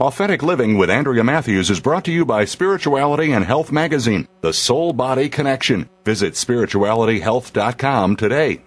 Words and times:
Authentic 0.00 0.42
Living 0.42 0.78
with 0.78 0.88
Andrea 0.88 1.22
Matthews 1.22 1.68
is 1.68 1.78
brought 1.78 2.06
to 2.06 2.10
you 2.10 2.24
by 2.24 2.46
Spirituality 2.46 3.32
and 3.32 3.44
Health 3.44 3.70
Magazine, 3.70 4.26
the 4.40 4.54
soul 4.54 4.94
body 4.94 5.28
connection. 5.28 5.90
Visit 6.06 6.32
spiritualityhealth.com 6.32 8.16
today. 8.16 8.62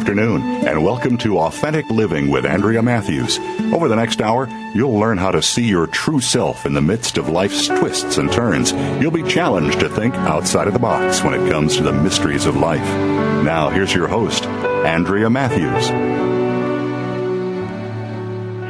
Afternoon, 0.00 0.40
and 0.66 0.82
welcome 0.82 1.18
to 1.18 1.38
Authentic 1.40 1.90
Living 1.90 2.30
with 2.30 2.46
Andrea 2.46 2.82
Matthews. 2.82 3.38
Over 3.70 3.86
the 3.86 3.96
next 3.96 4.22
hour, 4.22 4.48
you'll 4.74 4.98
learn 4.98 5.18
how 5.18 5.30
to 5.30 5.42
see 5.42 5.64
your 5.64 5.86
true 5.86 6.22
self 6.22 6.64
in 6.64 6.72
the 6.72 6.80
midst 6.80 7.18
of 7.18 7.28
life's 7.28 7.66
twists 7.66 8.16
and 8.16 8.32
turns. 8.32 8.72
You'll 8.98 9.10
be 9.10 9.22
challenged 9.22 9.78
to 9.80 9.90
think 9.90 10.14
outside 10.14 10.68
of 10.68 10.72
the 10.72 10.78
box 10.78 11.22
when 11.22 11.34
it 11.34 11.50
comes 11.50 11.76
to 11.76 11.82
the 11.82 11.92
mysteries 11.92 12.46
of 12.46 12.56
life. 12.56 12.80
Now, 13.44 13.68
here's 13.68 13.92
your 13.92 14.08
host, 14.08 14.46
Andrea 14.46 15.28
Matthews. 15.28 16.29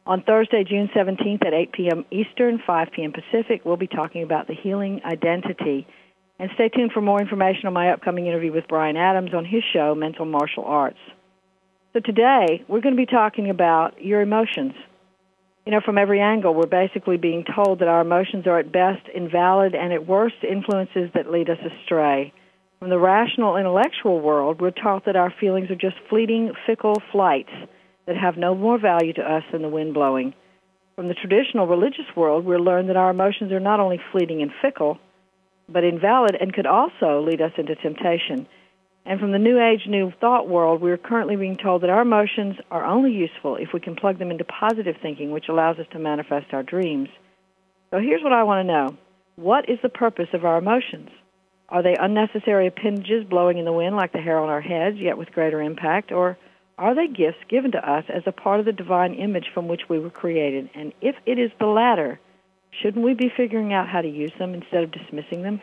On 0.05 0.21
Thursday, 0.21 0.63
June 0.63 0.87
17th 0.95 1.43
at 1.47 1.53
8 1.53 1.71
p.m. 1.71 2.05
Eastern, 2.11 2.61
5 2.67 2.89
p.m. 2.91 3.11
Pacific, 3.11 3.65
we'll 3.65 3.77
be 3.77 3.87
talking 3.87 4.21
about 4.21 4.45
the 4.47 4.53
healing 4.53 5.01
identity. 5.03 5.87
And 6.37 6.51
stay 6.53 6.69
tuned 6.69 6.91
for 6.91 7.01
more 7.01 7.19
information 7.19 7.65
on 7.65 7.73
my 7.73 7.89
upcoming 7.91 8.27
interview 8.27 8.51
with 8.51 8.67
Brian 8.67 8.97
Adams 8.97 9.33
on 9.33 9.45
his 9.45 9.63
show, 9.73 9.95
Mental 9.95 10.25
Martial 10.25 10.63
Arts. 10.65 10.99
So 11.93 12.01
today, 12.01 12.63
we're 12.67 12.81
going 12.81 12.95
to 12.95 13.01
be 13.01 13.07
talking 13.07 13.49
about 13.49 14.03
your 14.03 14.21
emotions 14.21 14.75
you 15.65 15.71
know, 15.71 15.81
from 15.83 15.97
every 15.97 16.21
angle, 16.21 16.53
we're 16.53 16.67
basically 16.67 17.17
being 17.17 17.43
told 17.43 17.79
that 17.79 17.87
our 17.87 18.01
emotions 18.01 18.45
are 18.45 18.59
at 18.59 18.71
best 18.71 19.01
invalid 19.13 19.73
and 19.73 19.91
at 19.91 20.07
worst 20.07 20.35
influences 20.47 21.09
that 21.15 21.31
lead 21.31 21.49
us 21.49 21.57
astray. 21.59 22.31
From 22.79 22.89
the 22.89 22.99
rational 22.99 23.57
intellectual 23.57 24.21
world, 24.21 24.61
we're 24.61 24.69
taught 24.69 25.05
that 25.05 25.15
our 25.15 25.33
feelings 25.39 25.71
are 25.71 25.75
just 25.75 25.95
fleeting, 26.07 26.51
fickle 26.67 27.01
flights 27.11 27.49
that 28.05 28.15
have 28.15 28.37
no 28.37 28.53
more 28.53 28.77
value 28.79 29.13
to 29.13 29.21
us 29.23 29.43
than 29.51 29.63
the 29.63 29.69
wind 29.69 29.95
blowing. 29.95 30.35
From 30.95 31.07
the 31.07 31.15
traditional 31.15 31.65
religious 31.65 32.05
world, 32.15 32.45
we're 32.45 32.59
learned 32.59 32.89
that 32.89 32.97
our 32.97 33.09
emotions 33.09 33.51
are 33.51 33.59
not 33.59 33.79
only 33.79 33.99
fleeting 34.11 34.43
and 34.43 34.51
fickle, 34.61 34.99
but 35.67 35.83
invalid 35.83 36.37
and 36.39 36.53
could 36.53 36.67
also 36.67 37.25
lead 37.25 37.41
us 37.41 37.53
into 37.57 37.75
temptation. 37.75 38.45
And 39.05 39.19
from 39.19 39.31
the 39.31 39.39
New 39.39 39.61
Age, 39.61 39.81
New 39.87 40.11
Thought 40.19 40.49
world, 40.49 40.81
we're 40.81 40.97
currently 40.97 41.35
being 41.35 41.57
told 41.61 41.83
that 41.83 41.91
our 41.91 42.01
emotions 42.01 42.55
are 42.71 42.83
only 42.83 43.11
useful 43.11 43.55
if 43.55 43.69
we 43.71 43.79
can 43.79 43.95
plug 43.95 44.17
them 44.17 44.31
into 44.31 44.43
positive 44.43 44.95
thinking, 44.99 45.29
which 45.29 45.45
allows 45.47 45.77
us 45.77 45.85
to 45.91 45.99
manifest 45.99 46.47
our 46.53 46.63
dreams. 46.63 47.09
So 47.91 47.99
here's 47.99 48.23
what 48.23 48.33
I 48.33 48.43
want 48.43 48.65
to 48.65 48.73
know 48.73 48.97
What 49.35 49.69
is 49.69 49.77
the 49.83 49.89
purpose 49.89 50.29
of 50.33 50.43
our 50.43 50.57
emotions? 50.57 51.09
Are 51.69 51.83
they 51.83 51.95
unnecessary 51.99 52.67
appendages 52.67 53.25
blowing 53.29 53.57
in 53.59 53.65
the 53.65 53.73
wind 53.73 53.95
like 53.95 54.11
the 54.11 54.21
hair 54.21 54.39
on 54.39 54.49
our 54.49 54.61
heads, 54.61 54.97
yet 54.97 55.17
with 55.17 55.31
greater 55.31 55.61
impact? 55.61 56.11
Or 56.11 56.37
are 56.77 56.95
they 56.95 57.07
gifts 57.07 57.37
given 57.47 57.71
to 57.73 57.89
us 57.89 58.05
as 58.09 58.23
a 58.25 58.31
part 58.31 58.59
of 58.59 58.65
the 58.65 58.71
divine 58.71 59.13
image 59.13 59.45
from 59.53 59.67
which 59.67 59.81
we 59.87 59.99
were 59.99 60.09
created? 60.09 60.69
And 60.73 60.93
if 61.01 61.15
it 61.27 61.37
is 61.37 61.51
the 61.59 61.67
latter, 61.67 62.19
shouldn't 62.81 63.05
we 63.05 63.13
be 63.13 63.31
figuring 63.35 63.71
out 63.71 63.87
how 63.87 64.01
to 64.01 64.09
use 64.09 64.33
them 64.39 64.55
instead 64.55 64.83
of 64.83 64.91
dismissing 64.91 65.43
them? 65.43 65.61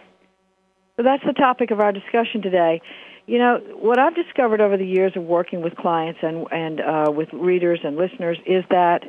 So 1.02 1.08
that's 1.08 1.24
the 1.26 1.32
topic 1.32 1.72
of 1.72 1.80
our 1.80 1.90
discussion 1.90 2.42
today. 2.42 2.80
You 3.26 3.38
know, 3.38 3.58
what 3.74 3.98
I've 3.98 4.14
discovered 4.14 4.60
over 4.60 4.76
the 4.76 4.86
years 4.86 5.12
of 5.16 5.24
working 5.24 5.60
with 5.60 5.74
clients 5.74 6.20
and, 6.22 6.46
and 6.52 6.80
uh, 6.80 7.10
with 7.10 7.28
readers 7.32 7.80
and 7.82 7.96
listeners 7.96 8.38
is 8.46 8.62
that 8.70 9.02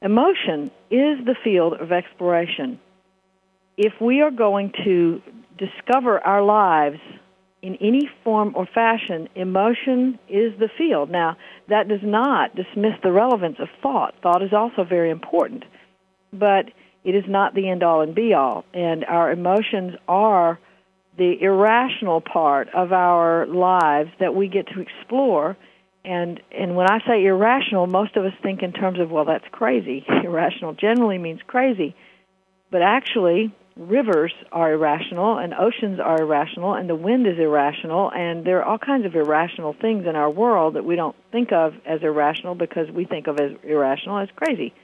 emotion 0.00 0.70
is 0.90 1.22
the 1.26 1.34
field 1.44 1.74
of 1.74 1.92
exploration. 1.92 2.80
If 3.76 3.92
we 4.00 4.22
are 4.22 4.30
going 4.30 4.72
to 4.86 5.20
discover 5.58 6.18
our 6.18 6.42
lives 6.42 6.98
in 7.60 7.76
any 7.76 8.08
form 8.22 8.54
or 8.56 8.66
fashion, 8.74 9.28
emotion 9.34 10.18
is 10.30 10.58
the 10.58 10.70
field. 10.78 11.10
Now, 11.10 11.36
that 11.68 11.88
does 11.88 12.00
not 12.02 12.56
dismiss 12.56 12.94
the 13.02 13.12
relevance 13.12 13.56
of 13.58 13.68
thought. 13.82 14.14
Thought 14.22 14.42
is 14.42 14.54
also 14.54 14.82
very 14.82 15.10
important, 15.10 15.64
but 16.32 16.70
it 17.04 17.14
is 17.14 17.24
not 17.28 17.54
the 17.54 17.68
end 17.68 17.82
all 17.82 18.00
and 18.00 18.14
be 18.14 18.32
all. 18.32 18.64
And 18.72 19.04
our 19.04 19.30
emotions 19.30 19.92
are 20.08 20.58
the 21.16 21.40
irrational 21.40 22.20
part 22.20 22.68
of 22.74 22.92
our 22.92 23.46
lives 23.46 24.10
that 24.20 24.34
we 24.34 24.48
get 24.48 24.66
to 24.68 24.80
explore. 24.80 25.56
And 26.04 26.40
and 26.50 26.76
when 26.76 26.86
I 26.90 26.98
say 27.06 27.24
irrational, 27.24 27.86
most 27.86 28.16
of 28.16 28.24
us 28.24 28.32
think 28.42 28.62
in 28.62 28.72
terms 28.72 29.00
of 29.00 29.10
well, 29.10 29.24
that's 29.24 29.44
crazy. 29.50 30.04
Irrational 30.24 30.74
generally 30.74 31.18
means 31.18 31.40
crazy, 31.46 31.94
but 32.70 32.82
actually, 32.82 33.54
rivers 33.76 34.32
are 34.52 34.72
irrational, 34.72 35.38
and 35.38 35.54
oceans 35.54 35.98
are 36.00 36.20
irrational, 36.20 36.74
and 36.74 36.88
the 36.88 36.94
wind 36.94 37.26
is 37.26 37.38
irrational, 37.38 38.10
and 38.12 38.44
there 38.44 38.58
are 38.58 38.64
all 38.64 38.78
kinds 38.78 39.06
of 39.06 39.14
irrational 39.14 39.74
things 39.80 40.04
in 40.06 40.14
our 40.14 40.30
world 40.30 40.74
that 40.74 40.84
we 40.84 40.96
don't 40.96 41.16
think 41.32 41.52
of 41.52 41.74
as 41.86 42.02
irrational 42.02 42.54
because 42.54 42.90
we 42.90 43.04
think 43.04 43.26
of 43.26 43.40
as 43.40 43.52
irrational 43.62 44.18
as 44.18 44.28
crazy. 44.36 44.74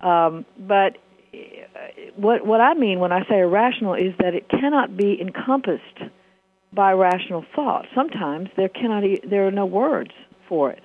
Um, 0.00 0.44
but 0.58 0.98
what 2.16 2.46
what 2.46 2.60
I 2.60 2.74
mean 2.74 3.00
when 3.00 3.12
I 3.12 3.26
say 3.28 3.40
irrational 3.40 3.94
is 3.94 4.14
that 4.18 4.34
it 4.34 4.48
cannot 4.48 4.96
be 4.96 5.18
encompassed 5.20 5.98
by 6.72 6.92
rational 6.92 7.44
thought. 7.54 7.86
Sometimes 7.94 8.48
there 8.56 8.68
cannot 8.68 9.04
there 9.28 9.46
are 9.46 9.52
no 9.52 9.66
words 9.66 10.10
for 10.48 10.70
it. 10.70 10.82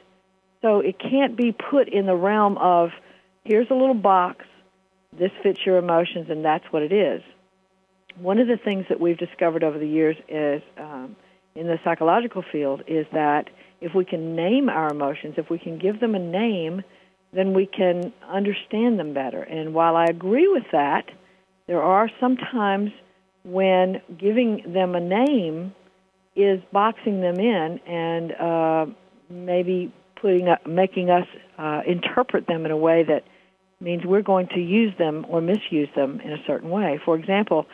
So 0.61 0.79
it 0.79 0.97
can't 0.99 1.35
be 1.35 1.51
put 1.51 1.87
in 1.89 2.05
the 2.05 2.15
realm 2.15 2.57
of 2.57 2.89
here's 3.43 3.69
a 3.69 3.73
little 3.73 3.93
box, 3.93 4.45
this 5.17 5.31
fits 5.43 5.59
your 5.65 5.77
emotions, 5.77 6.27
and 6.29 6.43
that's 6.43 6.65
what 6.71 6.81
it 6.81 6.91
is. 6.91 7.21
One 8.19 8.39
of 8.39 8.47
the 8.47 8.57
things 8.57 8.85
that 8.89 8.99
we've 8.99 9.17
discovered 9.17 9.63
over 9.63 9.77
the 9.77 9.87
years 9.87 10.17
is 10.27 10.61
um, 10.77 11.15
in 11.55 11.67
the 11.67 11.77
psychological 11.83 12.43
field 12.51 12.83
is 12.87 13.05
that 13.13 13.49
if 13.79 13.93
we 13.93 14.05
can 14.05 14.35
name 14.35 14.69
our 14.69 14.89
emotions, 14.89 15.35
if 15.37 15.49
we 15.49 15.59
can 15.59 15.77
give 15.77 15.99
them 15.99 16.15
a 16.15 16.19
name, 16.19 16.83
then 17.37 17.53
we 17.53 17.67
can 17.67 18.11
understand 18.27 18.97
them 18.97 19.13
better. 19.13 19.43
And 19.43 19.73
while 19.73 19.95
I 19.95 20.05
agree 20.05 20.47
with 20.47 20.63
that, 20.71 21.05
there 21.67 21.81
are 21.83 22.09
some 22.19 22.35
times 22.37 22.91
when 23.43 24.01
giving 24.17 24.63
them 24.73 24.95
a 24.95 24.99
name 24.99 25.73
is 26.35 26.59
boxing 26.71 27.21
them 27.21 27.39
in 27.39 27.79
and 27.87 28.31
uh, 28.33 28.85
maybe 29.29 29.93
putting 30.21 30.49
up, 30.49 30.65
making 30.65 31.09
us 31.09 31.27
uh, 31.57 31.81
interpret 31.85 32.47
them 32.47 32.65
in 32.65 32.71
a 32.71 32.77
way 32.77 33.03
that 33.03 33.23
means 33.79 34.03
we're 34.03 34.21
going 34.21 34.47
to 34.47 34.59
use 34.59 34.93
them 34.97 35.25
or 35.29 35.39
misuse 35.39 35.89
them 35.95 36.19
in 36.21 36.31
a 36.31 36.37
certain 36.47 36.69
way. 36.69 36.99
For 37.05 37.15
example, 37.15 37.67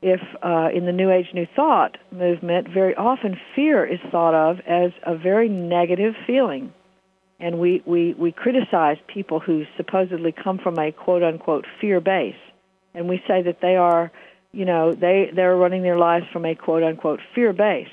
if 0.00 0.20
uh, 0.42 0.68
in 0.74 0.86
the 0.86 0.92
New 0.92 1.10
Age 1.10 1.26
New 1.34 1.46
Thought 1.54 1.98
movement, 2.10 2.68
very 2.68 2.94
often 2.94 3.38
fear 3.54 3.84
is 3.84 4.00
thought 4.10 4.34
of 4.34 4.60
as 4.66 4.92
a 5.06 5.16
very 5.16 5.48
negative 5.48 6.14
feeling. 6.26 6.72
And 7.40 7.58
we, 7.58 7.82
we, 7.84 8.14
we 8.14 8.32
criticize 8.32 8.96
people 9.06 9.40
who 9.40 9.64
supposedly 9.76 10.32
come 10.32 10.58
from 10.58 10.78
a 10.78 10.92
quote 10.92 11.22
unquote 11.22 11.66
fear 11.80 12.00
base. 12.00 12.36
And 12.94 13.08
we 13.08 13.22
say 13.26 13.42
that 13.42 13.58
they 13.60 13.76
are, 13.76 14.12
you 14.52 14.64
know, 14.64 14.92
they, 14.92 15.30
they're 15.34 15.56
running 15.56 15.82
their 15.82 15.98
lives 15.98 16.26
from 16.32 16.44
a 16.44 16.54
quote 16.54 16.82
unquote 16.82 17.20
fear 17.34 17.52
base. 17.52 17.88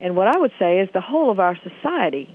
And 0.00 0.16
what 0.16 0.28
I 0.28 0.38
would 0.38 0.52
say 0.58 0.80
is 0.80 0.88
the 0.92 1.00
whole 1.00 1.30
of 1.30 1.40
our 1.40 1.56
society, 1.62 2.34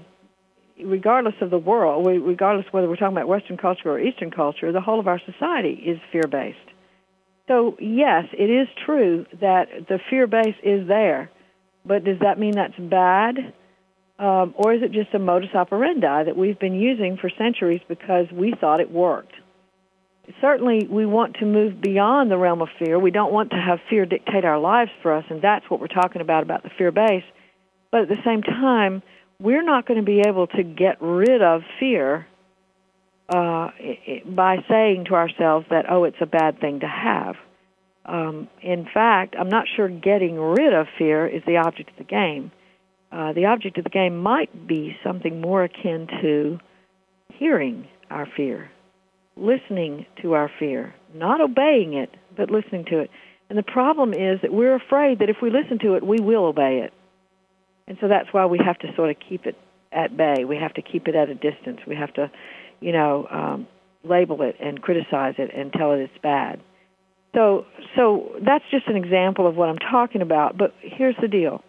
regardless 0.82 1.34
of 1.40 1.50
the 1.50 1.58
world, 1.58 2.06
regardless 2.06 2.66
whether 2.70 2.88
we're 2.88 2.96
talking 2.96 3.16
about 3.16 3.28
Western 3.28 3.56
culture 3.56 3.90
or 3.90 4.00
Eastern 4.00 4.30
culture, 4.30 4.72
the 4.72 4.80
whole 4.80 5.00
of 5.00 5.08
our 5.08 5.20
society 5.24 5.72
is 5.72 5.98
fear 6.12 6.24
based. 6.30 6.58
So, 7.48 7.76
yes, 7.80 8.26
it 8.32 8.48
is 8.48 8.68
true 8.86 9.26
that 9.40 9.66
the 9.88 9.98
fear 10.08 10.28
base 10.28 10.54
is 10.62 10.86
there, 10.86 11.30
but 11.84 12.04
does 12.04 12.20
that 12.20 12.38
mean 12.38 12.52
that's 12.52 12.78
bad? 12.78 13.52
Um, 14.20 14.54
or 14.58 14.74
is 14.74 14.82
it 14.82 14.92
just 14.92 15.14
a 15.14 15.18
modus 15.18 15.48
operandi 15.54 16.24
that 16.24 16.36
we've 16.36 16.58
been 16.58 16.74
using 16.74 17.16
for 17.18 17.30
centuries 17.38 17.80
because 17.88 18.26
we 18.30 18.52
thought 18.60 18.80
it 18.80 18.90
worked? 18.90 19.32
Certainly, 20.42 20.88
we 20.90 21.06
want 21.06 21.36
to 21.40 21.46
move 21.46 21.80
beyond 21.80 22.30
the 22.30 22.36
realm 22.36 22.60
of 22.60 22.68
fear. 22.78 22.98
We 22.98 23.10
don't 23.10 23.32
want 23.32 23.50
to 23.50 23.56
have 23.56 23.78
fear 23.88 24.04
dictate 24.04 24.44
our 24.44 24.58
lives 24.58 24.90
for 25.00 25.16
us, 25.16 25.24
and 25.30 25.40
that's 25.40 25.64
what 25.70 25.80
we're 25.80 25.86
talking 25.86 26.20
about 26.20 26.42
about 26.42 26.62
the 26.62 26.70
fear 26.76 26.92
base. 26.92 27.24
But 27.90 28.02
at 28.02 28.08
the 28.08 28.22
same 28.22 28.42
time, 28.42 29.02
we're 29.40 29.64
not 29.64 29.86
going 29.86 29.98
to 29.98 30.04
be 30.04 30.20
able 30.20 30.46
to 30.48 30.62
get 30.62 31.00
rid 31.00 31.40
of 31.40 31.62
fear 31.80 32.26
uh, 33.30 33.70
by 34.26 34.58
saying 34.68 35.06
to 35.06 35.14
ourselves 35.14 35.64
that, 35.70 35.86
oh, 35.90 36.04
it's 36.04 36.20
a 36.20 36.26
bad 36.26 36.60
thing 36.60 36.80
to 36.80 36.86
have. 36.86 37.36
Um, 38.04 38.48
in 38.60 38.86
fact, 38.92 39.34
I'm 39.38 39.48
not 39.48 39.64
sure 39.74 39.88
getting 39.88 40.38
rid 40.38 40.74
of 40.74 40.86
fear 40.98 41.26
is 41.26 41.42
the 41.46 41.56
object 41.56 41.90
of 41.90 41.96
the 41.96 42.04
game. 42.04 42.52
Uh, 43.12 43.32
the 43.32 43.46
object 43.46 43.76
of 43.78 43.84
the 43.84 43.90
game 43.90 44.18
might 44.18 44.66
be 44.68 44.96
something 45.04 45.40
more 45.40 45.64
akin 45.64 46.06
to 46.22 46.58
hearing 47.38 47.88
our 48.10 48.26
fear, 48.36 48.70
listening 49.36 50.06
to 50.22 50.34
our 50.34 50.50
fear, 50.58 50.94
not 51.14 51.40
obeying 51.40 51.94
it, 51.94 52.10
but 52.36 52.50
listening 52.50 52.84
to 52.84 53.00
it. 53.00 53.10
And 53.48 53.58
the 53.58 53.64
problem 53.64 54.12
is 54.12 54.40
that 54.42 54.52
we're 54.52 54.76
afraid 54.76 55.18
that 55.18 55.28
if 55.28 55.36
we 55.42 55.50
listen 55.50 55.78
to 55.80 55.94
it, 55.94 56.06
we 56.06 56.20
will 56.20 56.44
obey 56.44 56.82
it. 56.84 56.92
And 57.88 57.98
so 58.00 58.06
that's 58.06 58.28
why 58.32 58.46
we 58.46 58.58
have 58.64 58.78
to 58.78 58.94
sort 58.94 59.10
of 59.10 59.16
keep 59.28 59.46
it 59.46 59.56
at 59.90 60.16
bay. 60.16 60.44
We 60.44 60.56
have 60.56 60.74
to 60.74 60.82
keep 60.82 61.08
it 61.08 61.16
at 61.16 61.28
a 61.28 61.34
distance. 61.34 61.80
We 61.86 61.96
have 61.96 62.12
to, 62.14 62.30
you 62.80 62.92
know, 62.92 63.26
um, 63.28 63.66
label 64.04 64.42
it 64.42 64.56
and 64.60 64.80
criticize 64.80 65.34
it 65.38 65.50
and 65.52 65.72
tell 65.72 65.92
it 65.92 65.98
it's 65.98 66.22
bad. 66.22 66.60
So, 67.34 67.66
so 67.96 68.32
that's 68.44 68.64
just 68.70 68.86
an 68.86 68.96
example 68.96 69.46
of 69.46 69.56
what 69.56 69.68
I'm 69.68 69.78
talking 69.78 70.22
about. 70.22 70.56
But 70.56 70.74
here's 70.80 71.16
the 71.20 71.28
deal: 71.28 71.62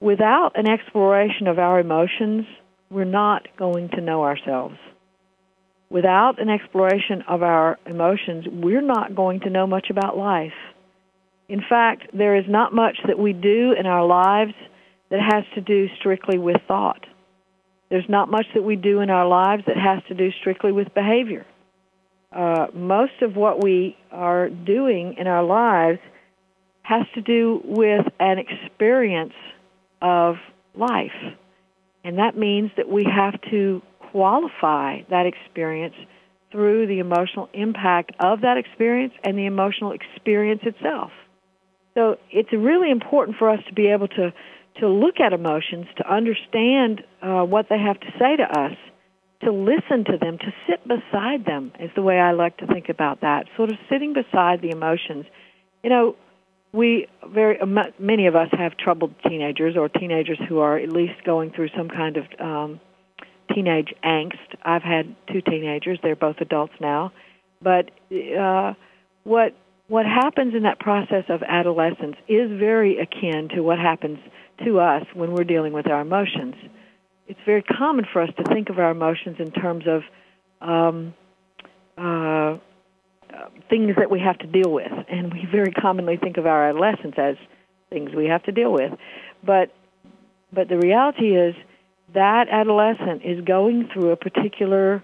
without 0.00 0.52
an 0.58 0.68
exploration 0.68 1.46
of 1.46 1.58
our 1.58 1.78
emotions, 1.78 2.46
we're 2.90 3.04
not 3.04 3.46
going 3.56 3.90
to 3.90 4.00
know 4.00 4.24
ourselves. 4.24 4.76
Without 5.90 6.40
an 6.40 6.48
exploration 6.48 7.22
of 7.28 7.42
our 7.42 7.78
emotions, 7.86 8.46
we're 8.50 8.80
not 8.80 9.14
going 9.14 9.40
to 9.40 9.50
know 9.50 9.66
much 9.66 9.88
about 9.90 10.16
life. 10.16 10.52
In 11.48 11.62
fact, 11.68 12.06
there 12.16 12.36
is 12.36 12.44
not 12.48 12.72
much 12.72 12.96
that 13.06 13.18
we 13.18 13.32
do 13.32 13.74
in 13.78 13.86
our 13.86 14.06
lives 14.06 14.54
that 15.10 15.20
has 15.20 15.44
to 15.54 15.60
do 15.60 15.88
strictly 15.98 16.38
with 16.38 16.56
thought. 16.68 17.04
There's 17.90 18.08
not 18.08 18.30
much 18.30 18.46
that 18.54 18.62
we 18.62 18.76
do 18.76 19.00
in 19.00 19.10
our 19.10 19.26
lives 19.26 19.64
that 19.66 19.76
has 19.76 20.00
to 20.06 20.14
do 20.14 20.30
strictly 20.40 20.70
with 20.70 20.94
behavior. 20.94 21.44
Uh, 22.32 22.68
most 22.72 23.20
of 23.22 23.34
what 23.34 23.60
we 23.60 23.96
are 24.12 24.48
doing 24.48 25.16
in 25.18 25.26
our 25.26 25.42
lives 25.42 25.98
has 26.82 27.02
to 27.14 27.20
do 27.20 27.60
with 27.64 28.06
an 28.20 28.38
experience 28.38 29.32
of 30.00 30.36
life. 30.74 31.10
And 32.04 32.18
that 32.18 32.36
means 32.36 32.70
that 32.76 32.88
we 32.88 33.04
have 33.04 33.40
to 33.50 33.82
qualify 34.10 35.02
that 35.10 35.26
experience 35.26 35.94
through 36.50 36.86
the 36.86 36.98
emotional 36.98 37.48
impact 37.52 38.12
of 38.18 38.40
that 38.40 38.56
experience 38.56 39.12
and 39.22 39.38
the 39.38 39.46
emotional 39.46 39.92
experience 39.92 40.62
itself. 40.64 41.12
So 41.94 42.16
it's 42.30 42.52
really 42.52 42.90
important 42.90 43.36
for 43.38 43.50
us 43.50 43.60
to 43.68 43.74
be 43.74 43.88
able 43.88 44.08
to 44.08 44.32
to 44.76 44.88
look 44.88 45.20
at 45.20 45.32
emotions, 45.32 45.86
to 45.96 46.10
understand 46.10 47.02
uh, 47.20 47.42
what 47.42 47.66
they 47.68 47.78
have 47.78 47.98
to 48.00 48.06
say 48.18 48.36
to 48.36 48.44
us, 48.44 48.76
to 49.42 49.50
listen 49.52 50.04
to 50.04 50.16
them, 50.18 50.38
to 50.38 50.52
sit 50.66 50.86
beside 50.86 51.44
them 51.44 51.72
is 51.80 51.90
the 51.94 52.02
way 52.02 52.18
I 52.18 52.32
like 52.32 52.56
to 52.58 52.66
think 52.66 52.88
about 52.88 53.20
that. 53.22 53.46
Sort 53.56 53.70
of 53.70 53.78
sitting 53.90 54.14
beside 54.14 54.62
the 54.62 54.70
emotions. 54.70 55.26
You 55.82 55.90
know, 55.90 56.16
we 56.72 57.08
very 57.26 57.58
many 57.98 58.26
of 58.26 58.36
us 58.36 58.48
have 58.52 58.76
troubled 58.76 59.14
teenagers 59.28 59.76
or 59.76 59.88
teenagers 59.88 60.38
who 60.48 60.60
are 60.60 60.78
at 60.78 60.90
least 60.90 61.24
going 61.24 61.50
through 61.50 61.68
some 61.76 61.88
kind 61.88 62.16
of 62.16 62.24
um, 62.38 62.80
teenage 63.54 63.92
angst. 64.04 64.38
I've 64.62 64.82
had 64.82 65.14
two 65.32 65.40
teenagers; 65.40 65.98
they're 66.02 66.16
both 66.16 66.36
adults 66.40 66.74
now. 66.80 67.12
But 67.60 67.90
uh, 68.38 68.74
what 69.24 69.54
what 69.88 70.06
happens 70.06 70.54
in 70.54 70.62
that 70.62 70.78
process 70.78 71.24
of 71.28 71.42
adolescence 71.42 72.16
is 72.28 72.48
very 72.50 72.98
akin 72.98 73.48
to 73.54 73.60
what 73.60 73.78
happens 73.78 74.18
to 74.64 74.78
us 74.78 75.04
when 75.14 75.32
we're 75.32 75.44
dealing 75.44 75.72
with 75.72 75.88
our 75.88 76.00
emotions. 76.00 76.54
It's 77.26 77.40
very 77.44 77.62
common 77.62 78.06
for 78.12 78.22
us 78.22 78.30
to 78.36 78.44
think 78.44 78.70
of 78.70 78.78
our 78.78 78.92
emotions 78.92 79.36
in 79.40 79.50
terms 79.50 79.84
of 79.88 80.02
um, 80.60 81.14
uh, 81.98 82.58
things 83.68 83.94
that 83.96 84.10
we 84.10 84.20
have 84.20 84.38
to 84.38 84.46
deal 84.46 84.70
with, 84.70 84.92
and 85.08 85.32
we 85.32 85.46
very 85.50 85.72
commonly 85.72 86.16
think 86.16 86.36
of 86.36 86.46
our 86.46 86.68
adolescence 86.68 87.14
as 87.16 87.36
things 87.90 88.10
we 88.14 88.26
have 88.26 88.42
to 88.44 88.52
deal 88.52 88.72
with. 88.72 88.92
But 89.44 89.72
but 90.52 90.68
the 90.68 90.78
reality 90.78 91.36
is 91.36 91.54
that 92.14 92.48
adolescent 92.50 93.22
is 93.24 93.44
going 93.44 93.88
through 93.92 94.10
a 94.10 94.16
particular 94.16 95.02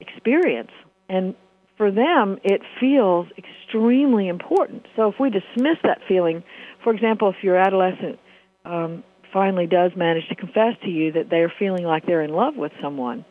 experience, 0.00 0.70
and 1.08 1.34
for 1.76 1.90
them 1.90 2.38
it 2.42 2.62
feels 2.80 3.28
extremely 3.38 4.28
important. 4.28 4.86
So 4.96 5.08
if 5.08 5.14
we 5.20 5.30
dismiss 5.30 5.78
that 5.84 6.00
feeling, 6.08 6.42
for 6.82 6.92
example, 6.92 7.30
if 7.30 7.42
your 7.42 7.56
adolescent 7.56 8.18
um, 8.64 9.04
finally 9.32 9.66
does 9.66 9.92
manage 9.96 10.28
to 10.28 10.34
confess 10.34 10.74
to 10.82 10.90
you 10.90 11.12
that 11.12 11.30
they're 11.30 11.52
feeling 11.58 11.84
like 11.84 12.06
they're 12.06 12.22
in 12.22 12.32
love 12.32 12.56
with 12.56 12.72
someone, 12.82 13.24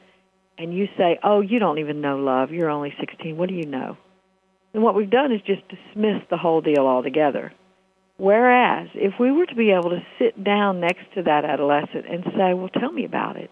and 0.58 0.74
you 0.74 0.88
say, 0.98 1.20
"Oh, 1.24 1.42
you 1.42 1.60
don't 1.60 1.80
even 1.80 2.02
know 2.02 2.18
love. 2.18 2.52
You're 2.52 2.70
only 2.70 2.94
16. 3.00 3.38
What 3.38 3.50
do 3.50 3.56
you 3.56 3.66
know?" 3.66 3.98
And 4.74 4.84
what 4.84 4.96
we've 4.96 5.10
done 5.10 5.32
is 5.32 5.42
just 5.42 5.62
dismiss 5.68 6.22
the 6.30 6.38
whole 6.38 6.62
deal 6.62 6.88
altogether. 6.88 7.54
Whereas, 8.18 8.90
if 8.94 9.14
we 9.20 9.32
were 9.32 9.48
to 9.48 9.56
be 9.56 9.72
able 9.72 9.90
to 9.90 10.06
sit 10.20 10.42
down 10.44 10.80
next 10.80 11.12
to 11.16 11.24
that 11.24 11.44
adolescent 11.44 12.06
and 12.08 12.24
say, 12.38 12.54
"Well, 12.54 12.70
tell 12.70 12.92
me 12.92 13.04
about 13.04 13.36
it. 13.36 13.52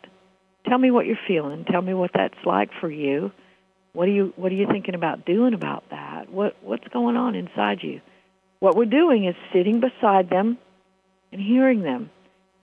Tell 0.68 0.78
me 0.78 0.92
what 0.92 1.06
you're 1.08 1.20
feeling. 1.28 1.66
Tell 1.66 1.82
me 1.82 1.94
what 1.94 2.12
that's 2.14 2.46
like 2.46 2.70
for 2.80 2.90
you. 2.90 3.32
What 3.94 4.08
are 4.08 4.12
you 4.12 4.34
What 4.36 4.52
are 4.52 4.56
you 4.56 4.68
thinking 4.68 4.96
about 4.96 5.26
doing 5.26 5.54
about 5.54 5.84
that? 5.90 6.30
What 6.30 6.56
What's 6.62 6.88
going 6.90 7.18
on 7.18 7.36
inside 7.36 7.82
you?" 7.82 8.02
What 8.60 8.76
we're 8.76 8.86
doing 8.86 9.26
is 9.26 9.36
sitting 9.54 9.80
beside 9.80 10.30
them 10.30 10.58
and 11.32 11.42
hearing 11.42 11.82
them. 11.82 12.10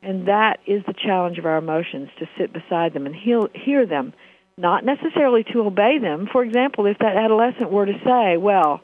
And 0.02 0.28
that 0.28 0.60
is 0.66 0.84
the 0.86 0.92
challenge 0.92 1.38
of 1.38 1.46
our 1.46 1.56
emotions 1.56 2.10
to 2.18 2.28
sit 2.38 2.52
beside 2.52 2.92
them 2.92 3.06
and 3.06 3.16
heal, 3.16 3.48
hear 3.54 3.86
them, 3.86 4.12
not 4.58 4.84
necessarily 4.84 5.44
to 5.52 5.60
obey 5.60 5.98
them. 5.98 6.28
For 6.32 6.42
example, 6.42 6.86
if 6.86 6.98
that 6.98 7.16
adolescent 7.16 7.70
were 7.70 7.86
to 7.86 7.98
say, 8.04 8.36
"Well, 8.36 8.80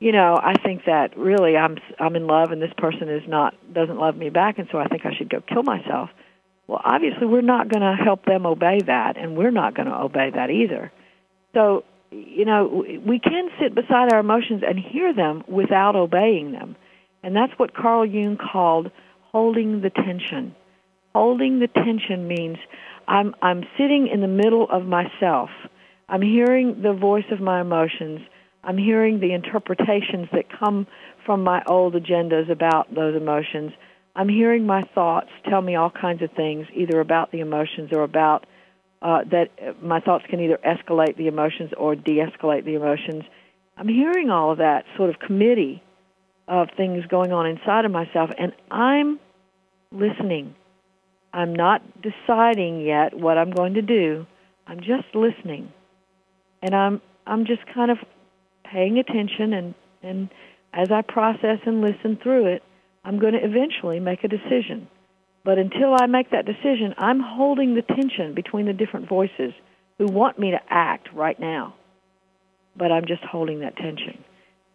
you 0.00 0.12
know, 0.12 0.38
I 0.42 0.54
think 0.54 0.84
that 0.86 1.16
really 1.16 1.56
I'm 1.56 1.78
I'm 1.98 2.16
in 2.16 2.26
love 2.26 2.50
and 2.50 2.60
this 2.60 2.72
person 2.76 3.08
is 3.08 3.22
not 3.28 3.54
doesn't 3.72 3.98
love 3.98 4.16
me 4.16 4.30
back 4.30 4.58
and 4.58 4.68
so 4.72 4.78
I 4.78 4.88
think 4.88 5.06
I 5.06 5.14
should 5.14 5.28
go 5.28 5.40
kill 5.40 5.62
myself." 5.62 6.10
Well, 6.66 6.80
obviously 6.84 7.26
we're 7.26 7.40
not 7.42 7.68
going 7.68 7.82
to 7.82 8.02
help 8.02 8.24
them 8.24 8.46
obey 8.46 8.80
that 8.86 9.16
and 9.16 9.36
we're 9.36 9.50
not 9.50 9.74
going 9.74 9.88
to 9.88 9.94
obey 9.94 10.30
that 10.30 10.50
either. 10.50 10.92
So, 11.54 11.84
you 12.10 12.44
know, 12.44 12.84
we 13.04 13.18
can 13.18 13.50
sit 13.60 13.74
beside 13.74 14.12
our 14.12 14.20
emotions 14.20 14.62
and 14.66 14.78
hear 14.78 15.12
them 15.12 15.44
without 15.48 15.96
obeying 15.96 16.52
them. 16.52 16.76
And 17.22 17.36
that's 17.36 17.52
what 17.58 17.74
Carl 17.74 18.06
Jung 18.06 18.38
called 18.38 18.90
holding 19.32 19.80
the 19.80 19.90
tension. 19.90 20.54
Holding 21.14 21.58
the 21.58 21.68
tension 21.68 22.26
means 22.26 22.58
I'm 23.08 23.34
I'm 23.42 23.64
sitting 23.78 24.08
in 24.12 24.20
the 24.20 24.28
middle 24.28 24.66
of 24.70 24.84
myself. 24.84 25.50
I'm 26.08 26.22
hearing 26.22 26.82
the 26.82 26.92
voice 26.92 27.24
of 27.30 27.40
my 27.40 27.60
emotions. 27.60 28.20
I'm 28.64 28.78
hearing 28.78 29.20
the 29.20 29.32
interpretations 29.32 30.28
that 30.32 30.44
come 30.58 30.86
from 31.26 31.42
my 31.42 31.62
old 31.66 31.94
agendas 31.94 32.50
about 32.50 32.94
those 32.94 33.16
emotions. 33.16 33.72
I'm 34.14 34.28
hearing 34.28 34.66
my 34.66 34.82
thoughts 34.94 35.30
tell 35.48 35.62
me 35.62 35.74
all 35.74 35.90
kinds 35.90 36.22
of 36.22 36.30
things, 36.32 36.66
either 36.74 37.00
about 37.00 37.32
the 37.32 37.40
emotions 37.40 37.90
or 37.92 38.02
about 38.02 38.46
uh, 39.00 39.24
that 39.30 39.82
my 39.82 40.00
thoughts 40.00 40.24
can 40.28 40.40
either 40.40 40.58
escalate 40.64 41.16
the 41.16 41.26
emotions 41.26 41.70
or 41.76 41.96
de-escalate 41.96 42.64
the 42.64 42.74
emotions. 42.74 43.24
I'm 43.76 43.88
hearing 43.88 44.30
all 44.30 44.52
of 44.52 44.58
that 44.58 44.84
sort 44.96 45.10
of 45.10 45.18
committee 45.18 45.82
of 46.46 46.68
things 46.76 47.04
going 47.06 47.32
on 47.32 47.46
inside 47.46 47.84
of 47.84 47.90
myself, 47.90 48.30
and 48.38 48.52
I'm 48.70 49.18
listening. 49.90 50.54
I'm 51.32 51.54
not 51.54 51.82
deciding 52.02 52.82
yet 52.82 53.16
what 53.16 53.38
I'm 53.38 53.50
going 53.50 53.74
to 53.74 53.82
do. 53.82 54.26
I'm 54.66 54.78
just 54.78 55.14
listening. 55.14 55.72
And 56.62 56.74
I'm 56.74 57.00
I'm 57.26 57.46
just 57.46 57.62
kind 57.74 57.90
of 57.90 57.98
paying 58.70 58.98
attention 58.98 59.52
and 59.52 59.74
and 60.02 60.28
as 60.74 60.88
I 60.90 61.02
process 61.02 61.58
and 61.66 61.80
listen 61.80 62.18
through 62.22 62.54
it, 62.54 62.62
I'm 63.04 63.18
going 63.18 63.34
to 63.34 63.44
eventually 63.44 64.00
make 64.00 64.24
a 64.24 64.28
decision. 64.28 64.88
But 65.44 65.58
until 65.58 65.94
I 66.00 66.06
make 66.06 66.30
that 66.30 66.46
decision, 66.46 66.94
I'm 66.98 67.20
holding 67.20 67.74
the 67.74 67.82
tension 67.82 68.34
between 68.34 68.66
the 68.66 68.72
different 68.72 69.08
voices 69.08 69.52
who 69.98 70.06
want 70.06 70.38
me 70.38 70.52
to 70.52 70.60
act 70.68 71.08
right 71.12 71.38
now. 71.38 71.74
But 72.76 72.92
I'm 72.92 73.06
just 73.06 73.22
holding 73.24 73.60
that 73.60 73.76
tension. 73.76 74.24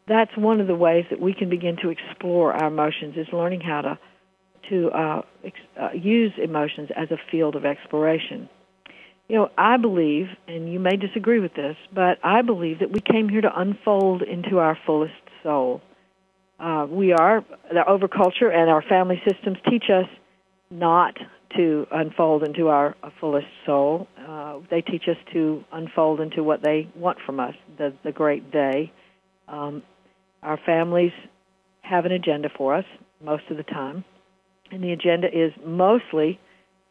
That's 0.08 0.36
one 0.38 0.62
of 0.62 0.68
the 0.68 0.76
ways 0.76 1.06
that 1.10 1.20
we 1.20 1.34
can 1.34 1.50
begin 1.50 1.78
to 1.82 1.90
explore 1.90 2.54
our 2.54 2.68
emotions 2.68 3.16
is 3.18 3.28
learning 3.34 3.62
how 3.62 3.82
to 3.82 4.00
to 4.70 4.90
uh, 4.92 5.22
ex- 5.44 5.60
uh, 5.82 5.90
use 5.94 6.32
emotions 6.42 6.90
as 6.96 7.12
a 7.12 7.18
field 7.32 7.56
of 7.56 7.66
exploration. 7.66 8.50
You 9.28 9.36
know, 9.36 9.50
I 9.58 9.78
believe, 9.78 10.28
and 10.48 10.72
you 10.72 10.80
may 10.80 10.96
disagree 10.96 11.40
with 11.40 11.54
this, 11.54 11.76
but 11.94 12.18
I 12.24 12.42
believe 12.42 12.80
that 12.80 12.92
we 12.92 13.02
came 13.02 13.28
here 13.28 13.42
to 13.42 13.60
unfold 13.60 14.22
into 14.22 14.60
our 14.60 14.78
fullest 14.86 15.14
soul. 15.44 15.82
Uh, 16.60 16.88
we 16.90 17.12
are 17.14 17.44
the 17.72 17.84
overculture 17.88 18.52
and 18.54 18.70
our 18.70 18.82
family 18.82 19.22
systems 19.28 19.58
teach 19.70 19.86
us 19.90 20.08
not 20.72 21.18
to 21.56 21.86
unfold 21.92 22.44
into 22.44 22.70
our 22.70 22.96
fullest 23.20 23.48
soul. 23.66 24.08
Uh, 24.18 24.60
they 24.70 24.82
teach 24.82 25.04
us 25.08 25.18
to 25.34 25.64
unfold 25.72 26.20
into 26.20 26.44
what 26.44 26.62
they 26.64 26.90
want 26.96 27.18
from 27.26 27.40
us, 27.40 27.54
the, 27.78 27.94
the 28.04 28.12
great 28.12 28.52
day. 28.52 28.92
Um, 29.48 29.84
our 30.44 30.60
families 30.66 31.12
have 31.82 32.06
an 32.06 32.12
agenda 32.12 32.50
for 32.58 32.76
us 32.76 32.86
most 33.24 33.44
of 33.50 33.58
the 33.58 33.64
time, 33.64 34.04
and 34.72 34.84
the 34.84 34.92
agenda 34.92 35.28
is 35.28 35.52
mostly 35.66 36.40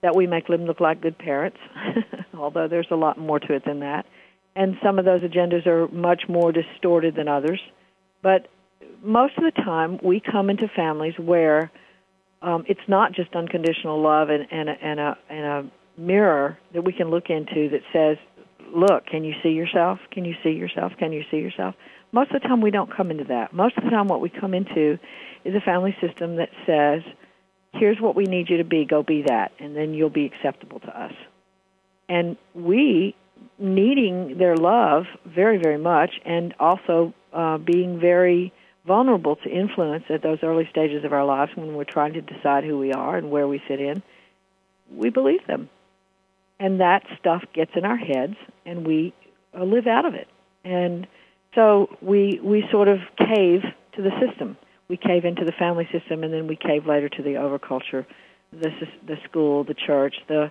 that 0.02 0.14
we 0.14 0.26
make 0.26 0.46
them 0.46 0.66
look 0.66 0.80
like 0.80 1.00
good 1.00 1.18
parents, 1.18 1.58
although 2.38 2.68
there's 2.68 2.86
a 2.90 2.96
lot 2.96 3.18
more 3.18 3.40
to 3.40 3.54
it 3.54 3.64
than 3.64 3.80
that. 3.80 4.06
And 4.54 4.76
some 4.82 4.98
of 4.98 5.04
those 5.04 5.22
agendas 5.22 5.66
are 5.66 5.88
much 5.88 6.22
more 6.28 6.52
distorted 6.52 7.14
than 7.14 7.28
others. 7.28 7.60
But 8.22 8.48
most 9.02 9.34
of 9.36 9.44
the 9.44 9.62
time, 9.62 9.98
we 10.02 10.20
come 10.20 10.48
into 10.48 10.68
families 10.74 11.14
where 11.18 11.70
um, 12.42 12.64
it's 12.68 12.80
not 12.88 13.12
just 13.12 13.34
unconditional 13.34 14.00
love 14.02 14.28
and, 14.30 14.46
and, 14.50 14.68
a, 14.68 14.74
and, 14.82 15.00
a, 15.00 15.18
and 15.28 15.44
a 15.44 16.00
mirror 16.00 16.58
that 16.74 16.82
we 16.82 16.92
can 16.92 17.10
look 17.10 17.24
into 17.28 17.68
that 17.70 17.82
says, 17.92 18.16
look, 18.74 19.06
can 19.06 19.24
you 19.24 19.34
see 19.42 19.50
yourself? 19.50 19.98
Can 20.10 20.24
you 20.24 20.34
see 20.42 20.50
yourself? 20.50 20.92
Can 20.98 21.12
you 21.12 21.22
see 21.30 21.38
yourself? 21.38 21.74
Most 22.12 22.30
of 22.32 22.40
the 22.40 22.48
time, 22.48 22.60
we 22.60 22.70
don't 22.70 22.94
come 22.94 23.10
into 23.10 23.24
that. 23.24 23.52
Most 23.52 23.76
of 23.76 23.84
the 23.84 23.90
time, 23.90 24.08
what 24.08 24.20
we 24.20 24.30
come 24.30 24.54
into 24.54 24.98
is 25.44 25.54
a 25.54 25.60
family 25.60 25.96
system 26.00 26.36
that 26.36 26.50
says, 26.66 27.02
here's 27.78 28.00
what 28.00 28.14
we 28.14 28.24
need 28.24 28.48
you 28.48 28.58
to 28.58 28.64
be, 28.64 28.84
go 28.84 29.02
be 29.02 29.22
that, 29.22 29.52
and 29.58 29.76
then 29.76 29.94
you'll 29.94 30.10
be 30.10 30.26
acceptable 30.26 30.80
to 30.80 31.00
us. 31.00 31.12
And 32.08 32.36
we, 32.54 33.14
needing 33.58 34.38
their 34.38 34.56
love 34.56 35.04
very, 35.24 35.58
very 35.58 35.78
much, 35.78 36.10
and 36.24 36.54
also 36.58 37.14
uh, 37.32 37.58
being 37.58 38.00
very 38.00 38.52
vulnerable 38.86 39.36
to 39.36 39.50
influence 39.50 40.04
at 40.08 40.22
those 40.22 40.38
early 40.42 40.68
stages 40.70 41.04
of 41.04 41.12
our 41.12 41.24
lives 41.24 41.52
when 41.56 41.74
we're 41.74 41.84
trying 41.84 42.12
to 42.12 42.20
decide 42.20 42.64
who 42.64 42.78
we 42.78 42.92
are 42.92 43.16
and 43.16 43.30
where 43.30 43.48
we 43.48 43.60
fit 43.66 43.80
in, 43.80 44.02
we 44.94 45.10
believe 45.10 45.44
them. 45.46 45.68
And 46.60 46.80
that 46.80 47.02
stuff 47.18 47.42
gets 47.52 47.72
in 47.74 47.84
our 47.84 47.96
heads 47.96 48.36
and 48.64 48.86
we 48.86 49.12
uh, 49.56 49.64
live 49.64 49.86
out 49.86 50.06
of 50.06 50.14
it. 50.14 50.28
And 50.64 51.06
so 51.54 51.96
we 52.00 52.40
we 52.42 52.64
sort 52.70 52.88
of 52.88 52.98
cave 53.18 53.62
to 53.94 54.02
the 54.02 54.10
system. 54.24 54.56
We 54.88 54.96
cave 54.96 55.24
into 55.24 55.44
the 55.44 55.52
family 55.52 55.88
system 55.92 56.22
and 56.22 56.32
then 56.32 56.46
we 56.46 56.56
cave 56.56 56.86
later 56.86 57.08
to 57.08 57.22
the 57.22 57.34
overculture, 57.34 58.06
the 58.52 58.70
the 59.06 59.16
school, 59.28 59.64
the 59.64 59.74
church, 59.74 60.16
the 60.28 60.50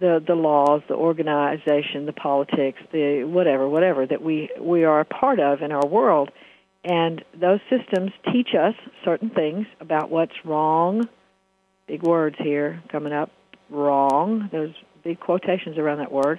the 0.00 0.22
the 0.26 0.34
laws, 0.34 0.82
the 0.88 0.94
organization, 0.94 2.06
the 2.06 2.12
politics, 2.12 2.78
the 2.92 3.24
whatever, 3.24 3.68
whatever 3.68 4.06
that 4.06 4.22
we 4.22 4.50
we 4.60 4.84
are 4.84 5.00
a 5.00 5.04
part 5.04 5.40
of 5.40 5.62
in 5.62 5.72
our 5.72 5.86
world 5.86 6.30
and 6.86 7.24
those 7.38 7.58
systems 7.68 8.12
teach 8.32 8.50
us 8.54 8.74
certain 9.04 9.30
things 9.30 9.66
about 9.80 10.08
what's 10.08 10.44
wrong. 10.44 11.08
Big 11.88 12.02
words 12.02 12.36
here 12.38 12.80
coming 12.90 13.12
up. 13.12 13.30
Wrong. 13.70 14.48
Those 14.52 14.72
big 15.02 15.18
quotations 15.18 15.78
around 15.78 15.98
that 15.98 16.12
word. 16.12 16.38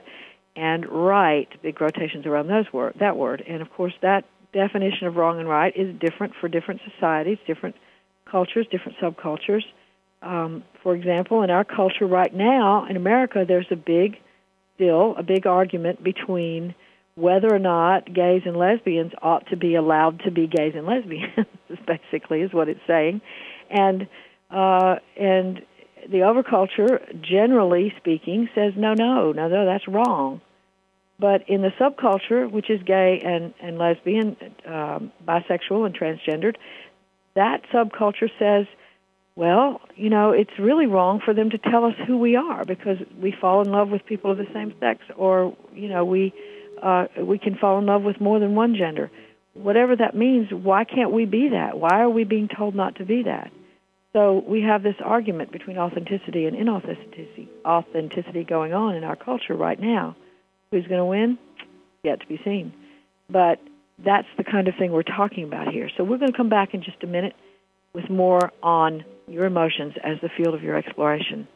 And 0.55 0.87
right. 0.87 1.49
Big 1.61 1.75
quotations 1.75 2.25
around 2.25 2.47
those 2.47 2.71
word 2.71 2.95
that 3.01 3.17
word. 3.17 3.43
And 3.45 3.61
of 3.61 3.69
course 3.71 3.93
that 4.01 4.23
definition 4.53 5.07
of 5.07 5.15
wrong 5.15 5.39
and 5.39 5.47
right 5.47 5.73
is 5.75 5.95
different 5.99 6.33
for 6.39 6.47
different 6.47 6.81
societies, 6.93 7.37
different 7.45 7.75
cultures, 8.29 8.67
different 8.71 8.97
subcultures. 8.99 9.63
Um, 10.21 10.63
for 10.81 10.95
example, 10.95 11.43
in 11.43 11.49
our 11.49 11.63
culture 11.63 12.07
right 12.07 12.33
now 12.33 12.85
in 12.89 12.95
America, 12.95 13.45
there's 13.47 13.67
a 13.71 13.75
big, 13.75 14.17
still 14.75 15.15
a 15.17 15.23
big 15.23 15.45
argument 15.45 16.03
between 16.03 16.73
whether 17.17 17.51
or 17.53 17.59
not 17.59 18.13
gays 18.13 18.43
and 18.45 18.55
lesbians 18.55 19.11
ought 19.23 19.47
to 19.47 19.57
be 19.57 19.73
allowed 19.73 20.19
to 20.23 20.29
be 20.29 20.45
gays 20.45 20.73
and 20.75 20.85
lesbians 20.85 21.47
basically 21.87 22.41
is 22.41 22.53
what 22.53 22.69
it's 22.69 22.79
saying 22.85 23.19
and 23.71 24.07
uh 24.51 24.97
and 25.19 25.63
the 26.09 26.19
overculture 26.19 26.99
generally 27.19 27.91
speaking 27.97 28.47
says 28.53 28.73
no 28.77 28.93
no 28.93 29.31
no 29.31 29.47
no 29.47 29.65
that's 29.65 29.87
wrong 29.87 30.39
but 31.19 31.47
in 31.47 31.61
the 31.61 31.71
subculture 31.79 32.49
which 32.49 32.69
is 32.69 32.81
gay 32.83 33.21
and 33.23 33.53
and 33.61 33.77
lesbian 33.77 34.35
um 34.65 35.11
bisexual 35.27 35.85
and 35.85 35.97
transgendered 35.97 36.55
that 37.35 37.61
subculture 37.73 38.29
says 38.39 38.65
well, 39.37 39.81
you 39.95 40.09
know, 40.09 40.31
it's 40.31 40.57
really 40.57 40.87
wrong 40.87 41.21
for 41.23 41.31
them 41.31 41.51
to 41.51 41.59
tell 41.59 41.85
us 41.85 41.93
who 42.07 42.17
we 42.17 42.35
are 42.35 42.65
because 42.65 42.97
we 43.21 43.31
fall 43.39 43.61
in 43.61 43.71
love 43.71 43.89
with 43.89 44.03
people 44.03 44.31
of 44.31 44.37
the 44.39 44.47
same 44.51 44.73
sex 44.79 44.99
or, 45.15 45.55
you 45.75 45.87
know, 45.87 46.03
we 46.03 46.33
uh, 46.81 47.05
we 47.21 47.37
can 47.37 47.55
fall 47.55 47.77
in 47.77 47.85
love 47.85 48.01
with 48.01 48.19
more 48.19 48.39
than 48.39 48.55
one 48.55 48.75
gender. 48.75 49.11
Whatever 49.53 49.95
that 49.95 50.15
means, 50.15 50.47
why 50.51 50.85
can't 50.85 51.11
we 51.11 51.25
be 51.25 51.49
that? 51.49 51.77
Why 51.79 52.01
are 52.01 52.09
we 52.09 52.23
being 52.23 52.47
told 52.47 52.73
not 52.73 52.95
to 52.95 53.05
be 53.05 53.23
that? 53.23 53.51
So 54.13 54.43
we 54.47 54.63
have 54.63 54.81
this 54.81 54.95
argument 55.03 55.51
between 55.51 55.77
authenticity 55.77 56.45
and 56.45 56.57
inauthenticity, 56.57 57.47
authenticity 57.63 58.43
going 58.43 58.73
on 58.73 58.95
in 58.95 59.03
our 59.03 59.15
culture 59.15 59.53
right 59.53 59.79
now. 59.79 60.15
Who's 60.71 60.85
going 60.87 60.99
to 60.99 61.05
win? 61.05 61.37
Yet 62.03 62.21
to 62.21 62.27
be 62.27 62.39
seen. 62.43 62.73
But 63.29 63.59
that's 64.03 64.27
the 64.37 64.43
kind 64.43 64.67
of 64.67 64.75
thing 64.77 64.91
we're 64.91 65.03
talking 65.03 65.43
about 65.43 65.73
here. 65.73 65.89
So 65.97 66.03
we're 66.03 66.17
going 66.17 66.31
to 66.31 66.37
come 66.37 66.49
back 66.49 66.73
in 66.73 66.83
just 66.83 67.03
a 67.03 67.07
minute 67.07 67.35
with 67.93 68.09
more 68.09 68.51
on 68.61 69.03
your 69.27 69.45
emotions 69.45 69.93
as 70.03 70.17
the 70.21 70.29
field 70.37 70.53
of 70.55 70.63
your 70.63 70.77
exploration. 70.77 71.47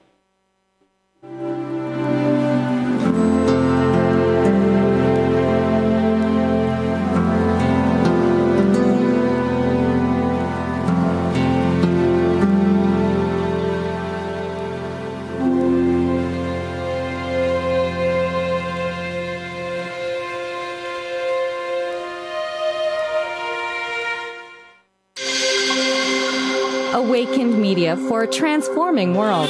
Media 27.38 27.96
for 27.96 28.24
a 28.24 28.28
transforming 28.28 29.16
world. 29.16 29.50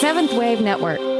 Seventh 0.00 0.32
Wave 0.32 0.60
Network. 0.60 1.19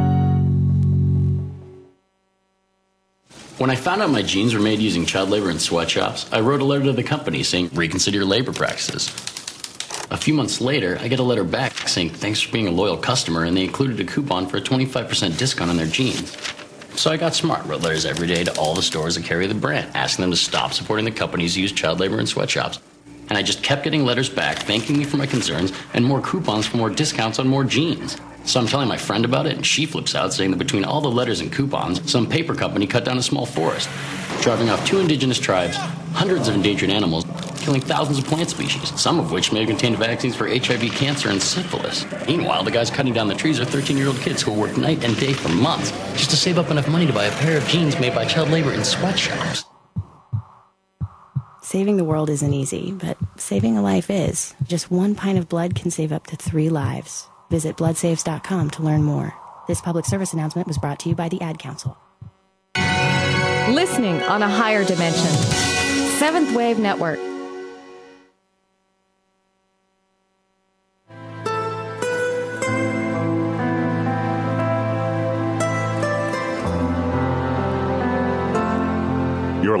When 3.61 3.69
I 3.69 3.75
found 3.75 4.01
out 4.01 4.09
my 4.09 4.23
jeans 4.23 4.55
were 4.55 4.59
made 4.59 4.79
using 4.79 5.05
child 5.05 5.29
labor 5.29 5.51
in 5.51 5.59
sweatshops, 5.59 6.27
I 6.31 6.39
wrote 6.39 6.61
a 6.61 6.65
letter 6.65 6.85
to 6.85 6.93
the 6.93 7.03
company 7.03 7.43
saying, 7.43 7.69
reconsider 7.75 8.17
your 8.17 8.25
labor 8.25 8.51
practices. 8.51 9.09
A 10.09 10.17
few 10.17 10.33
months 10.33 10.61
later, 10.61 10.97
I 10.99 11.07
get 11.07 11.19
a 11.19 11.23
letter 11.23 11.43
back 11.43 11.87
saying, 11.87 12.09
thanks 12.09 12.41
for 12.41 12.51
being 12.51 12.65
a 12.67 12.71
loyal 12.71 12.97
customer, 12.97 13.43
and 13.43 13.55
they 13.55 13.63
included 13.63 13.99
a 13.99 14.03
coupon 14.03 14.47
for 14.47 14.57
a 14.57 14.61
25% 14.61 15.37
discount 15.37 15.69
on 15.69 15.77
their 15.77 15.85
jeans. 15.85 16.35
So 16.95 17.11
I 17.11 17.17
got 17.17 17.35
smart, 17.35 17.63
wrote 17.67 17.83
letters 17.83 18.03
every 18.03 18.25
day 18.25 18.43
to 18.43 18.57
all 18.57 18.73
the 18.73 18.81
stores 18.81 19.13
that 19.13 19.25
carry 19.25 19.45
the 19.45 19.53
brand, 19.53 19.95
asking 19.95 20.23
them 20.23 20.31
to 20.31 20.37
stop 20.37 20.73
supporting 20.73 21.05
the 21.05 21.11
companies 21.11 21.53
who 21.53 21.61
use 21.61 21.71
child 21.71 21.99
labor 21.99 22.19
in 22.19 22.25
sweatshops. 22.25 22.79
And 23.31 23.37
I 23.37 23.43
just 23.43 23.63
kept 23.63 23.85
getting 23.85 24.03
letters 24.03 24.29
back 24.29 24.57
thanking 24.63 24.97
me 24.97 25.05
for 25.05 25.15
my 25.15 25.25
concerns 25.25 25.71
and 25.93 26.03
more 26.03 26.19
coupons 26.19 26.67
for 26.67 26.75
more 26.75 26.89
discounts 26.89 27.39
on 27.39 27.47
more 27.47 27.63
jeans. 27.63 28.17
So 28.43 28.59
I'm 28.59 28.67
telling 28.67 28.89
my 28.89 28.97
friend 28.97 29.23
about 29.23 29.45
it, 29.45 29.55
and 29.55 29.65
she 29.65 29.85
flips 29.85 30.15
out, 30.15 30.33
saying 30.33 30.51
that 30.51 30.57
between 30.57 30.83
all 30.83 30.99
the 30.99 31.09
letters 31.09 31.39
and 31.39 31.49
coupons, 31.49 32.11
some 32.11 32.27
paper 32.27 32.53
company 32.53 32.87
cut 32.87 33.05
down 33.05 33.17
a 33.17 33.23
small 33.23 33.45
forest, 33.45 33.89
driving 34.41 34.69
off 34.69 34.85
two 34.85 34.99
indigenous 34.99 35.39
tribes, 35.39 35.77
hundreds 36.11 36.49
of 36.49 36.55
endangered 36.55 36.89
animals, 36.89 37.23
killing 37.61 37.79
thousands 37.79 38.17
of 38.19 38.25
plant 38.25 38.49
species, 38.49 38.99
some 38.99 39.17
of 39.17 39.31
which 39.31 39.53
may 39.53 39.59
have 39.59 39.69
contained 39.69 39.95
vaccines 39.95 40.35
for 40.35 40.49
HIV, 40.49 40.91
cancer, 40.91 41.29
and 41.29 41.41
syphilis. 41.41 42.05
Meanwhile, 42.27 42.65
the 42.65 42.71
guys 42.71 42.91
cutting 42.91 43.13
down 43.13 43.29
the 43.29 43.35
trees 43.35 43.61
are 43.61 43.65
13 43.65 43.95
year 43.95 44.07
old 44.07 44.17
kids 44.17 44.41
who 44.41 44.51
work 44.51 44.75
night 44.75 45.05
and 45.05 45.17
day 45.17 45.31
for 45.31 45.47
months 45.47 45.91
just 46.17 46.31
to 46.31 46.35
save 46.35 46.59
up 46.59 46.69
enough 46.69 46.89
money 46.89 47.07
to 47.07 47.13
buy 47.13 47.27
a 47.27 47.37
pair 47.37 47.55
of 47.55 47.65
jeans 47.69 47.97
made 47.97 48.13
by 48.13 48.25
child 48.25 48.49
labor 48.49 48.73
in 48.73 48.83
sweatshops. 48.83 49.70
Saving 51.71 51.95
the 51.95 52.03
world 52.03 52.29
isn't 52.29 52.53
easy, 52.53 52.91
but 52.91 53.17
saving 53.37 53.77
a 53.77 53.81
life 53.81 54.09
is. 54.09 54.53
Just 54.63 54.91
one 54.91 55.15
pint 55.15 55.39
of 55.39 55.47
blood 55.47 55.73
can 55.73 55.89
save 55.89 56.11
up 56.11 56.27
to 56.27 56.35
three 56.35 56.67
lives. 56.67 57.29
Visit 57.49 57.77
bloodsaves.com 57.77 58.71
to 58.71 58.83
learn 58.83 59.03
more. 59.03 59.33
This 59.69 59.79
public 59.79 60.05
service 60.05 60.33
announcement 60.33 60.67
was 60.67 60.77
brought 60.77 60.99
to 60.99 61.07
you 61.07 61.15
by 61.15 61.29
the 61.29 61.39
Ad 61.39 61.59
Council. 61.59 61.97
Listening 63.69 64.21
on 64.23 64.43
a 64.43 64.49
higher 64.49 64.83
dimension. 64.83 65.31
Seventh 66.19 66.53
Wave 66.53 66.77
Network. 66.77 67.30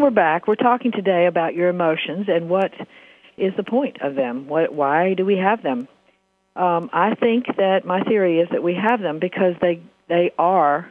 And 0.00 0.06
we're 0.06 0.12
back. 0.12 0.48
We're 0.48 0.54
talking 0.54 0.92
today 0.92 1.26
about 1.26 1.52
your 1.52 1.68
emotions 1.68 2.24
and 2.26 2.48
what 2.48 2.72
is 3.36 3.52
the 3.58 3.62
point 3.62 4.00
of 4.00 4.14
them. 4.14 4.48
What, 4.48 4.72
why 4.72 5.12
do 5.12 5.26
we 5.26 5.36
have 5.36 5.62
them? 5.62 5.88
Um, 6.56 6.88
I 6.90 7.14
think 7.16 7.44
that 7.58 7.84
my 7.84 8.02
theory 8.04 8.40
is 8.40 8.48
that 8.50 8.62
we 8.62 8.74
have 8.76 9.02
them 9.02 9.18
because 9.18 9.56
they 9.60 9.82
they 10.08 10.32
are 10.38 10.90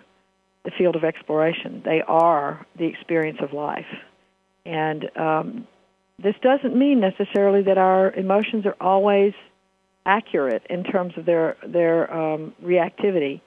the 0.64 0.70
field 0.78 0.96
of 0.96 1.04
exploration. 1.04 1.82
They 1.84 2.04
are 2.08 2.64
the 2.78 2.86
experience 2.86 3.40
of 3.42 3.52
life, 3.52 3.88
and 4.64 5.10
um, 5.18 5.68
this 6.20 6.36
doesn't 6.44 6.76
mean 6.76 7.00
necessarily 7.00 7.64
that 7.64 7.80
our 7.80 8.12
emotions 8.12 8.68
are 8.68 8.78
always 8.80 9.34
accurate 10.06 10.68
in 10.70 10.84
terms 10.84 11.14
of 11.18 11.26
their 11.26 11.58
their 11.66 12.14
um, 12.14 12.54
reactivity. 12.64 13.42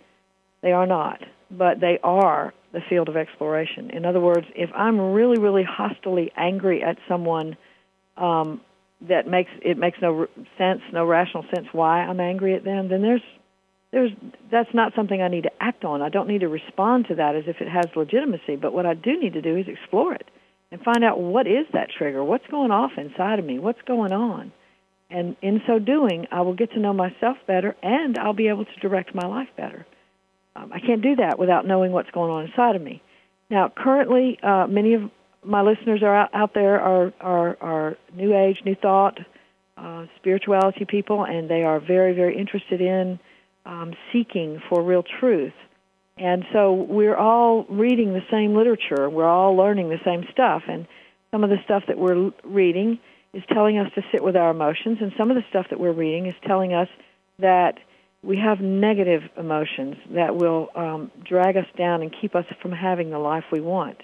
They 0.60 0.72
are 0.72 0.88
not, 0.88 1.22
but 1.52 1.78
they 1.78 2.00
are 2.02 2.52
the 2.72 2.80
field 2.88 3.08
of 3.08 3.16
exploration. 3.16 3.90
In 3.90 4.04
other 4.04 4.20
words, 4.20 4.46
if 4.54 4.70
I'm 4.74 4.98
really, 5.12 5.38
really 5.38 5.64
hostily 5.64 6.30
angry 6.36 6.82
at 6.82 6.96
someone, 7.08 7.56
um, 8.16 8.60
that 9.08 9.26
makes 9.26 9.50
it 9.62 9.76
makes 9.76 9.98
no 10.00 10.26
sense, 10.58 10.80
no 10.92 11.04
rational 11.04 11.44
sense 11.54 11.66
why 11.72 12.00
I'm 12.02 12.20
angry 12.20 12.54
at 12.54 12.64
them, 12.64 12.88
then 12.88 13.02
there's 13.02 13.22
there's 13.92 14.10
that's 14.50 14.72
not 14.72 14.92
something 14.94 15.20
I 15.20 15.28
need 15.28 15.42
to 15.44 15.52
act 15.60 15.84
on. 15.84 16.02
I 16.02 16.08
don't 16.08 16.28
need 16.28 16.40
to 16.40 16.48
respond 16.48 17.06
to 17.08 17.16
that 17.16 17.36
as 17.36 17.44
if 17.46 17.60
it 17.60 17.68
has 17.68 17.86
legitimacy. 17.94 18.56
But 18.56 18.72
what 18.72 18.86
I 18.86 18.94
do 18.94 19.18
need 19.18 19.34
to 19.34 19.42
do 19.42 19.56
is 19.56 19.66
explore 19.68 20.14
it 20.14 20.30
and 20.70 20.80
find 20.80 21.04
out 21.04 21.20
what 21.20 21.46
is 21.46 21.66
that 21.72 21.90
trigger, 21.96 22.24
what's 22.24 22.46
going 22.50 22.70
off 22.70 22.92
inside 22.96 23.38
of 23.38 23.44
me, 23.44 23.58
what's 23.58 23.82
going 23.82 24.12
on. 24.12 24.52
And 25.10 25.36
in 25.42 25.60
so 25.66 25.78
doing, 25.78 26.26
I 26.32 26.40
will 26.40 26.54
get 26.54 26.72
to 26.72 26.78
know 26.78 26.94
myself 26.94 27.36
better 27.46 27.76
and 27.82 28.18
I'll 28.18 28.32
be 28.32 28.48
able 28.48 28.64
to 28.64 28.80
direct 28.80 29.14
my 29.14 29.26
life 29.26 29.48
better. 29.56 29.86
Um, 30.54 30.70
I 30.72 30.80
can't 30.80 31.02
do 31.02 31.16
that 31.16 31.38
without 31.38 31.66
knowing 31.66 31.92
what's 31.92 32.10
going 32.10 32.30
on 32.30 32.44
inside 32.46 32.76
of 32.76 32.82
me. 32.82 33.02
Now, 33.50 33.72
currently, 33.74 34.38
uh, 34.42 34.66
many 34.66 34.94
of 34.94 35.10
my 35.44 35.62
listeners 35.62 36.02
are 36.02 36.14
out, 36.14 36.30
out 36.34 36.54
there 36.54 36.80
are, 36.80 37.12
are 37.20 37.56
are 37.60 37.96
New 38.14 38.36
Age, 38.36 38.58
New 38.64 38.74
Thought, 38.74 39.18
uh, 39.76 40.06
spirituality 40.16 40.84
people, 40.84 41.24
and 41.24 41.48
they 41.48 41.62
are 41.62 41.80
very 41.80 42.14
very 42.14 42.38
interested 42.38 42.80
in 42.80 43.18
um, 43.66 43.94
seeking 44.12 44.60
for 44.68 44.82
real 44.82 45.02
truth. 45.02 45.54
And 46.18 46.44
so 46.52 46.72
we're 46.72 47.16
all 47.16 47.64
reading 47.64 48.12
the 48.12 48.22
same 48.30 48.54
literature. 48.54 49.08
We're 49.08 49.28
all 49.28 49.56
learning 49.56 49.88
the 49.88 50.00
same 50.04 50.24
stuff, 50.30 50.62
and 50.68 50.86
some 51.30 51.42
of 51.42 51.50
the 51.50 51.58
stuff 51.64 51.84
that 51.88 51.98
we're 51.98 52.30
reading 52.44 52.98
is 53.32 53.42
telling 53.50 53.78
us 53.78 53.90
to 53.94 54.02
sit 54.12 54.22
with 54.22 54.36
our 54.36 54.50
emotions, 54.50 54.98
and 55.00 55.12
some 55.16 55.30
of 55.30 55.36
the 55.36 55.44
stuff 55.48 55.66
that 55.70 55.80
we're 55.80 55.92
reading 55.92 56.26
is 56.26 56.34
telling 56.46 56.74
us 56.74 56.88
that 57.38 57.78
we 58.22 58.38
have 58.38 58.60
negative 58.60 59.22
emotions 59.36 59.96
that 60.14 60.36
will 60.36 60.68
um, 60.76 61.10
drag 61.28 61.56
us 61.56 61.66
down 61.76 62.02
and 62.02 62.14
keep 62.20 62.34
us 62.34 62.44
from 62.60 62.72
having 62.72 63.10
the 63.10 63.18
life 63.18 63.44
we 63.50 63.60
want. 63.60 63.98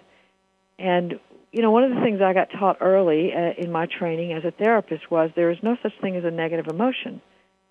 And 0.78 1.20
you 1.52 1.62
know, 1.62 1.70
one 1.70 1.84
of 1.84 1.90
the 1.94 2.02
things 2.02 2.20
I 2.20 2.34
got 2.34 2.48
taught 2.50 2.76
early 2.80 3.32
uh, 3.32 3.52
in 3.56 3.72
my 3.72 3.86
training 3.86 4.32
as 4.32 4.44
a 4.44 4.50
therapist 4.50 5.10
was 5.10 5.30
there 5.34 5.50
is 5.50 5.58
no 5.62 5.76
such 5.82 5.92
thing 6.00 6.16
as 6.16 6.24
a 6.24 6.30
negative 6.30 6.66
emotion. 6.68 7.22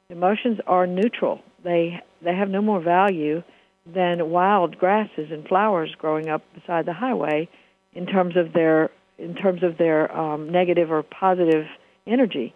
Emotions 0.09 0.59
are 0.65 0.87
neutral. 0.87 1.41
They 1.63 2.01
they 2.23 2.33
have 2.33 2.49
no 2.49 2.61
more 2.61 2.81
value 2.81 3.43
than 3.85 4.29
wild 4.29 4.77
grasses 4.77 5.31
and 5.31 5.47
flowers 5.47 5.93
growing 5.97 6.27
up 6.27 6.41
beside 6.53 6.85
the 6.85 6.93
highway 6.93 7.49
in 7.93 8.05
terms 8.05 8.35
of 8.35 8.53
their 8.53 8.89
in 9.19 9.35
terms 9.35 9.63
of 9.63 9.77
their 9.77 10.15
um, 10.15 10.49
negative 10.49 10.91
or 10.91 11.03
positive 11.03 11.65
energy 12.05 12.53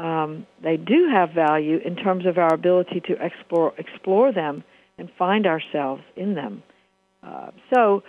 um, 0.00 0.46
they 0.62 0.78
do 0.78 1.08
have 1.12 1.30
value 1.32 1.78
in 1.84 1.94
terms 1.94 2.24
of 2.24 2.38
our 2.38 2.54
ability 2.54 3.00
to 3.06 3.22
explore 3.22 3.74
explore 3.76 4.32
them 4.32 4.64
and 4.96 5.10
find 5.18 5.46
ourselves 5.46 6.02
in 6.16 6.34
them. 6.34 6.62
Uh, 7.22 7.50
so 7.72 8.02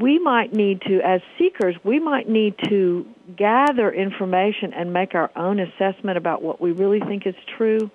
we 0.00 0.18
might 0.18 0.54
need 0.54 0.80
to, 0.82 1.00
as 1.02 1.20
seekers, 1.38 1.76
we 1.84 2.00
might 2.00 2.26
need 2.26 2.54
to 2.68 3.06
gather 3.36 3.92
information 3.92 4.72
and 4.72 4.94
make 4.94 5.14
our 5.14 5.30
own 5.36 5.60
assessment 5.60 6.16
about 6.16 6.42
what 6.42 6.58
we 6.58 6.72
really 6.72 7.00
think 7.00 7.26
is 7.26 7.34
true. 7.58 7.90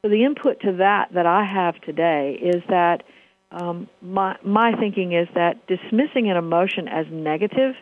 So 0.00 0.08
the 0.08 0.24
input 0.24 0.60
to 0.60 0.72
that 0.78 1.12
that 1.12 1.26
I 1.26 1.44
have 1.44 1.78
today 1.82 2.38
is 2.40 2.62
that 2.70 3.02
um, 3.50 3.88
my 4.00 4.38
my 4.42 4.72
thinking 4.80 5.12
is 5.12 5.28
that 5.34 5.66
dismissing 5.66 6.30
an 6.30 6.38
emotion 6.38 6.88
as 6.88 7.04
negative 7.10 7.74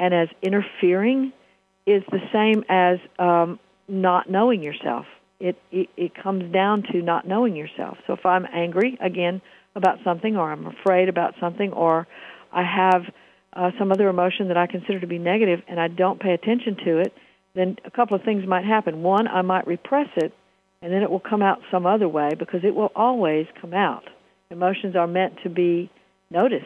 and 0.00 0.12
as 0.12 0.28
interfering 0.42 1.32
is 1.86 2.02
the 2.10 2.20
same 2.32 2.64
as 2.68 2.98
um, 3.20 3.60
not 3.88 4.30
knowing 4.30 4.62
yourself. 4.62 5.06
It, 5.40 5.56
it 5.72 5.88
it 5.96 6.12
comes 6.14 6.52
down 6.52 6.84
to 6.92 7.02
not 7.02 7.26
knowing 7.26 7.56
yourself. 7.56 7.98
So 8.06 8.12
if 8.12 8.24
I'm 8.24 8.46
angry 8.52 8.96
again 9.00 9.42
about 9.74 9.98
something, 10.04 10.36
or 10.36 10.50
I'm 10.52 10.66
afraid 10.66 11.08
about 11.08 11.34
something, 11.40 11.72
or 11.72 12.06
I 12.52 12.62
have 12.62 13.02
uh, 13.52 13.70
some 13.78 13.90
other 13.90 14.08
emotion 14.08 14.48
that 14.48 14.56
I 14.56 14.66
consider 14.66 15.00
to 15.00 15.06
be 15.06 15.18
negative, 15.18 15.60
and 15.68 15.80
I 15.80 15.88
don't 15.88 16.20
pay 16.20 16.32
attention 16.32 16.76
to 16.84 16.98
it, 16.98 17.12
then 17.54 17.76
a 17.84 17.90
couple 17.90 18.16
of 18.16 18.22
things 18.22 18.46
might 18.46 18.64
happen. 18.64 19.02
One, 19.02 19.26
I 19.28 19.42
might 19.42 19.66
repress 19.66 20.08
it, 20.16 20.32
and 20.80 20.92
then 20.92 21.02
it 21.02 21.10
will 21.10 21.20
come 21.20 21.42
out 21.42 21.58
some 21.70 21.86
other 21.86 22.08
way 22.08 22.30
because 22.38 22.60
it 22.62 22.74
will 22.74 22.92
always 22.94 23.46
come 23.60 23.74
out. 23.74 24.04
Emotions 24.50 24.94
are 24.96 25.06
meant 25.06 25.34
to 25.42 25.50
be 25.50 25.90
noticed, 26.30 26.64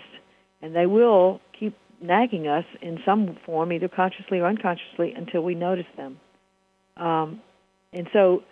and 0.61 0.75
they 0.75 0.87
will 0.87 1.41
keep 1.59 1.75
nagging 2.01 2.47
us 2.47 2.65
in 2.83 2.99
some 3.05 3.37
form, 3.45 3.73
either 3.73 3.89
consciously 3.89 4.39
or 4.41 4.47
unconsciously, 4.47 5.15
until 5.17 5.43
we 5.43 5.55
notice 5.55 5.87
them. 5.97 6.21
Um, 6.99 7.41
and 7.93 8.09
so 8.13 8.43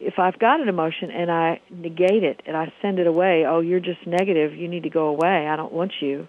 if 0.00 0.18
I've 0.18 0.38
got 0.38 0.60
an 0.60 0.68
emotion 0.68 1.10
and 1.10 1.30
I 1.30 1.60
negate 1.70 2.24
it 2.24 2.42
and 2.46 2.56
I 2.56 2.72
send 2.82 2.98
it 2.98 3.06
away, 3.06 3.44
oh, 3.46 3.60
you're 3.60 3.80
just 3.80 4.06
negative, 4.06 4.54
you 4.54 4.68
need 4.68 4.82
to 4.82 4.90
go 4.90 5.08
away, 5.08 5.46
I 5.48 5.56
don't 5.56 5.72
want 5.72 5.92
you. 6.00 6.28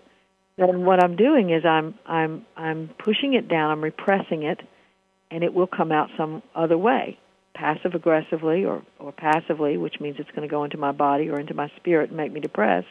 Then 0.57 0.85
what 0.85 1.03
I'm 1.03 1.15
doing 1.17 1.49
is 1.49 1.65
I'm 1.65 1.95
I'm 2.05 2.45
I'm 2.55 2.89
pushing 3.03 3.33
it 3.33 3.49
down, 3.49 3.71
I'm 3.71 3.83
repressing 3.83 4.43
it, 4.43 4.61
and 5.29 5.43
it 5.43 5.53
will 5.53 5.67
come 5.67 5.91
out 5.91 6.09
some 6.15 6.41
other 6.55 6.77
way, 6.77 7.17
passive 7.53 7.93
aggressively 7.93 8.63
or 8.63 8.83
or 8.97 9.11
passively, 9.11 9.75
which 9.75 9.99
means 9.99 10.15
it's 10.17 10.31
going 10.31 10.47
to 10.47 10.51
go 10.51 10.63
into 10.63 10.77
my 10.77 10.93
body 10.93 11.29
or 11.29 11.39
into 11.39 11.53
my 11.53 11.69
spirit 11.75 12.09
and 12.09 12.17
make 12.17 12.31
me 12.31 12.39
depressed, 12.39 12.87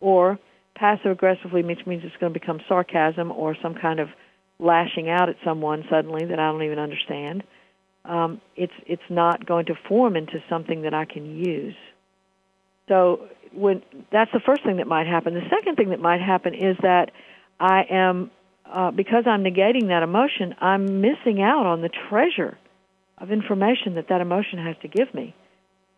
or 0.00 0.40
passive 0.74 1.12
aggressively, 1.12 1.62
which 1.62 1.86
means 1.86 2.02
it's 2.04 2.16
going 2.16 2.32
to 2.32 2.40
become 2.40 2.60
sarcasm 2.68 3.30
or 3.30 3.56
some 3.62 3.74
kind 3.74 4.00
of 4.00 4.08
lashing 4.58 5.08
out 5.08 5.28
at 5.28 5.36
someone 5.44 5.84
suddenly 5.88 6.24
that 6.24 6.40
I 6.40 6.50
don't 6.50 6.62
even 6.62 6.78
understand 6.80 7.44
um, 8.08 8.40
it's 8.56 8.72
it's 8.86 9.02
not 9.10 9.46
going 9.46 9.66
to 9.66 9.74
form 9.88 10.16
into 10.16 10.42
something 10.48 10.82
that 10.82 10.94
I 10.94 11.04
can 11.04 11.36
use. 11.36 11.76
So 12.88 13.28
when 13.52 13.82
that's 14.12 14.30
the 14.32 14.40
first 14.44 14.62
thing 14.64 14.76
that 14.76 14.86
might 14.86 15.06
happen. 15.06 15.34
The 15.34 15.48
second 15.50 15.76
thing 15.76 15.90
that 15.90 16.00
might 16.00 16.20
happen 16.20 16.54
is 16.54 16.76
that 16.82 17.10
I 17.58 17.82
am 17.90 18.30
uh, 18.72 18.90
because 18.90 19.24
I'm 19.26 19.44
negating 19.44 19.88
that 19.88 20.02
emotion, 20.02 20.54
I'm 20.60 21.00
missing 21.00 21.40
out 21.40 21.66
on 21.66 21.82
the 21.82 21.90
treasure 22.08 22.58
of 23.18 23.30
information 23.30 23.94
that 23.94 24.08
that 24.08 24.20
emotion 24.20 24.58
has 24.58 24.76
to 24.82 24.88
give 24.88 25.12
me. 25.14 25.34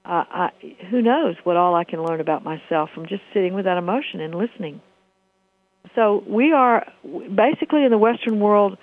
Uh, 0.04 0.24
I, 0.30 0.48
who 0.90 1.02
knows 1.02 1.36
what 1.44 1.56
all 1.56 1.74
I 1.74 1.84
can 1.84 2.02
learn 2.02 2.20
about 2.20 2.44
myself 2.44 2.90
from 2.94 3.06
just 3.06 3.22
sitting 3.34 3.54
with 3.54 3.64
that 3.64 3.78
emotion 3.78 4.20
and 4.20 4.34
listening. 4.34 4.80
So 5.94 6.22
we 6.26 6.52
are 6.52 6.86
basically 7.02 7.84
in 7.84 7.90
the 7.90 7.98
Western 7.98 8.40
world. 8.40 8.78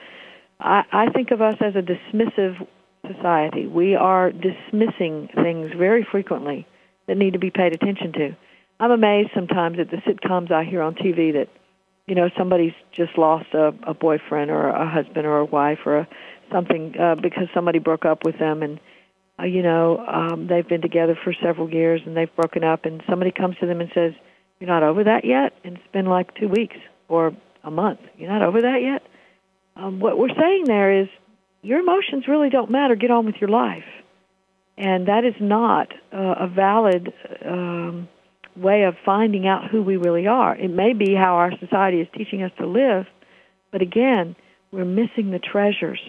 I, 0.59 0.83
I 0.91 1.09
think 1.09 1.31
of 1.31 1.41
us 1.41 1.55
as 1.61 1.75
a 1.75 1.81
dismissive 1.81 2.67
society. 3.13 3.67
We 3.67 3.95
are 3.95 4.31
dismissing 4.31 5.29
things 5.35 5.71
very 5.77 6.05
frequently 6.09 6.67
that 7.07 7.17
need 7.17 7.33
to 7.33 7.39
be 7.39 7.51
paid 7.51 7.73
attention 7.73 8.11
to. 8.13 8.35
I'm 8.79 8.91
amazed 8.91 9.29
sometimes 9.33 9.79
at 9.79 9.89
the 9.89 9.97
sitcoms 9.97 10.51
I 10.51 10.63
hear 10.63 10.81
on 10.81 10.95
TV 10.95 11.33
that, 11.33 11.47
you 12.07 12.15
know, 12.15 12.29
somebody's 12.37 12.73
just 12.91 13.17
lost 13.17 13.53
a, 13.53 13.73
a 13.83 13.93
boyfriend 13.93 14.51
or 14.51 14.67
a 14.69 14.89
husband 14.89 15.25
or 15.25 15.37
a 15.37 15.45
wife 15.45 15.79
or 15.85 15.99
a, 15.99 16.07
something 16.51 16.93
uh, 16.99 17.15
because 17.15 17.47
somebody 17.53 17.79
broke 17.79 18.05
up 18.05 18.25
with 18.25 18.37
them 18.37 18.61
and, 18.63 18.79
uh, 19.39 19.43
you 19.43 19.61
know, 19.61 19.97
um, 20.07 20.47
they've 20.47 20.67
been 20.67 20.81
together 20.81 21.17
for 21.23 21.33
several 21.41 21.69
years 21.69 22.01
and 22.05 22.15
they've 22.15 22.35
broken 22.35 22.63
up 22.63 22.85
and 22.85 23.01
somebody 23.09 23.31
comes 23.31 23.55
to 23.59 23.65
them 23.65 23.81
and 23.81 23.91
says, 23.93 24.13
"You're 24.59 24.69
not 24.69 24.83
over 24.83 25.03
that 25.03 25.25
yet," 25.25 25.53
and 25.63 25.75
it's 25.75 25.91
been 25.91 26.05
like 26.05 26.33
two 26.35 26.47
weeks 26.47 26.77
or 27.09 27.35
a 27.63 27.71
month. 27.71 27.99
You're 28.17 28.29
not 28.29 28.43
over 28.43 28.61
that 28.61 28.81
yet. 28.81 29.03
Um, 29.75 29.99
what 29.99 30.17
we're 30.17 30.33
saying 30.39 30.65
there 30.65 31.01
is 31.01 31.07
your 31.65 31.79
emotions 31.79 32.27
really 32.27 32.49
don't 32.49 32.69
matter. 32.69 32.95
Get 32.95 33.09
on 33.09 33.25
with 33.25 33.35
your 33.41 33.49
life. 33.49 33.83
And 34.77 35.07
that 35.07 35.25
is 35.25 35.33
not 35.39 35.91
uh, 36.13 36.35
a 36.41 36.47
valid 36.47 37.11
um, 37.43 38.07
way 38.55 38.83
of 38.83 38.95
finding 39.03 39.47
out 39.47 39.69
who 39.71 39.81
we 39.81 39.97
really 39.97 40.27
are. 40.27 40.55
It 40.55 40.69
may 40.69 40.93
be 40.93 41.15
how 41.15 41.35
our 41.35 41.51
society 41.59 42.01
is 42.01 42.07
teaching 42.15 42.43
us 42.43 42.51
to 42.59 42.67
live, 42.67 43.05
but 43.71 43.81
again, 43.81 44.35
we're 44.71 44.85
missing 44.85 45.31
the 45.31 45.39
treasures 45.39 45.99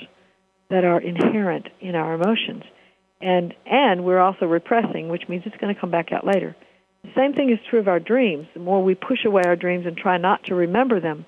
that 0.69 0.85
are 0.85 1.01
inherent 1.01 1.69
in 1.81 1.95
our 1.95 2.15
emotions. 2.15 2.65
And 3.21 3.55
and 3.65 4.05
we're 4.05 4.21
also 4.21 4.47
repressing, 4.47 5.09
which 5.09 5.23
means 5.29 5.45
it's 5.47 5.57
going 5.57 5.75
to 5.75 5.81
come 5.81 5.91
back 5.91 6.13
out 6.13 6.27
later. 6.27 6.55
The 7.03 7.13
same 7.17 7.33
thing 7.33 7.51
is 7.51 7.59
true 7.71 7.79
of 7.79 7.89
our 7.89 8.01
dreams. 8.01 8.47
The 8.53 8.61
more 8.61 8.83
we 8.83 8.95
push 8.95 9.25
away 9.25 9.43
our 9.47 9.57
dreams 9.57 9.87
and 9.87 9.97
try 9.97 10.19
not 10.19 10.45
to 10.45 10.55
remember 10.55 11.01
them, 11.01 11.25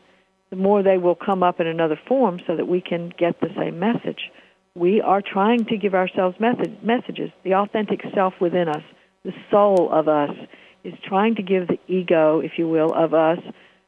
the 0.51 0.57
more 0.57 0.83
they 0.83 0.99
will 0.99 1.15
come 1.15 1.43
up 1.43 1.61
in 1.61 1.67
another 1.67 1.99
form 2.09 2.41
so 2.47 2.57
that 2.57 2.67
we 2.67 2.81
can 2.81 3.13
get 3.19 3.41
the 3.41 3.51
same 3.57 3.79
message. 3.79 4.31
We 4.75 5.01
are 5.01 5.23
trying 5.23 5.65
to 5.67 5.77
give 5.77 5.95
ourselves 5.95 6.39
method, 6.39 6.83
messages. 6.83 7.31
The 7.45 7.55
authentic 7.55 8.01
self 8.15 8.35
within 8.41 8.69
us, 8.69 8.83
the 9.25 9.33
soul 9.51 9.89
of 9.93 10.09
us, 10.09 10.31
is 10.85 10.95
trying 11.07 11.35
to 11.35 11.43
give 11.43 11.67
the 11.67 11.79
ego, 11.89 12.41
if 12.41 12.53
you 12.57 12.69
will, 12.69 12.93
of 12.95 13.13
us 13.13 13.39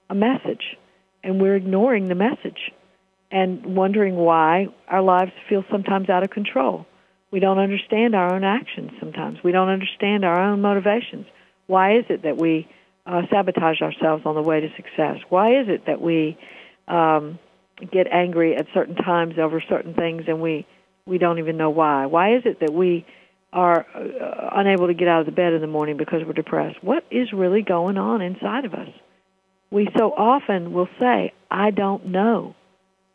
a 0.08 0.14
message. 0.14 0.76
And 1.22 1.40
we're 1.40 1.56
ignoring 1.56 2.08
the 2.08 2.14
message 2.14 2.72
and 3.30 3.76
wondering 3.76 4.16
why 4.16 4.66
our 4.88 5.02
lives 5.02 5.32
feel 5.48 5.64
sometimes 5.70 6.08
out 6.10 6.24
of 6.24 6.30
control. 6.30 6.86
We 7.30 7.38
don't 7.38 7.58
understand 7.58 8.14
our 8.14 8.34
own 8.34 8.42
actions 8.42 8.90
sometimes. 8.98 9.38
We 9.44 9.52
don't 9.52 9.68
understand 9.68 10.24
our 10.24 10.40
own 10.40 10.60
motivations. 10.60 11.26
Why 11.66 11.98
is 11.98 12.04
it 12.08 12.22
that 12.24 12.38
we 12.38 12.68
uh, 13.10 13.22
sabotage 13.30 13.82
ourselves 13.82 14.22
on 14.24 14.34
the 14.34 14.42
way 14.42 14.60
to 14.60 14.68
success? 14.76 15.18
Why 15.28 15.60
is 15.60 15.68
it 15.68 15.86
that 15.86 16.00
we 16.00 16.38
um, 16.86 17.38
get 17.90 18.06
angry 18.06 18.54
at 18.56 18.66
certain 18.72 18.94
times 18.94 19.34
over 19.38 19.62
certain 19.68 19.94
things 19.94 20.24
and 20.28 20.40
we 20.40 20.66
we 21.06 21.18
don't 21.18 21.38
even 21.38 21.56
know 21.56 21.70
why? 21.70 22.06
Why 22.06 22.36
is 22.36 22.42
it 22.44 22.60
that 22.60 22.72
we 22.72 23.04
are 23.52 23.84
uh, 23.94 24.50
unable 24.54 24.86
to 24.86 24.94
get 24.94 25.08
out 25.08 25.20
of 25.20 25.26
the 25.26 25.32
bed 25.32 25.52
in 25.52 25.60
the 25.60 25.66
morning 25.66 25.96
because 25.96 26.20
we're 26.24 26.34
depressed? 26.34 26.82
What 26.84 27.04
is 27.10 27.32
really 27.32 27.62
going 27.62 27.98
on 27.98 28.22
inside 28.22 28.64
of 28.64 28.74
us? 28.74 28.88
We 29.72 29.88
so 29.98 30.12
often 30.12 30.72
will 30.72 30.88
say, 31.00 31.32
"I 31.50 31.70
don't 31.70 32.06
know." 32.06 32.54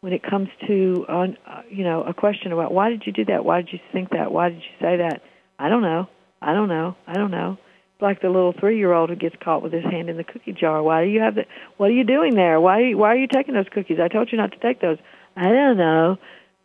When 0.02 0.14
it 0.14 0.22
comes 0.22 0.50
to, 0.68 1.06
uh, 1.10 1.28
you 1.68 1.84
know, 1.84 2.04
a 2.04 2.14
question 2.14 2.52
about 2.52 2.72
why 2.72 2.90
did 2.90 3.04
you 3.08 3.12
do 3.12 3.26
that? 3.26 3.44
Why 3.44 3.62
did 3.62 3.74
you 3.74 3.80
think 3.92 4.12
that? 4.12 4.32
Why 4.32 4.50
did 4.50 4.58
you 4.58 4.76
say 4.80 4.98
that? 4.98 5.24
I 5.58 5.70
don't 5.70 5.82
know. 5.82 6.08
I 6.42 6.54
don't 6.54 6.68
know. 6.70 6.96
I 7.08 7.14
don't 7.14 7.32
know 7.32 7.58
like 8.02 8.22
the 8.22 8.30
little 8.30 8.54
three-year-old 8.54 9.10
who 9.10 9.16
gets 9.16 9.36
caught 9.42 9.62
with 9.62 9.72
his 9.72 9.84
hand 9.84 10.10
in 10.10 10.18
the 10.18 10.24
cookie 10.24 10.54
jar. 10.54 10.84
Why 10.84 11.06
do 11.06 11.10
you 11.10 11.22
have 11.22 11.36
the? 11.36 11.46
What 11.78 11.90
are 11.90 11.94
you 11.94 12.04
doing 12.04 12.36
there? 12.36 12.60
Why? 12.60 12.94
Why 12.94 13.10
are 13.10 13.18
you 13.18 13.28
taking 13.28 13.54
those 13.54 13.70
cookies? 13.72 14.00
I 14.02 14.08
told 14.08 14.32
you 14.32 14.38
not 14.38 14.52
to 14.52 14.60
take 14.60 14.82
those. 14.82 14.98
I 15.36 15.50
don't 15.50 15.78
know. 15.78 16.18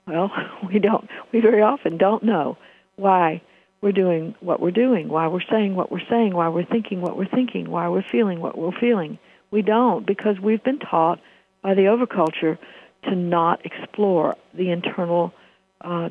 Well, 0.06 0.30
we 0.68 0.78
don't. 0.78 1.08
We 1.32 1.40
very 1.40 1.62
often 1.62 1.98
don't 1.98 2.22
know 2.22 2.58
why 2.96 3.42
we're 3.80 3.92
doing 3.92 4.34
what 4.40 4.60
we're 4.60 4.70
doing, 4.70 5.08
why 5.08 5.26
we're 5.28 5.40
saying 5.50 5.74
what 5.74 5.90
we're 5.90 6.06
saying, 6.10 6.34
why 6.34 6.48
we're 6.48 6.66
thinking 6.66 7.00
what 7.00 7.16
we're 7.16 7.28
thinking, 7.28 7.70
why 7.70 7.88
we're 7.88 8.04
feeling 8.10 8.40
what 8.40 8.58
we're 8.58 8.78
feeling. 8.78 9.18
We 9.50 9.62
don't 9.62 10.06
because 10.06 10.38
we've 10.40 10.62
been 10.62 10.78
taught 10.78 11.18
by 11.62 11.74
the 11.74 11.82
overculture 11.82 12.58
to 13.04 13.14
not 13.16 13.64
explore 13.64 14.36
the 14.54 14.70
internal 14.70 15.32
uh, 15.80 16.10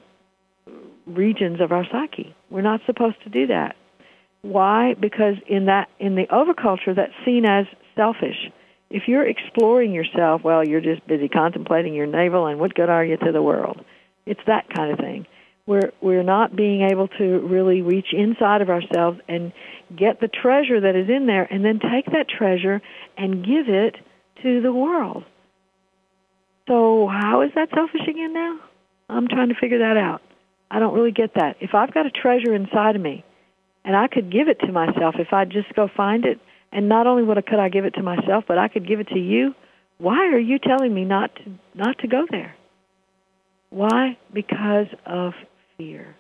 regions 1.06 1.62
of 1.62 1.72
our 1.72 1.86
psyche. 1.92 2.36
We're 2.50 2.62
not 2.62 2.82
supposed 2.86 3.22
to 3.24 3.30
do 3.30 3.48
that. 3.48 3.76
Why? 4.42 4.96
Because 5.00 5.36
in 5.48 5.66
that 5.66 5.90
in 6.00 6.16
the 6.16 6.28
overculture 6.28 6.96
that's 6.96 7.14
seen 7.26 7.46
as 7.46 7.66
selfish. 7.96 8.52
If 8.90 9.04
you're 9.08 9.28
exploring 9.28 9.94
yourself, 9.94 10.42
well, 10.44 10.68
you're 10.68 10.82
just 10.82 11.06
busy 11.06 11.28
contemplating 11.28 11.94
your 11.94 12.08
navel 12.08 12.48
and 12.48 12.60
what 12.60 12.74
good 12.74 12.90
are 12.90 13.06
you 13.06 13.18
to 13.18 13.32
the 13.32 13.42
world? 13.42 13.84
It's 14.26 14.40
that 14.48 14.66
kind 14.74 14.92
of 14.92 14.98
thing. 14.98 15.28
We're 15.68 15.92
we're 16.02 16.24
not 16.24 16.56
being 16.56 16.88
able 16.90 17.08
to 17.08 17.40
really 17.40 17.82
reach 17.82 18.08
inside 18.14 18.62
of 18.62 18.70
ourselves 18.70 19.20
and 19.28 19.52
get 19.96 20.20
the 20.20 20.28
treasure 20.28 20.82
that 20.82 20.96
is 20.96 21.10
in 21.10 21.28
there 21.28 21.44
and 21.44 21.64
then 21.64 21.80
take 21.80 22.06
that 22.08 22.28
treasure 22.30 22.82
and 23.18 23.46
give 23.46 23.68
it 23.68 23.96
to 24.42 24.62
the 24.62 24.74
world. 24.74 25.26
So 26.68 27.08
how 27.08 27.42
is 27.42 27.52
that 27.56 27.70
selfish 27.74 28.08
again 28.08 28.34
now? 28.34 28.60
I'm 29.10 29.28
trying 29.28 29.50
to 29.50 29.56
figure 29.56 29.80
that 29.80 29.98
out. 29.98 30.22
I 30.72 30.80
don't 30.80 30.94
really 30.94 31.12
get 31.12 31.34
that. 31.36 31.58
If 31.60 31.74
I've 31.74 31.94
got 31.94 32.06
a 32.06 32.12
treasure 32.12 32.54
inside 32.54 32.96
of 32.96 33.02
me 33.02 33.26
and 33.86 33.96
I 33.96 34.08
could 34.08 34.32
give 34.32 34.48
it 34.48 34.60
to 34.62 34.72
myself 34.72 35.16
if 35.20 35.34
I'd 35.34 35.50
just 35.50 35.74
go 35.76 35.90
find 35.96 36.26
it. 36.26 36.40
And 36.72 36.88
not 36.88 37.08
only 37.08 37.24
would 37.24 37.38
I, 37.38 37.42
could 37.42 37.60
I 37.60 37.70
give 37.70 37.86
it 37.86 37.96
to 37.96 38.04
myself, 38.04 38.44
but 38.48 38.58
I 38.58 38.68
could 38.68 38.88
give 38.88 39.00
it 39.00 39.08
to 39.10 39.20
you. 39.20 39.56
Why 39.98 40.28
are 40.28 40.40
you 40.40 40.60
telling 40.60 40.94
me 40.94 41.04
not 41.04 41.36
to 41.36 41.44
not 41.74 41.98
to 42.00 42.08
go 42.08 42.26
there? 42.30 42.56
Why? 43.70 44.18
Because 44.34 44.88
of 45.06 45.34
fear. 45.78 46.16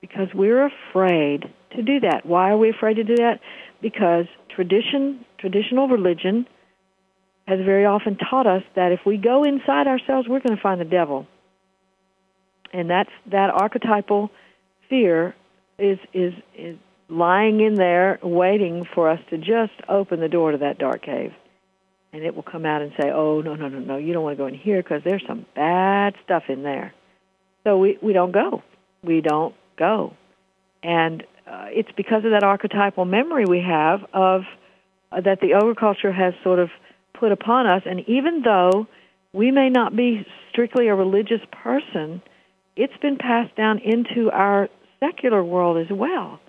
Because 0.00 0.28
we're 0.34 0.66
afraid 0.66 1.44
to 1.76 1.82
do 1.82 2.00
that. 2.00 2.24
Why 2.24 2.50
are 2.50 2.58
we 2.58 2.70
afraid 2.70 2.94
to 2.94 3.04
do 3.04 3.16
that? 3.16 3.40
Because 3.80 4.26
tradition, 4.54 5.24
traditional 5.38 5.88
religion, 5.88 6.46
has 7.46 7.58
very 7.64 7.84
often 7.84 8.16
taught 8.16 8.46
us 8.46 8.62
that 8.74 8.92
if 8.92 9.00
we 9.04 9.16
go 9.16 9.44
inside 9.44 9.86
ourselves, 9.86 10.28
we're 10.28 10.40
going 10.40 10.56
to 10.56 10.62
find 10.62 10.80
the 10.80 10.84
devil. 10.84 11.26
And 12.72 12.88
that's 12.90 13.10
that 13.30 13.50
archetypal 13.50 14.30
fear 14.88 15.34
is 15.78 15.98
is 16.12 16.32
is 16.56 16.76
lying 17.08 17.60
in 17.60 17.74
there 17.74 18.18
waiting 18.22 18.86
for 18.94 19.10
us 19.10 19.20
to 19.30 19.38
just 19.38 19.72
open 19.88 20.20
the 20.20 20.28
door 20.28 20.52
to 20.52 20.58
that 20.58 20.78
dark 20.78 21.02
cave. 21.02 21.32
And 22.12 22.22
it 22.22 22.34
will 22.34 22.44
come 22.44 22.64
out 22.64 22.80
and 22.80 22.92
say, 23.00 23.10
"Oh, 23.10 23.40
no, 23.40 23.54
no, 23.54 23.68
no, 23.68 23.80
no, 23.80 23.96
you 23.96 24.12
don't 24.12 24.22
want 24.22 24.36
to 24.36 24.42
go 24.42 24.46
in 24.46 24.54
here 24.54 24.82
because 24.82 25.02
there's 25.04 25.24
some 25.26 25.46
bad 25.54 26.14
stuff 26.24 26.44
in 26.48 26.62
there." 26.62 26.94
So 27.64 27.78
we 27.78 27.98
we 28.00 28.12
don't 28.12 28.32
go. 28.32 28.62
We 29.02 29.20
don't 29.20 29.54
go. 29.76 30.14
And 30.82 31.24
uh, 31.46 31.66
it's 31.70 31.90
because 31.96 32.24
of 32.24 32.30
that 32.30 32.44
archetypal 32.44 33.04
memory 33.04 33.44
we 33.46 33.60
have 33.60 34.00
of 34.12 34.42
uh, 35.12 35.20
that 35.22 35.40
the 35.40 35.54
overculture 35.60 36.14
has 36.14 36.34
sort 36.42 36.58
of 36.58 36.70
put 37.18 37.32
upon 37.32 37.66
us 37.66 37.82
and 37.86 38.00
even 38.08 38.42
though 38.42 38.86
we 39.32 39.50
may 39.50 39.68
not 39.68 39.94
be 39.96 40.24
strictly 40.50 40.88
a 40.88 40.94
religious 40.94 41.40
person, 41.50 42.22
it's 42.76 42.96
been 43.02 43.16
passed 43.16 43.54
down 43.56 43.78
into 43.80 44.30
our 44.30 44.68
secular 45.04 45.44
world 45.44 45.78
as 45.78 45.90
well, 45.90 46.40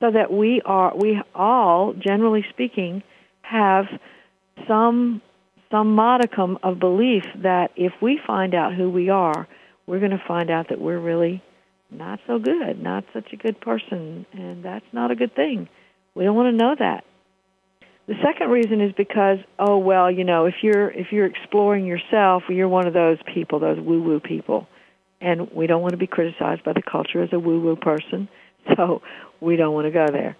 so 0.00 0.10
that 0.10 0.32
we 0.32 0.62
are 0.64 0.96
we 0.96 1.20
all, 1.34 1.92
generally 1.92 2.44
speaking, 2.50 3.02
have 3.42 3.86
some 4.66 5.20
some 5.70 5.94
modicum 5.94 6.58
of 6.62 6.78
belief 6.78 7.24
that 7.42 7.70
if 7.76 7.92
we 8.00 8.18
find 8.26 8.54
out 8.54 8.74
who 8.74 8.88
we 8.88 9.10
are, 9.10 9.46
we're 9.86 9.98
going 9.98 10.12
to 10.12 10.22
find 10.26 10.50
out 10.50 10.70
that 10.70 10.80
we're 10.80 10.98
really 10.98 11.42
not 11.90 12.20
so 12.26 12.38
good, 12.38 12.82
not 12.82 13.04
such 13.12 13.32
a 13.32 13.36
good 13.36 13.60
person, 13.60 14.24
and 14.32 14.64
that's 14.64 14.84
not 14.92 15.10
a 15.10 15.14
good 15.14 15.34
thing. 15.34 15.68
We 16.14 16.24
don't 16.24 16.36
want 16.36 16.52
to 16.52 16.64
know 16.64 16.74
that. 16.78 17.04
The 18.06 18.14
second 18.24 18.48
reason 18.48 18.80
is 18.80 18.92
because, 18.96 19.38
oh 19.58 19.78
well, 19.78 20.10
you 20.10 20.24
know, 20.24 20.46
if 20.46 20.54
you're 20.62 20.90
if 20.90 21.12
you're 21.12 21.26
exploring 21.26 21.84
yourself, 21.84 22.44
you're 22.48 22.68
one 22.68 22.86
of 22.86 22.94
those 22.94 23.18
people, 23.34 23.58
those 23.58 23.78
woo-woo 23.78 24.20
people 24.20 24.66
and 25.20 25.50
we 25.50 25.66
don't 25.66 25.82
want 25.82 25.92
to 25.92 25.98
be 25.98 26.06
criticized 26.06 26.64
by 26.64 26.72
the 26.72 26.82
culture 26.82 27.22
as 27.22 27.30
a 27.32 27.38
woo-woo 27.38 27.76
person, 27.76 28.28
so 28.76 29.02
we 29.40 29.56
don't 29.56 29.74
want 29.74 29.86
to 29.86 29.90
go 29.90 30.06
there. 30.10 30.36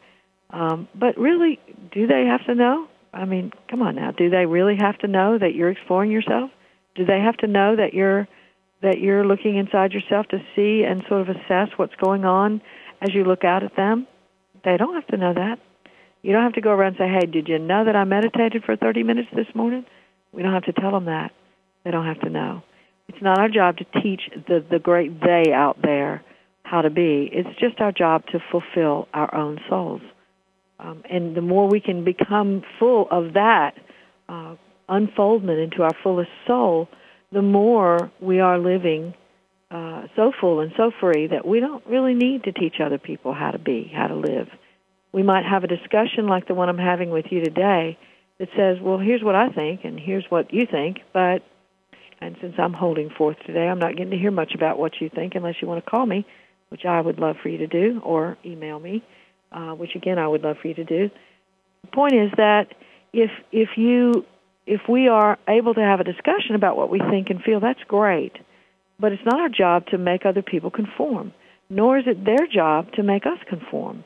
Um, 0.50 0.88
but 0.94 1.18
really, 1.18 1.58
do 1.92 2.06
they 2.06 2.24
have 2.26 2.44
to 2.46 2.54
know? 2.54 2.88
I 3.12 3.24
mean, 3.24 3.52
come 3.70 3.82
on 3.82 3.96
now. 3.96 4.12
Do 4.12 4.30
they 4.30 4.46
really 4.46 4.76
have 4.80 4.98
to 4.98 5.08
know 5.08 5.38
that 5.38 5.54
you're 5.54 5.70
exploring 5.70 6.10
yourself? 6.10 6.50
Do 6.94 7.04
they 7.04 7.20
have 7.20 7.36
to 7.38 7.46
know 7.46 7.76
that 7.76 7.94
you're 7.94 8.28
that 8.80 9.00
you're 9.00 9.26
looking 9.26 9.56
inside 9.56 9.92
yourself 9.92 10.26
to 10.28 10.38
see 10.54 10.84
and 10.84 11.02
sort 11.08 11.22
of 11.22 11.28
assess 11.28 11.68
what's 11.76 11.94
going 11.96 12.24
on 12.24 12.62
as 13.02 13.12
you 13.12 13.24
look 13.24 13.42
out 13.42 13.64
at 13.64 13.74
them? 13.74 14.06
They 14.64 14.76
don't 14.76 14.94
have 14.94 15.06
to 15.08 15.16
know 15.16 15.34
that. 15.34 15.58
You 16.22 16.32
don't 16.32 16.44
have 16.44 16.52
to 16.52 16.60
go 16.60 16.70
around 16.70 16.96
and 16.96 16.98
say, 16.98 17.08
"Hey, 17.08 17.26
did 17.26 17.48
you 17.48 17.58
know 17.58 17.84
that 17.84 17.96
I 17.96 18.04
meditated 18.04 18.64
for 18.64 18.76
30 18.76 19.02
minutes 19.02 19.28
this 19.34 19.52
morning?" 19.54 19.84
We 20.32 20.42
don't 20.42 20.52
have 20.52 20.64
to 20.64 20.72
tell 20.72 20.92
them 20.92 21.06
that. 21.06 21.32
They 21.84 21.90
don't 21.90 22.06
have 22.06 22.20
to 22.20 22.30
know. 22.30 22.62
It's 23.08 23.22
not 23.22 23.38
our 23.38 23.48
job 23.48 23.78
to 23.78 23.84
teach 24.02 24.22
the, 24.46 24.64
the 24.70 24.78
great 24.78 25.20
they 25.20 25.52
out 25.52 25.78
there 25.82 26.22
how 26.62 26.82
to 26.82 26.90
be. 26.90 27.28
It's 27.32 27.58
just 27.58 27.80
our 27.80 27.92
job 27.92 28.26
to 28.32 28.38
fulfill 28.50 29.08
our 29.14 29.34
own 29.34 29.58
souls. 29.68 30.02
Um, 30.78 31.02
and 31.10 31.34
the 31.34 31.40
more 31.40 31.68
we 31.68 31.80
can 31.80 32.04
become 32.04 32.62
full 32.78 33.08
of 33.10 33.34
that 33.34 33.72
uh, 34.28 34.54
unfoldment 34.88 35.58
into 35.58 35.82
our 35.82 35.94
fullest 36.02 36.30
soul, 36.46 36.88
the 37.32 37.42
more 37.42 38.10
we 38.20 38.40
are 38.40 38.58
living 38.58 39.14
uh, 39.70 40.06
so 40.16 40.32
full 40.40 40.60
and 40.60 40.72
so 40.76 40.90
free 41.00 41.26
that 41.26 41.46
we 41.46 41.60
don't 41.60 41.84
really 41.86 42.14
need 42.14 42.44
to 42.44 42.52
teach 42.52 42.76
other 42.84 42.98
people 42.98 43.34
how 43.34 43.50
to 43.50 43.58
be, 43.58 43.90
how 43.94 44.06
to 44.06 44.14
live. 44.14 44.48
We 45.12 45.22
might 45.22 45.44
have 45.44 45.64
a 45.64 45.66
discussion 45.66 46.26
like 46.26 46.46
the 46.46 46.54
one 46.54 46.68
I'm 46.68 46.78
having 46.78 47.10
with 47.10 47.26
you 47.30 47.42
today 47.42 47.98
that 48.38 48.48
says, 48.56 48.78
well, 48.80 48.98
here's 48.98 49.22
what 49.22 49.34
I 49.34 49.48
think 49.50 49.80
and 49.84 49.98
here's 49.98 50.24
what 50.28 50.52
you 50.52 50.66
think, 50.70 50.98
but, 51.12 51.42
and 52.20 52.36
since 52.40 52.54
I'm 52.58 52.72
holding 52.72 53.10
forth 53.10 53.36
today, 53.46 53.68
I'm 53.68 53.78
not 53.78 53.96
getting 53.96 54.10
to 54.10 54.18
hear 54.18 54.30
much 54.30 54.54
about 54.54 54.78
what 54.78 55.00
you 55.00 55.08
think 55.08 55.34
unless 55.34 55.56
you 55.60 55.68
want 55.68 55.84
to 55.84 55.90
call 55.90 56.04
me, 56.04 56.26
which 56.68 56.84
I 56.84 57.00
would 57.00 57.18
love 57.18 57.36
for 57.42 57.48
you 57.48 57.58
to 57.58 57.66
do, 57.66 58.00
or 58.04 58.36
email 58.44 58.78
me, 58.78 59.02
uh, 59.52 59.72
which 59.72 59.94
again 59.94 60.18
I 60.18 60.26
would 60.26 60.42
love 60.42 60.56
for 60.60 60.68
you 60.68 60.74
to 60.74 60.84
do. 60.84 61.10
The 61.82 61.90
point 61.92 62.14
is 62.14 62.30
that 62.36 62.74
if 63.12 63.30
if 63.52 63.70
you 63.76 64.24
if 64.66 64.82
we 64.88 65.08
are 65.08 65.38
able 65.48 65.74
to 65.74 65.80
have 65.80 66.00
a 66.00 66.04
discussion 66.04 66.54
about 66.54 66.76
what 66.76 66.90
we 66.90 66.98
think 66.98 67.30
and 67.30 67.42
feel, 67.42 67.60
that's 67.60 67.82
great. 67.88 68.36
But 69.00 69.12
it's 69.12 69.24
not 69.24 69.40
our 69.40 69.48
job 69.48 69.86
to 69.86 69.98
make 69.98 70.26
other 70.26 70.42
people 70.42 70.70
conform, 70.70 71.32
nor 71.70 71.98
is 71.98 72.04
it 72.06 72.24
their 72.24 72.46
job 72.46 72.92
to 72.92 73.02
make 73.02 73.24
us 73.26 73.38
conform. 73.48 74.04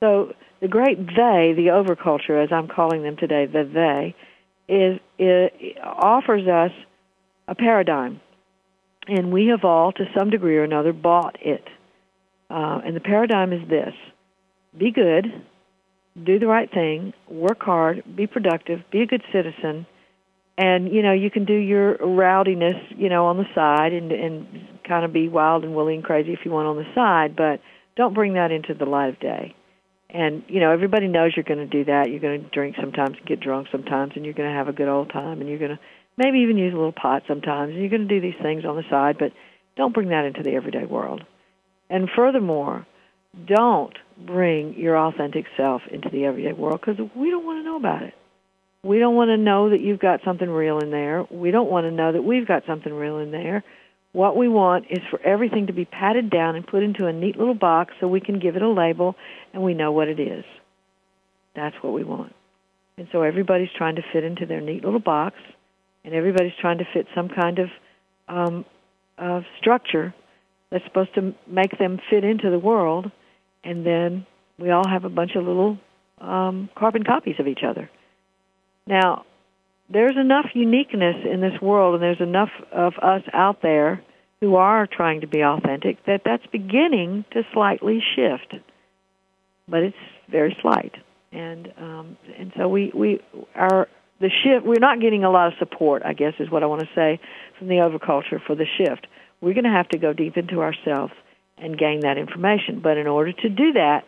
So 0.00 0.34
the 0.60 0.68
great 0.68 0.98
they, 0.98 1.54
the 1.56 1.68
overculture, 1.72 2.42
as 2.42 2.52
I'm 2.52 2.68
calling 2.68 3.02
them 3.02 3.16
today, 3.16 3.46
the 3.46 3.64
they, 3.64 4.14
is, 4.68 4.98
is 5.18 5.50
offers 5.82 6.46
us 6.48 6.72
a 7.48 7.54
paradigm, 7.54 8.20
and 9.06 9.32
we 9.32 9.48
have 9.48 9.64
all, 9.64 9.92
to 9.92 10.04
some 10.16 10.30
degree 10.30 10.56
or 10.56 10.64
another, 10.64 10.92
bought 10.92 11.36
it. 11.40 11.64
Uh, 12.50 12.80
and 12.84 12.94
the 12.94 13.00
paradigm 13.00 13.52
is 13.52 13.68
this: 13.68 13.94
be 14.76 14.90
good, 14.90 15.26
do 16.22 16.38
the 16.38 16.46
right 16.46 16.70
thing, 16.72 17.12
work 17.28 17.62
hard, 17.62 18.02
be 18.16 18.26
productive, 18.26 18.80
be 18.90 19.02
a 19.02 19.06
good 19.06 19.22
citizen, 19.32 19.86
and 20.56 20.92
you 20.92 21.02
know 21.02 21.12
you 21.12 21.30
can 21.30 21.44
do 21.44 21.54
your 21.54 21.96
rowdiness 21.96 22.76
you 22.96 23.08
know 23.08 23.26
on 23.26 23.36
the 23.36 23.46
side 23.54 23.92
and 23.92 24.12
and 24.12 24.46
kind 24.86 25.04
of 25.04 25.12
be 25.12 25.28
wild 25.28 25.64
and 25.64 25.74
woolly 25.74 25.94
and 25.94 26.04
crazy 26.04 26.32
if 26.32 26.40
you 26.44 26.50
want 26.50 26.68
on 26.68 26.76
the 26.76 26.86
side 26.94 27.34
but 27.34 27.60
don't 27.96 28.14
bring 28.14 28.34
that 28.34 28.50
into 28.50 28.74
the 28.74 28.84
light 28.84 29.08
of 29.08 29.20
day. 29.20 29.54
And 30.10 30.44
you 30.48 30.60
know 30.60 30.70
everybody 30.70 31.08
knows 31.08 31.32
you're 31.34 31.44
going 31.44 31.58
to 31.58 31.66
do 31.66 31.84
that. 31.86 32.10
You're 32.10 32.20
going 32.20 32.42
to 32.42 32.50
drink 32.50 32.76
sometimes 32.80 33.16
get 33.26 33.40
drunk 33.40 33.68
sometimes 33.72 34.12
and 34.14 34.24
you're 34.24 34.34
going 34.34 34.48
to 34.48 34.56
have 34.56 34.68
a 34.68 34.72
good 34.72 34.88
old 34.88 35.10
time 35.10 35.40
and 35.40 35.48
you're 35.48 35.58
going 35.58 35.72
to 35.72 35.80
maybe 36.16 36.40
even 36.40 36.58
use 36.58 36.72
a 36.72 36.76
little 36.76 36.92
pot 36.92 37.22
sometimes 37.26 37.74
you're 37.74 37.88
going 37.88 38.06
to 38.06 38.20
do 38.20 38.20
these 38.20 38.40
things 38.42 38.64
on 38.64 38.76
the 38.76 38.84
side 38.90 39.16
but 39.18 39.32
don't 39.76 39.94
bring 39.94 40.08
that 40.08 40.24
into 40.24 40.42
the 40.42 40.54
everyday 40.54 40.84
world 40.84 41.22
and 41.90 42.08
furthermore 42.14 42.86
don't 43.46 43.96
bring 44.16 44.74
your 44.74 44.96
authentic 44.96 45.44
self 45.56 45.82
into 45.90 46.08
the 46.10 46.24
everyday 46.24 46.52
world 46.52 46.80
because 46.80 46.98
we 47.16 47.30
don't 47.30 47.44
want 47.44 47.58
to 47.58 47.64
know 47.64 47.76
about 47.76 48.02
it 48.02 48.14
we 48.84 48.98
don't 48.98 49.14
want 49.14 49.30
to 49.30 49.38
know 49.38 49.70
that 49.70 49.80
you've 49.80 49.98
got 49.98 50.20
something 50.24 50.48
real 50.48 50.78
in 50.78 50.90
there. 50.90 51.26
We 51.30 51.50
don't 51.50 51.70
want 51.70 51.86
to 51.86 51.90
know 51.90 52.12
that 52.12 52.22
we've 52.22 52.46
got 52.46 52.64
something 52.66 52.92
real 52.92 53.18
in 53.18 53.30
there. 53.30 53.64
What 54.12 54.36
we 54.36 54.46
want 54.46 54.84
is 54.90 54.98
for 55.10 55.20
everything 55.22 55.68
to 55.68 55.72
be 55.72 55.86
patted 55.86 56.28
down 56.30 56.54
and 56.54 56.66
put 56.66 56.82
into 56.82 57.06
a 57.06 57.12
neat 57.12 57.36
little 57.36 57.54
box 57.54 57.94
so 57.98 58.06
we 58.06 58.20
can 58.20 58.38
give 58.38 58.56
it 58.56 58.62
a 58.62 58.68
label 58.68 59.16
and 59.52 59.62
we 59.62 59.72
know 59.72 59.90
what 59.90 60.08
it 60.08 60.20
is. 60.20 60.44
That's 61.56 61.74
what 61.80 61.94
we 61.94 62.04
want. 62.04 62.34
And 62.98 63.08
so 63.10 63.22
everybody's 63.22 63.70
trying 63.76 63.96
to 63.96 64.02
fit 64.12 64.22
into 64.22 64.44
their 64.44 64.60
neat 64.60 64.84
little 64.84 65.00
box, 65.00 65.36
and 66.04 66.14
everybody's 66.14 66.52
trying 66.60 66.78
to 66.78 66.84
fit 66.92 67.06
some 67.14 67.28
kind 67.28 67.58
of 67.58 67.68
um, 68.28 68.64
of 69.18 69.44
structure 69.60 70.14
that's 70.70 70.84
supposed 70.84 71.14
to 71.14 71.34
make 71.46 71.78
them 71.78 72.00
fit 72.10 72.24
into 72.24 72.50
the 72.50 72.58
world, 72.58 73.10
and 73.62 73.86
then 73.86 74.26
we 74.58 74.70
all 74.70 74.88
have 74.88 75.04
a 75.04 75.08
bunch 75.08 75.32
of 75.36 75.44
little 75.44 75.78
um, 76.20 76.68
carbon 76.76 77.04
copies 77.04 77.36
of 77.38 77.46
each 77.46 77.62
other. 77.66 77.90
Now, 78.86 79.24
there's 79.88 80.16
enough 80.16 80.46
uniqueness 80.54 81.16
in 81.30 81.40
this 81.40 81.60
world, 81.60 81.94
and 81.94 82.02
there's 82.02 82.20
enough 82.20 82.50
of 82.72 82.94
us 83.02 83.22
out 83.32 83.62
there 83.62 84.02
who 84.40 84.56
are 84.56 84.86
trying 84.86 85.20
to 85.20 85.26
be 85.26 85.42
authentic 85.42 86.04
that 86.06 86.22
that's 86.24 86.46
beginning 86.50 87.24
to 87.32 87.42
slightly 87.52 88.02
shift, 88.14 88.54
but 89.68 89.82
it's 89.82 89.96
very 90.30 90.56
slight. 90.60 90.94
And 91.32 91.72
um, 91.78 92.16
and 92.38 92.52
so 92.56 92.68
we 92.68 92.92
we 92.94 93.20
are 93.54 93.88
the 94.20 94.30
shift. 94.42 94.64
We're 94.64 94.80
not 94.80 95.00
getting 95.00 95.24
a 95.24 95.30
lot 95.30 95.48
of 95.48 95.54
support. 95.58 96.02
I 96.04 96.12
guess 96.12 96.34
is 96.38 96.50
what 96.50 96.62
I 96.62 96.66
want 96.66 96.82
to 96.82 96.88
say 96.94 97.20
from 97.58 97.68
the 97.68 97.76
overculture 97.76 98.40
for 98.46 98.54
the 98.54 98.66
shift. 98.78 99.06
We're 99.40 99.54
going 99.54 99.64
to 99.64 99.70
have 99.70 99.88
to 99.90 99.98
go 99.98 100.12
deep 100.12 100.36
into 100.36 100.60
ourselves 100.60 101.12
and 101.58 101.78
gain 101.78 102.00
that 102.00 102.18
information. 102.18 102.80
But 102.82 102.96
in 102.96 103.06
order 103.06 103.32
to 103.32 103.48
do 103.48 103.72
that, 103.74 104.04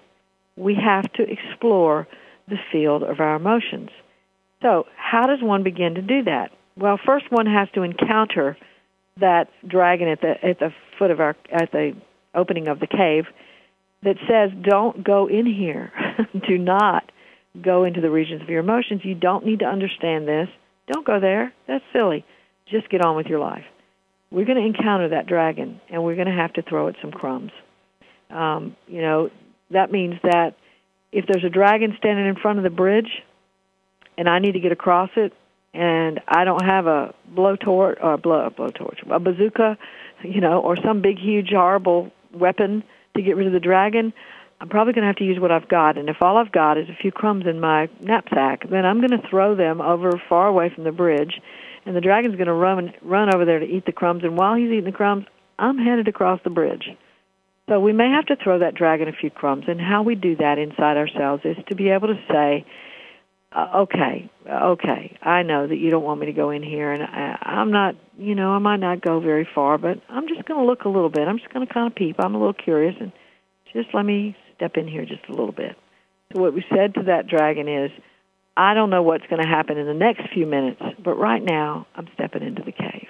we 0.57 0.75
have 0.75 1.13
to 1.15 1.23
explore 1.23 2.07
the 2.49 2.57
field 2.73 3.03
of 3.03 3.21
our 3.21 3.37
emotions. 3.37 3.91
So, 4.63 4.87
how 4.97 5.27
does 5.27 5.43
one 5.43 5.63
begin 5.63 5.95
to 5.97 6.03
do 6.03 6.25
that? 6.25 6.51
Well, 6.77 6.99
first 7.05 7.27
one 7.31 7.47
has 7.47 7.69
to 7.75 7.83
encounter 7.83 8.57
that 9.19 9.49
dragon 9.67 10.09
at 10.09 10.21
the 10.21 10.35
at 10.43 10.59
the 10.59 10.73
foot 10.99 11.11
of 11.11 11.21
our 11.21 11.37
at 11.51 11.73
the 11.73 11.95
opening 12.35 12.69
of 12.69 12.81
the 12.81 12.87
cave 12.87 13.25
that 14.03 14.17
says, 14.29 14.51
"Don't 14.63 15.03
go 15.03 15.27
in 15.27 15.47
here. 15.47 15.93
do 16.49 16.59
not 16.59 17.11
go 17.63 17.85
into 17.85 18.01
the 18.01 18.11
regions 18.11 18.43
of 18.43 18.49
your 18.49 18.61
emotions. 18.61 19.03
You 19.05 19.15
don't 19.15 19.45
need 19.45 19.61
to 19.61 19.67
understand 19.67 20.27
this. 20.27 20.49
Don't 20.93 21.07
go 21.07 21.21
there. 21.21 21.53
That's 21.67 21.85
silly. 21.93 22.25
Just 22.67 22.89
get 22.89 23.05
on 23.05 23.17
with 23.17 23.27
your 23.27 23.41
life." 23.41 23.65
We're 24.31 24.45
going 24.45 24.59
to 24.59 24.67
encounter 24.67 25.11
that 25.11 25.27
dragon, 25.27 25.81
and 25.89 26.03
we're 26.03 26.17
going 26.17 26.27
to 26.27 26.35
have 26.35 26.53
to 26.55 26.63
throw 26.63 26.89
it 26.89 26.97
some 27.01 27.13
crumbs. 27.13 27.53
Um, 28.29 28.77
you 28.89 29.01
know, 29.01 29.31
that 29.71 29.93
means 29.93 30.15
that 30.25 30.57
if 31.13 31.27
there's 31.27 31.45
a 31.45 31.49
dragon 31.49 31.95
standing 31.99 32.27
in 32.27 32.35
front 32.35 32.59
of 32.59 32.65
the 32.65 32.71
bridge, 32.71 33.23
and 34.19 34.29
I 34.29 34.41
need 34.41 34.53
to 34.53 34.61
get 34.61 34.73
across 34.73 35.11
it, 35.17 35.33
and 35.73 36.21
I 36.27 36.45
don't 36.45 36.65
have 36.65 36.87
a 36.87 37.15
blowtorch 37.33 38.03
or 38.03 38.13
a 38.13 38.19
blow 38.19 38.47
a 38.47 38.51
blowtorch, 38.51 39.09
a 39.09 39.21
bazooka, 39.21 39.79
you 40.25 40.41
know, 40.41 40.61
or 40.61 40.77
some 40.77 41.03
big, 41.03 41.19
huge, 41.19 41.51
horrible 41.51 42.11
weapon 42.33 42.83
to 43.15 43.23
get 43.23 43.37
rid 43.37 43.47
of 43.47 43.53
the 43.53 43.61
dragon, 43.61 44.13
I'm 44.61 44.69
probably 44.69 44.95
going 44.95 45.03
to 45.03 45.09
have 45.09 45.17
to 45.17 45.25
use 45.25 45.39
what 45.39 45.53
I've 45.53 45.69
got. 45.69 45.99
And 45.99 46.09
if 46.09 46.17
all 46.23 46.39
I've 46.39 46.53
got 46.53 46.79
is 46.79 46.89
a 46.89 46.97
few 47.01 47.13
crumbs 47.13 47.45
in 47.47 47.61
my 47.61 47.89
knapsack, 48.01 48.69
then 48.71 48.87
I'm 48.87 48.99
going 48.99 49.21
to 49.21 49.29
throw 49.29 49.55
them 49.55 49.81
over 49.81 50.21
far 50.29 50.47
away 50.49 50.73
from 50.75 50.85
the 50.85 50.93
bridge, 50.93 51.41
and 51.85 51.95
the 51.95 52.01
dragon's 52.01 52.37
going 52.37 52.47
to 52.47 52.55
run 52.55 52.93
run 53.03 53.35
over 53.35 53.45
there 53.45 53.59
to 53.59 53.67
eat 53.67 53.85
the 53.85 53.93
crumbs. 53.93 54.25
And 54.25 54.37
while 54.37 54.55
he's 54.55 54.71
eating 54.71 54.85
the 54.85 54.93
crumbs, 54.93 55.27
I'm 55.59 55.79
headed 55.79 56.09
across 56.09 56.41
the 56.43 56.51
bridge. 56.51 56.89
So 57.69 57.81
we 57.81 57.93
may 57.93 58.11
have 58.11 58.27
to 58.27 58.37
throw 58.37 58.61
that 58.61 58.75
dragon 58.75 59.09
a 59.09 59.13
few 59.13 59.31
crumbs. 59.31 59.65
And 59.67 59.81
how 59.81 60.03
we 60.03 60.15
do 60.15 60.37
that 60.37 60.59
inside 60.59 60.97
ourselves 60.97 61.43
is 61.45 61.57
to 61.69 61.75
be 61.75 61.91
able 61.91 62.09
to 62.09 62.21
say, 62.31 62.65
uh, 63.53 63.83
okay, 63.83 64.31
okay, 64.49 65.19
I 65.23 65.43
know 65.43 65.67
that 65.67 65.77
you 65.77 65.91
don't 65.91 66.05
want 66.05 66.21
me 66.21 66.27
to 66.27 66.33
go 66.33 66.51
in 66.51 66.63
here, 66.63 66.93
and 66.93 67.03
I, 67.03 67.39
I'm 67.43 67.73
not, 67.73 67.97
you 68.19 68.35
know, 68.35 68.51
I 68.51 68.59
might 68.59 68.81
not 68.81 69.01
go 69.01 69.21
very 69.21 69.49
far, 69.55 69.79
but 69.79 70.01
I'm 70.09 70.29
just 70.29 70.45
going 70.47 70.61
to 70.61 70.67
look 70.67 70.85
a 70.85 70.89
little 70.89 71.09
bit. 71.09 71.27
I'm 71.27 71.39
just 71.39 71.53
going 71.53 71.67
to 71.67 71.73
kind 71.73 71.87
of 71.87 71.95
peep. 71.95 72.17
I'm 72.19 72.35
a 72.35 72.39
little 72.39 72.55
curious, 72.55 72.95
and 73.01 73.13
just 73.73 73.89
let 73.95 74.05
me 74.05 74.37
step 74.57 74.77
in 74.77 74.89
here 74.89 75.05
just 75.05 75.23
a 75.29 75.33
little 75.33 75.53
bit. 75.53 75.77
So 76.35 76.43
what 76.43 76.55
we 76.55 76.65
said 76.75 76.95
to 76.95 77.05
that 77.05 77.29
dragon 77.29 77.69
is, 77.69 77.91
I 78.57 78.75
don't 78.75 78.91
know 78.91 79.03
what's 79.03 79.27
going 79.29 79.43
to 79.43 79.49
happen 79.49 79.77
in 79.77 79.87
the 79.87 79.95
next 79.95 80.23
few 80.33 80.47
minutes, 80.47 80.81
but 81.03 81.15
right 81.15 81.43
now 81.43 81.87
I'm 81.95 82.09
stepping 82.15 82.43
into 82.43 82.63
the 82.63 82.73
cave. 82.73 83.09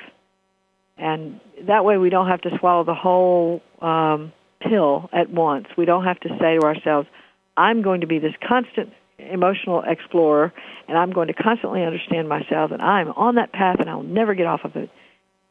And 0.98 1.40
that 1.66 1.84
way 1.84 1.98
we 1.98 2.10
don't 2.10 2.28
have 2.28 2.40
to 2.42 2.50
swallow 2.58 2.84
the 2.84 2.94
whole 2.94 3.62
um, 3.80 4.32
pill 4.60 5.08
at 5.12 5.30
once. 5.30 5.66
We 5.76 5.84
don't 5.84 6.04
have 6.04 6.18
to 6.20 6.28
say 6.40 6.58
to 6.58 6.62
ourselves, 6.62 7.08
I'm 7.56 7.82
going 7.82 8.00
to 8.00 8.06
be 8.06 8.18
this 8.18 8.34
constant 8.46 8.92
emotional 9.18 9.82
explorer, 9.86 10.52
and 10.88 10.98
I'm 10.98 11.12
going 11.12 11.28
to 11.28 11.34
constantly 11.34 11.82
understand 11.82 12.28
myself, 12.28 12.70
and 12.70 12.82
I'm 12.82 13.08
on 13.10 13.36
that 13.36 13.52
path, 13.52 13.76
and 13.80 13.88
I'll 13.88 14.02
never 14.02 14.34
get 14.34 14.46
off 14.46 14.60
of 14.64 14.76
it. 14.76 14.90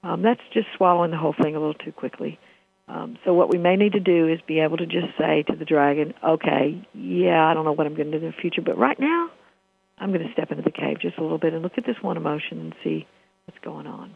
Um, 0.04 0.22
that's 0.22 0.42
just 0.54 0.68
swallowing 0.78 1.12
the 1.12 1.18
whole 1.18 1.34
thing 1.42 1.56
a 1.56 1.60
little 1.60 1.74
too 1.74 1.92
quickly. 1.92 2.38
Um, 2.88 3.18
so 3.26 3.34
what 3.34 3.52
we 3.52 3.58
may 3.58 3.76
need 3.76 3.94
to 3.94 4.00
do 4.00 4.28
is 4.28 4.40
be 4.48 4.60
able 4.60 4.78
to 4.78 4.86
just 4.86 5.18
say 5.18 5.44
to 5.48 5.56
the 5.56 5.66
dragon, 5.66 6.14
okay, 6.24 6.88
yeah, 6.94 7.44
I 7.46 7.54
don't 7.54 7.66
know 7.66 7.72
what 7.72 7.88
I'm 7.88 7.96
going 7.96 8.12
to 8.12 8.20
do 8.20 8.26
in 8.26 8.32
the 8.32 8.42
future, 8.42 8.62
but 8.62 8.78
right 8.78 9.00
now, 9.00 9.32
I'm 9.98 10.12
going 10.12 10.26
to 10.26 10.34
step 10.34 10.52
into 10.52 10.64
the 10.64 10.72
cave 10.72 11.00
just 11.02 11.18
a 11.18 11.22
little 11.24 11.38
bit 11.40 11.54
and 11.54 11.64
look 11.64 11.78
at 11.78 11.86
this 11.86 11.96
one 12.02 12.18
emotion 12.18 12.60
and 12.60 12.76
see 12.84 13.08
what's 13.46 13.60
going 13.64 13.88
on. 13.88 14.16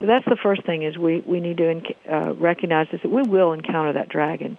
So 0.00 0.06
that's 0.06 0.24
the 0.24 0.36
first 0.42 0.66
thing 0.66 0.82
is 0.82 0.98
we, 0.98 1.22
we 1.26 1.40
need 1.40 1.58
to 1.58 1.80
uh, 2.10 2.34
recognize 2.34 2.88
this, 2.90 3.00
that 3.02 3.08
we 3.08 3.22
will 3.22 3.52
encounter 3.52 3.92
that 3.94 4.08
dragon. 4.08 4.58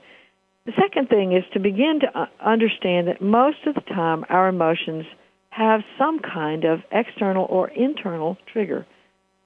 The 0.66 0.72
second 0.82 1.10
thing 1.10 1.34
is 1.34 1.44
to 1.54 1.60
begin 1.60 2.00
to 2.02 2.20
uh, 2.20 2.26
understand 2.39 3.10
that 3.10 3.22
most 3.22 3.58
of 3.68 3.76
the 3.76 3.82
time 3.82 4.24
our 4.30 4.48
emotions 4.48 5.06
have 5.50 5.82
some 5.98 6.20
kind 6.20 6.63
of 6.63 6.80
external 6.92 7.46
or 7.50 7.68
internal 7.70 8.38
trigger. 8.52 8.88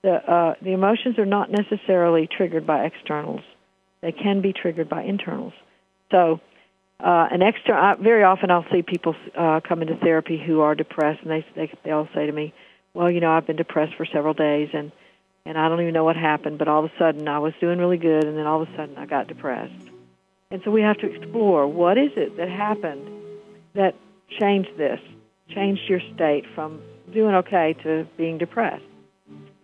The, 0.04 0.14
uh, 0.14 0.54
the 0.62 0.72
emotions 0.72 1.18
are 1.18 1.26
not 1.26 1.50
necessarily 1.52 2.30
triggered 2.32 2.68
by 2.68 2.86
externals. 2.86 3.42
They 4.02 4.12
can 4.12 4.42
be 4.42 4.54
triggered 4.54 4.90
by 4.90 5.04
internals. 5.04 5.54
So, 6.12 6.40
uh, 7.00 7.28
an 7.32 7.42
extra. 7.42 7.76
Uh, 7.76 7.96
very 8.02 8.24
often, 8.24 8.50
I'll 8.50 8.66
see 8.72 8.82
people 8.82 9.16
uh, 9.36 9.60
come 9.68 9.82
into 9.82 9.96
therapy 9.96 10.42
who 10.44 10.62
are 10.62 10.76
depressed, 10.76 11.22
and 11.22 11.32
they, 11.32 11.46
they 11.56 11.72
they'll 11.84 12.10
say 12.14 12.26
to 12.26 12.32
me, 12.32 12.54
"Well, 12.94 13.12
you 13.12 13.20
know, 13.20 13.32
I've 13.32 13.46
been 13.46 13.56
depressed 13.56 13.96
for 13.96 14.06
several 14.06 14.34
days, 14.34 14.70
and 14.74 14.92
and 15.46 15.58
I 15.58 15.70
don't 15.70 15.80
even 15.80 15.94
know 15.94 16.04
what 16.04 16.18
happened, 16.18 16.58
but 16.58 16.68
all 16.68 16.84
of 16.84 16.92
a 16.92 16.94
sudden 17.00 17.28
I 17.28 17.40
was 17.40 17.54
doing 17.62 17.80
really 17.80 17.98
good, 17.98 18.26
and 18.26 18.38
then 18.38 18.46
all 18.46 18.62
of 18.62 18.70
a 18.70 18.76
sudden 18.76 18.98
I 18.98 19.06
got 19.06 19.28
depressed. 19.28 19.92
And 20.52 20.62
so 20.64 20.72
we 20.72 20.82
have 20.82 20.98
to 20.98 21.14
explore 21.14 21.68
what 21.68 21.98
is 21.98 22.12
it 22.18 22.36
that 22.38 22.50
happened 22.50 23.10
that 23.74 23.96
changed 24.40 24.72
this, 24.78 25.00
changed 25.50 25.84
your 25.88 26.02
state 26.16 26.46
from 26.54 26.82
doing 27.14 27.36
okay 27.36 27.76
to 27.84 28.06
being 28.18 28.38
depressed. 28.38 28.84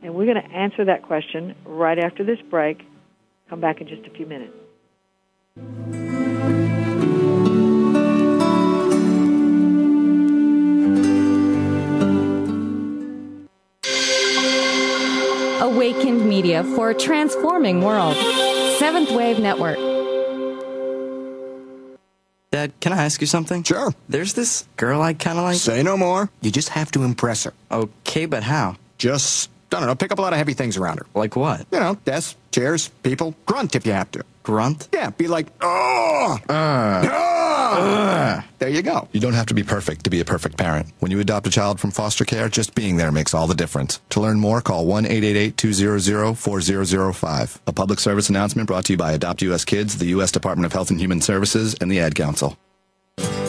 And 0.01 0.15
we're 0.15 0.25
going 0.25 0.41
to 0.41 0.55
answer 0.55 0.85
that 0.85 1.03
question 1.03 1.55
right 1.65 1.99
after 1.99 2.23
this 2.23 2.39
break. 2.49 2.81
Come 3.49 3.59
back 3.59 3.81
in 3.81 3.87
just 3.87 4.05
a 4.05 4.09
few 4.09 4.25
minutes. 4.25 4.53
Awakened 15.61 16.27
Media 16.27 16.63
for 16.63 16.89
a 16.89 16.95
transforming 16.95 17.81
world. 17.81 18.15
Seventh 18.79 19.11
Wave 19.11 19.39
Network. 19.39 19.77
Dad, 22.51 22.71
can 22.79 22.93
I 22.93 23.03
ask 23.03 23.19
you 23.19 23.27
something? 23.27 23.63
Sure. 23.63 23.93
There's 24.09 24.33
this 24.33 24.67
girl 24.77 25.01
I 25.01 25.13
kind 25.13 25.39
of 25.39 25.43
like. 25.43 25.55
Say 25.55 25.81
no 25.81 25.97
more. 25.97 26.29
You 26.41 26.51
just 26.51 26.69
have 26.69 26.91
to 26.91 27.03
impress 27.03 27.45
her. 27.45 27.53
Okay, 27.71 28.25
but 28.25 28.43
how? 28.43 28.75
Just, 28.97 29.49
I 29.71 29.79
don't 29.79 29.87
know, 29.87 29.95
pick 29.95 30.11
up 30.11 30.19
a 30.19 30.21
lot 30.21 30.33
of 30.33 30.37
heavy 30.37 30.53
things 30.53 30.77
around 30.77 30.99
her. 30.99 31.05
Like 31.15 31.35
what? 31.35 31.65
You 31.71 31.79
know, 31.79 31.97
desks, 32.05 32.35
chairs, 32.53 32.89
people. 33.03 33.35
Grunt 33.45 33.75
if 33.75 33.85
you 33.85 33.91
have 33.91 34.11
to. 34.11 34.23
Grunt? 34.43 34.87
Yeah, 34.93 35.09
be 35.09 35.27
like, 35.27 35.47
oh! 35.61 36.37
Uh. 36.47 38.41
There 38.59 38.69
you 38.69 38.81
go. 38.81 39.07
You 39.11 39.19
don't 39.19 39.33
have 39.33 39.47
to 39.47 39.53
be 39.53 39.63
perfect 39.63 40.03
to 40.03 40.09
be 40.09 40.19
a 40.19 40.25
perfect 40.25 40.57
parent. 40.57 40.87
When 40.99 41.11
you 41.11 41.19
adopt 41.19 41.47
a 41.47 41.49
child 41.49 41.79
from 41.79 41.91
foster 41.91 42.23
care, 42.23 42.47
just 42.47 42.75
being 42.75 42.97
there 42.97 43.11
makes 43.11 43.33
all 43.33 43.47
the 43.47 43.55
difference. 43.55 43.99
To 44.11 44.21
learn 44.21 44.39
more, 44.39 44.61
call 44.61 44.85
1 44.85 45.05
888 45.05 45.57
200 45.57 46.35
4005. 46.35 47.61
A 47.65 47.73
public 47.73 47.99
service 47.99 48.29
announcement 48.29 48.67
brought 48.67 48.85
to 48.85 48.93
you 48.93 48.97
by 48.97 49.13
Adopt 49.13 49.41
US 49.41 49.65
Kids, 49.65 49.97
the 49.97 50.07
U.S. 50.07 50.31
Department 50.31 50.65
of 50.65 50.73
Health 50.73 50.91
and 50.91 50.99
Human 50.99 51.21
Services, 51.21 51.75
and 51.81 51.91
the 51.91 51.99
Ad 51.99 52.15
Council. 52.15 52.57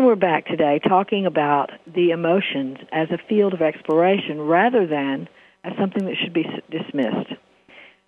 We're 0.00 0.16
back 0.16 0.46
today 0.46 0.80
talking 0.82 1.26
about 1.26 1.72
the 1.86 2.12
emotions 2.12 2.78
as 2.90 3.10
a 3.10 3.18
field 3.28 3.52
of 3.52 3.60
exploration 3.60 4.40
rather 4.40 4.86
than 4.86 5.28
as 5.62 5.74
something 5.78 6.06
that 6.06 6.14
should 6.16 6.32
be 6.32 6.46
dismissed. 6.70 7.34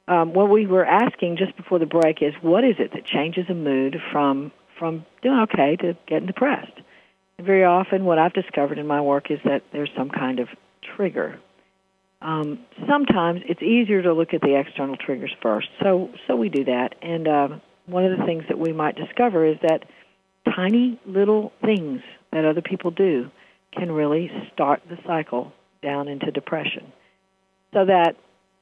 Um, 0.09 0.33
what 0.33 0.48
we 0.48 0.66
were 0.66 0.87
asking 0.87 1.37
just 1.37 1.55
before 1.55 1.78
the 1.78 1.85
break 1.85 2.22
is 2.22 2.33
what 2.40 2.64
is 2.64 2.76
it 2.78 2.92
that 2.94 3.05
changes 3.05 3.44
a 3.50 3.55
mood 3.55 3.98
from 4.11 4.52
from 4.78 5.05
doing 5.20 5.40
okay 5.40 5.76
to 5.76 5.94
getting 6.09 6.26
depressed? 6.26 6.72
And 7.37 7.46
very 7.46 7.64
often, 7.64 8.07
what 8.07 8.18
I've 8.18 8.33
discovered 8.33 8.78
in 8.78 8.87
my 8.87 9.02
work 9.02 9.31
is 9.31 9.40
that 9.44 9.62
there's 9.74 9.90
some 9.94 10.09
kind 10.09 10.40
of 10.40 10.48
trigger. 10.96 11.38
Um, 12.22 12.61
sometimes 12.88 13.42
it's 13.46 13.62
easier 13.62 14.00
to 14.00 14.14
look 14.14 14.33
at 14.33 14.40
the 14.40 14.59
external 14.59 14.96
triggers 14.96 15.35
first, 15.42 15.68
so 15.83 16.09
so 16.26 16.37
we 16.37 16.48
do 16.48 16.64
that. 16.64 16.94
And 17.02 17.28
uh, 17.28 17.48
one 17.85 18.07
of 18.07 18.18
the 18.18 18.24
things 18.24 18.44
that 18.48 18.59
we 18.59 18.72
might 18.72 18.96
discover 18.96 19.44
is 19.44 19.59
that 19.61 19.85
tiny 20.44 21.00
little 21.07 21.52
things 21.64 22.02
that 22.33 22.44
other 22.44 22.62
people 22.62 22.90
do 22.90 23.31
can 23.72 23.92
really 23.92 24.31
start 24.52 24.83
the 24.88 24.98
cycle 25.07 25.52
down 25.83 26.09
into 26.09 26.31
depression. 26.31 26.92
So 27.72 27.87
that, 27.87 28.16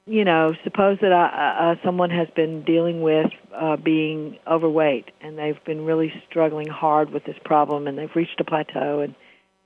you 0.06 0.24
know, 0.24 0.54
suppose 0.64 0.98
that 1.00 1.12
uh, 1.12 1.16
uh, 1.16 1.74
someone 1.84 2.10
has 2.10 2.28
been 2.34 2.62
dealing 2.64 3.02
with 3.02 3.30
uh, 3.54 3.76
being 3.76 4.38
overweight 4.46 5.10
and 5.20 5.38
they've 5.38 5.62
been 5.64 5.84
really 5.84 6.12
struggling 6.28 6.68
hard 6.68 7.10
with 7.10 7.24
this 7.24 7.36
problem 7.44 7.86
and 7.86 7.98
they've 7.98 8.14
reached 8.14 8.40
a 8.40 8.44
plateau 8.44 9.00
and 9.00 9.14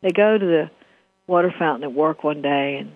they 0.03 0.11
go 0.11 0.39
to 0.39 0.45
the 0.45 0.71
water 1.27 1.53
fountain 1.59 1.85
at 1.85 1.93
work 1.95 2.25
one 2.25 2.43
day 2.43 2.77
and, 2.81 2.93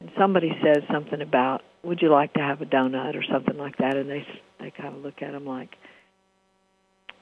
and 0.00 0.10
somebody 0.18 0.50
says 0.62 0.82
something 0.90 1.20
about, 1.20 1.62
would 1.82 2.00
you 2.00 2.08
like 2.08 2.32
to 2.34 2.40
have 2.40 2.60
a 2.60 2.66
donut 2.66 3.16
or 3.16 3.24
something 3.30 3.58
like 3.58 3.76
that? 3.78 3.96
And 3.96 4.08
they, 4.08 4.26
they 4.60 4.70
kind 4.70 4.94
of 4.94 5.02
look 5.02 5.20
at 5.22 5.32
them 5.32 5.46
like, 5.46 5.76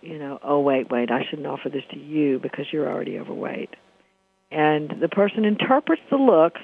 you 0.00 0.18
know, 0.18 0.38
oh, 0.42 0.60
wait, 0.60 0.90
wait, 0.90 1.10
I 1.10 1.24
shouldn't 1.28 1.46
offer 1.46 1.68
this 1.68 1.84
to 1.90 1.98
you 1.98 2.38
because 2.38 2.66
you're 2.72 2.90
already 2.90 3.18
overweight. 3.18 3.70
And 4.50 4.94
the 5.00 5.08
person 5.08 5.44
interprets 5.44 6.02
the 6.10 6.16
look, 6.16 6.54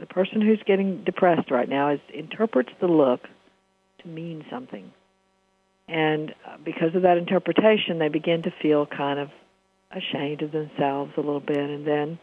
the 0.00 0.06
person 0.06 0.40
who's 0.40 0.62
getting 0.66 1.04
depressed 1.04 1.50
right 1.50 1.68
now 1.68 1.90
is 1.90 2.00
interprets 2.14 2.70
the 2.80 2.86
look 2.86 3.22
to 4.02 4.08
mean 4.08 4.44
something. 4.50 4.92
And 5.88 6.34
uh, 6.46 6.56
because 6.64 6.94
of 6.94 7.02
that 7.02 7.16
interpretation, 7.16 7.98
they 7.98 8.08
begin 8.08 8.42
to 8.42 8.52
feel 8.62 8.86
kind 8.86 9.18
of 9.18 9.30
ashamed 9.90 10.42
of 10.42 10.52
themselves 10.52 11.12
a 11.16 11.20
little 11.20 11.40
bit. 11.40 11.56
And 11.56 11.86
then 11.86 12.18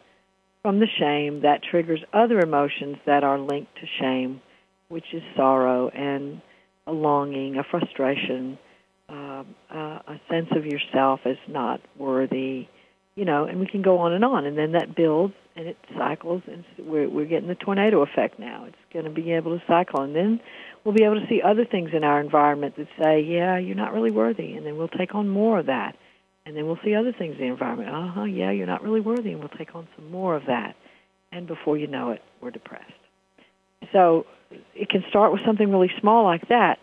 from 0.61 0.79
the 0.79 0.87
shame, 0.99 1.41
that 1.41 1.61
triggers 1.63 2.03
other 2.13 2.39
emotions 2.39 2.97
that 3.05 3.23
are 3.23 3.39
linked 3.39 3.75
to 3.75 3.87
shame, 3.99 4.41
which 4.87 5.05
is 5.13 5.21
sorrow 5.35 5.89
and 5.89 6.41
a 6.87 6.91
longing, 6.91 7.57
a 7.57 7.63
frustration, 7.63 8.57
uh, 9.09 9.43
a 9.75 10.19
sense 10.29 10.47
of 10.55 10.65
yourself 10.65 11.21
as 11.25 11.37
not 11.47 11.81
worthy, 11.97 12.67
you 13.15 13.25
know, 13.25 13.45
and 13.45 13.59
we 13.59 13.67
can 13.67 13.81
go 13.81 13.99
on 13.99 14.13
and 14.13 14.25
on, 14.25 14.45
and 14.45 14.57
then 14.57 14.73
that 14.73 14.95
builds 14.95 15.33
and 15.55 15.67
it 15.67 15.77
cycles, 15.97 16.41
and 16.47 16.65
we're 16.79 17.09
we're 17.09 17.25
getting 17.25 17.47
the 17.47 17.55
tornado 17.55 18.01
effect 18.01 18.39
now. 18.39 18.65
It's 18.65 18.75
going 18.91 19.05
to 19.05 19.11
be 19.11 19.31
able 19.31 19.57
to 19.57 19.63
cycle, 19.67 20.01
and 20.01 20.15
then 20.15 20.41
we'll 20.83 20.95
be 20.95 21.03
able 21.03 21.19
to 21.19 21.27
see 21.29 21.41
other 21.41 21.65
things 21.65 21.91
in 21.93 22.03
our 22.03 22.19
environment 22.19 22.75
that 22.77 22.87
say, 23.01 23.21
yeah, 23.21 23.57
you're 23.57 23.75
not 23.75 23.93
really 23.93 24.11
worthy, 24.11 24.53
and 24.53 24.65
then 24.65 24.77
we'll 24.77 24.89
take 24.89 25.15
on 25.15 25.29
more 25.29 25.59
of 25.59 25.67
that, 25.67 25.95
and 26.45 26.57
then 26.57 26.65
we'll 26.65 26.79
see 26.83 26.93
other 26.93 27.13
things 27.13 27.35
in 27.39 27.45
the 27.45 27.51
environment. 27.51 27.89
Uh 27.89 28.11
huh, 28.13 28.23
yeah, 28.25 28.51
you're 28.51 28.67
not 28.67 28.83
really 28.83 29.01
worthy, 29.01 29.31
and 29.31 29.39
we'll 29.39 29.49
take 29.49 29.75
on 29.75 29.87
some 29.95 30.11
more 30.11 30.35
of 30.35 30.47
that, 30.47 30.75
and 31.31 31.47
before 31.47 31.77
you 31.77 31.87
know 31.87 32.11
it, 32.11 32.21
we're 32.41 32.51
depressed. 32.51 32.91
So 33.93 34.25
it 34.73 34.89
can 34.89 35.03
start 35.09 35.31
with 35.31 35.41
something 35.45 35.71
really 35.71 35.91
small 36.01 36.23
like 36.25 36.49
that 36.49 36.79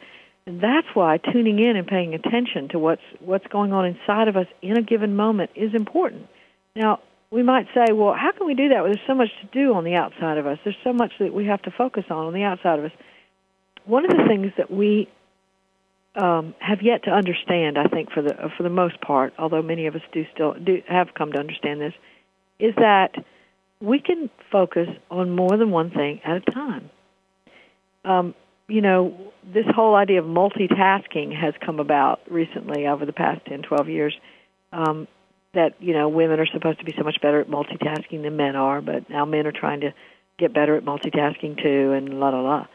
that's 0.47 0.89
why 0.95 1.19
tuning 1.19 1.59
in 1.59 1.77
and 1.77 1.87
paying 1.87 2.15
attention 2.15 2.69
to 2.69 2.79
what's 2.79 3.03
what's 3.21 3.47
going 3.47 3.73
on 3.73 3.87
inside 3.87 4.29
of 4.29 4.37
us 4.37 4.47
in 4.61 4.77
a 4.77 4.83
given 4.83 5.15
moment 5.15 5.51
is 5.55 5.75
important. 5.75 6.27
Now, 6.75 7.01
we 7.31 7.43
might 7.43 7.67
say, 7.75 7.93
well, 7.93 8.15
how 8.15 8.33
can 8.33 8.47
we 8.47 8.55
do 8.55 8.69
that? 8.71 8.83
Well, 8.83 8.93
there's 8.93 9.07
so 9.07 9.15
much 9.15 9.31
to 9.41 9.47
do 9.53 9.75
on 9.75 9.85
the 9.85 9.95
outside 9.95 10.39
of 10.39 10.47
us. 10.47 10.59
There's 10.65 10.77
so 10.83 10.93
much 10.93 11.13
that 11.19 11.33
we 11.33 11.47
have 11.47 11.63
to 11.63 11.71
focus 11.71 12.05
on 12.11 12.27
on 12.27 12.35
the 12.35 12.43
outside 12.43 12.79
of 12.79 12.85
us. 12.87 12.93
One 13.85 14.05
of 14.05 14.11
the 14.11 14.25
things 14.27 14.53
that 14.59 14.71
we 14.71 15.09
um, 16.15 16.55
have 16.59 16.83
yet 16.83 17.05
to 17.05 17.11
understand, 17.11 17.79
I 17.79 17.87
think, 17.87 18.11
for 18.11 18.23
the 18.23 18.35
for 18.57 18.63
the 18.63 18.71
most 18.71 19.01
part, 19.01 19.33
although 19.39 19.63
many 19.63 19.87
of 19.87 19.95
us 19.95 20.03
do 20.13 20.25
still 20.35 20.55
do 20.55 20.83
have 20.89 21.15
come 21.15 21.33
to 21.33 21.39
understand 21.39 21.81
this, 21.81 21.95
is 22.59 22.75
that 22.77 23.15
we 23.81 24.01
can 24.01 24.29
focus 24.51 24.89
on 25.11 25.31
more 25.31 25.57
than 25.57 25.71
one 25.71 25.91
thing 25.91 26.21
at 26.25 26.37
a 26.37 26.41
time. 26.41 26.91
Um, 28.05 28.35
you 28.73 28.81
know, 28.81 29.15
this 29.45 29.67
whole 29.75 29.95
idea 29.95 30.21
of 30.21 30.25
multitasking 30.25 31.39
has 31.39 31.53
come 31.65 31.79
about 31.79 32.21
recently 32.31 32.87
over 32.87 33.05
the 33.05 33.13
past 33.13 33.45
10, 33.47 33.63
12 33.63 33.89
years. 33.89 34.15
Um, 34.73 35.07
that, 35.53 35.75
you 35.81 35.93
know, 35.93 36.09
women 36.09 36.41
are 36.41 36.47
supposed 36.47 36.79
to 36.79 36.85
be 36.87 36.95
so 36.97 37.05
much 37.05 37.21
better 37.21 37.39
at 37.39 37.49
multitasking 37.49 38.23
than 38.23 38.37
men 38.37 38.57
are, 38.57 38.81
but 38.81 39.11
now 39.11 39.27
men 39.27 39.47
are 39.47 39.53
trying 39.53 39.81
to 39.81 39.93
get 40.39 40.55
better 40.55 40.77
at 40.77 40.85
multitasking 40.85 41.63
too, 41.63 41.93
and 41.93 42.19
la 42.19 42.31
la 42.31 42.41
la. 42.41 42.67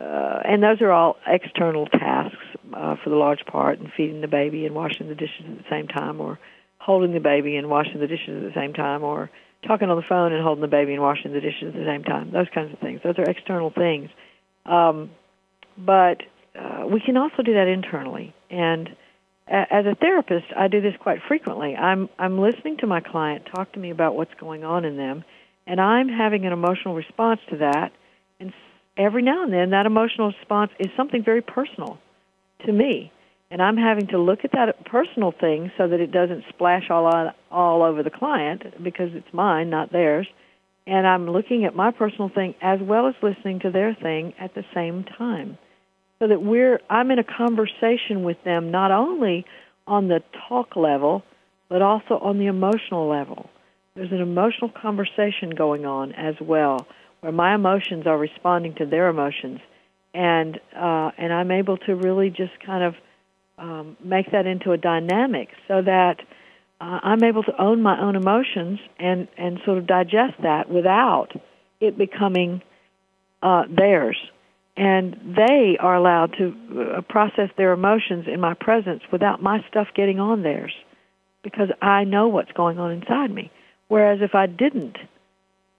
uh, 0.00 0.40
and 0.44 0.62
those 0.62 0.80
are 0.80 0.92
all 0.92 1.16
external 1.26 1.86
tasks 1.86 2.36
uh, 2.72 2.94
for 3.02 3.10
the 3.10 3.16
large 3.16 3.44
part, 3.46 3.80
and 3.80 3.90
feeding 3.96 4.20
the 4.20 4.28
baby 4.28 4.64
and 4.64 4.76
washing 4.76 5.08
the 5.08 5.16
dishes 5.16 5.44
at 5.50 5.58
the 5.58 5.68
same 5.68 5.88
time, 5.88 6.20
or 6.20 6.38
holding 6.78 7.12
the 7.12 7.18
baby 7.18 7.56
and 7.56 7.68
washing 7.68 7.98
the 7.98 8.06
dishes 8.06 8.44
at 8.44 8.54
the 8.54 8.60
same 8.60 8.72
time, 8.72 9.02
or 9.02 9.28
talking 9.66 9.90
on 9.90 9.96
the 9.96 10.06
phone 10.08 10.32
and 10.32 10.40
holding 10.40 10.62
the 10.62 10.68
baby 10.68 10.92
and 10.92 11.02
washing 11.02 11.32
the 11.32 11.40
dishes 11.40 11.68
at 11.68 11.74
the 11.74 11.84
same 11.84 12.04
time. 12.04 12.30
Those 12.30 12.46
kinds 12.54 12.72
of 12.72 12.78
things. 12.78 13.00
Those 13.02 13.18
are 13.18 13.24
external 13.24 13.70
things. 13.70 14.08
Um, 14.66 15.10
but 15.76 16.22
uh, 16.58 16.86
we 16.86 17.00
can 17.00 17.16
also 17.16 17.42
do 17.42 17.54
that 17.54 17.68
internally. 17.68 18.34
And 18.50 18.90
as 19.46 19.84
a 19.84 19.94
therapist, 19.94 20.46
I 20.56 20.68
do 20.68 20.80
this 20.80 20.94
quite 20.98 21.20
frequently. 21.28 21.76
I'm 21.76 22.08
I'm 22.18 22.38
listening 22.38 22.78
to 22.78 22.86
my 22.86 23.00
client 23.00 23.46
talk 23.54 23.72
to 23.72 23.78
me 23.78 23.90
about 23.90 24.14
what's 24.16 24.32
going 24.40 24.64
on 24.64 24.84
in 24.84 24.96
them, 24.96 25.24
and 25.66 25.80
I'm 25.80 26.08
having 26.08 26.46
an 26.46 26.52
emotional 26.52 26.94
response 26.94 27.40
to 27.50 27.58
that. 27.58 27.92
And 28.40 28.52
every 28.96 29.22
now 29.22 29.42
and 29.42 29.52
then, 29.52 29.70
that 29.70 29.86
emotional 29.86 30.28
response 30.28 30.70
is 30.78 30.88
something 30.96 31.22
very 31.22 31.42
personal 31.42 31.98
to 32.64 32.72
me, 32.72 33.12
and 33.50 33.60
I'm 33.60 33.76
having 33.76 34.06
to 34.08 34.18
look 34.18 34.44
at 34.44 34.52
that 34.52 34.86
personal 34.86 35.32
thing 35.32 35.70
so 35.76 35.88
that 35.88 36.00
it 36.00 36.10
doesn't 36.10 36.44
splash 36.48 36.88
all 36.88 37.06
on, 37.06 37.34
all 37.50 37.82
over 37.82 38.02
the 38.02 38.10
client 38.10 38.82
because 38.82 39.10
it's 39.12 39.32
mine, 39.34 39.68
not 39.68 39.92
theirs. 39.92 40.26
And 40.86 41.06
I'm 41.06 41.30
looking 41.30 41.64
at 41.64 41.74
my 41.74 41.90
personal 41.92 42.28
thing 42.28 42.54
as 42.60 42.78
well 42.80 43.08
as 43.08 43.14
listening 43.22 43.60
to 43.60 43.70
their 43.70 43.94
thing 43.94 44.34
at 44.38 44.54
the 44.54 44.64
same 44.74 45.04
time 45.04 45.58
so 46.24 46.28
that 46.28 46.42
we're 46.42 46.80
I'm 46.88 47.10
in 47.10 47.18
a 47.18 47.24
conversation 47.24 48.22
with 48.22 48.42
them 48.44 48.70
not 48.70 48.90
only 48.90 49.44
on 49.86 50.08
the 50.08 50.22
talk 50.48 50.74
level 50.74 51.22
but 51.68 51.82
also 51.82 52.18
on 52.18 52.38
the 52.38 52.46
emotional 52.46 53.08
level. 53.08 53.50
There's 53.94 54.12
an 54.12 54.20
emotional 54.20 54.70
conversation 54.70 55.50
going 55.50 55.84
on 55.84 56.12
as 56.12 56.34
well 56.40 56.86
where 57.20 57.32
my 57.32 57.54
emotions 57.54 58.06
are 58.06 58.16
responding 58.16 58.74
to 58.76 58.86
their 58.86 59.08
emotions 59.08 59.60
and 60.14 60.58
uh, 60.74 61.10
and 61.18 61.30
I'm 61.30 61.50
able 61.50 61.76
to 61.78 61.94
really 61.94 62.30
just 62.30 62.58
kind 62.64 62.84
of 62.84 62.94
um, 63.58 63.96
make 64.02 64.32
that 64.32 64.46
into 64.46 64.72
a 64.72 64.78
dynamic 64.78 65.50
so 65.68 65.82
that 65.82 66.20
uh, 66.80 67.00
I'm 67.02 67.22
able 67.22 67.42
to 67.42 67.62
own 67.62 67.82
my 67.82 68.00
own 68.00 68.16
emotions 68.16 68.78
and 68.98 69.28
and 69.36 69.60
sort 69.66 69.76
of 69.76 69.86
digest 69.86 70.40
that 70.42 70.70
without 70.70 71.32
it 71.80 71.98
becoming 71.98 72.62
uh, 73.42 73.64
theirs 73.68 74.16
and 74.76 75.36
they 75.36 75.76
are 75.78 75.94
allowed 75.94 76.34
to 76.38 76.54
uh, 76.96 77.00
process 77.02 77.50
their 77.56 77.72
emotions 77.72 78.26
in 78.32 78.40
my 78.40 78.54
presence 78.54 79.02
without 79.12 79.42
my 79.42 79.64
stuff 79.68 79.88
getting 79.94 80.18
on 80.18 80.42
theirs 80.42 80.72
because 81.42 81.68
I 81.80 82.04
know 82.04 82.28
what's 82.28 82.50
going 82.52 82.78
on 82.78 82.90
inside 82.90 83.30
me. 83.30 83.52
Whereas 83.88 84.18
if 84.22 84.34
I 84.34 84.46
didn't, 84.46 84.96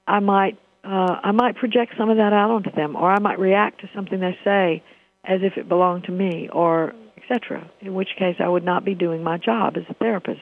I 0.07 0.19
might 0.19 0.57
uh, 0.83 1.19
I 1.23 1.31
might 1.31 1.55
project 1.55 1.95
some 1.97 2.11
of 2.11 2.17
that 2.17 2.31
out 2.31 2.51
onto 2.51 2.71
them, 2.71 2.95
or 2.95 3.11
I 3.11 3.19
might 3.19 3.39
react 3.39 3.81
to 3.81 3.89
something 3.95 4.19
they 4.19 4.37
say 4.43 4.83
as 5.23 5.39
if 5.41 5.57
it 5.57 5.67
belonged 5.67 6.03
to 6.03 6.11
me, 6.11 6.47
or 6.53 6.93
etc. 7.17 7.69
In 7.81 7.95
which 7.95 8.09
case, 8.19 8.35
I 8.39 8.47
would 8.47 8.63
not 8.63 8.85
be 8.85 8.93
doing 8.93 9.23
my 9.23 9.37
job 9.37 9.77
as 9.77 9.83
a 9.89 9.95
therapist. 9.95 10.41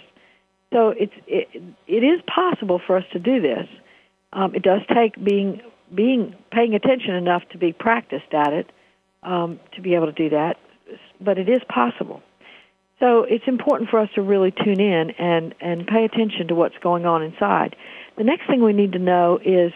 So 0.73 0.89
it's 0.89 1.13
it, 1.27 1.47
it 1.87 2.03
is 2.03 2.19
possible 2.27 2.81
for 2.85 2.97
us 2.97 3.05
to 3.13 3.19
do 3.19 3.41
this. 3.41 3.67
Um, 4.33 4.53
it 4.53 4.63
does 4.63 4.81
take 4.93 5.15
being 5.23 5.61
being 5.93 6.35
paying 6.51 6.73
attention 6.75 7.15
enough 7.15 7.43
to 7.51 7.57
be 7.57 7.73
practiced 7.73 8.33
at 8.33 8.53
it 8.53 8.71
um, 9.23 9.59
to 9.75 9.81
be 9.81 9.95
able 9.95 10.07
to 10.07 10.11
do 10.11 10.29
that, 10.29 10.57
but 11.21 11.37
it 11.37 11.49
is 11.49 11.61
possible. 11.67 12.21
So 12.99 13.23
it's 13.23 13.43
important 13.47 13.89
for 13.89 13.99
us 13.99 14.09
to 14.15 14.21
really 14.21 14.51
tune 14.51 14.79
in 14.79 15.11
and 15.17 15.55
and 15.59 15.85
pay 15.87 16.05
attention 16.05 16.47
to 16.47 16.55
what's 16.55 16.77
going 16.81 17.05
on 17.05 17.23
inside. 17.23 17.75
The 18.17 18.23
next 18.23 18.47
thing 18.47 18.63
we 18.63 18.73
need 18.73 18.93
to 18.93 18.99
know 18.99 19.39
is 19.43 19.71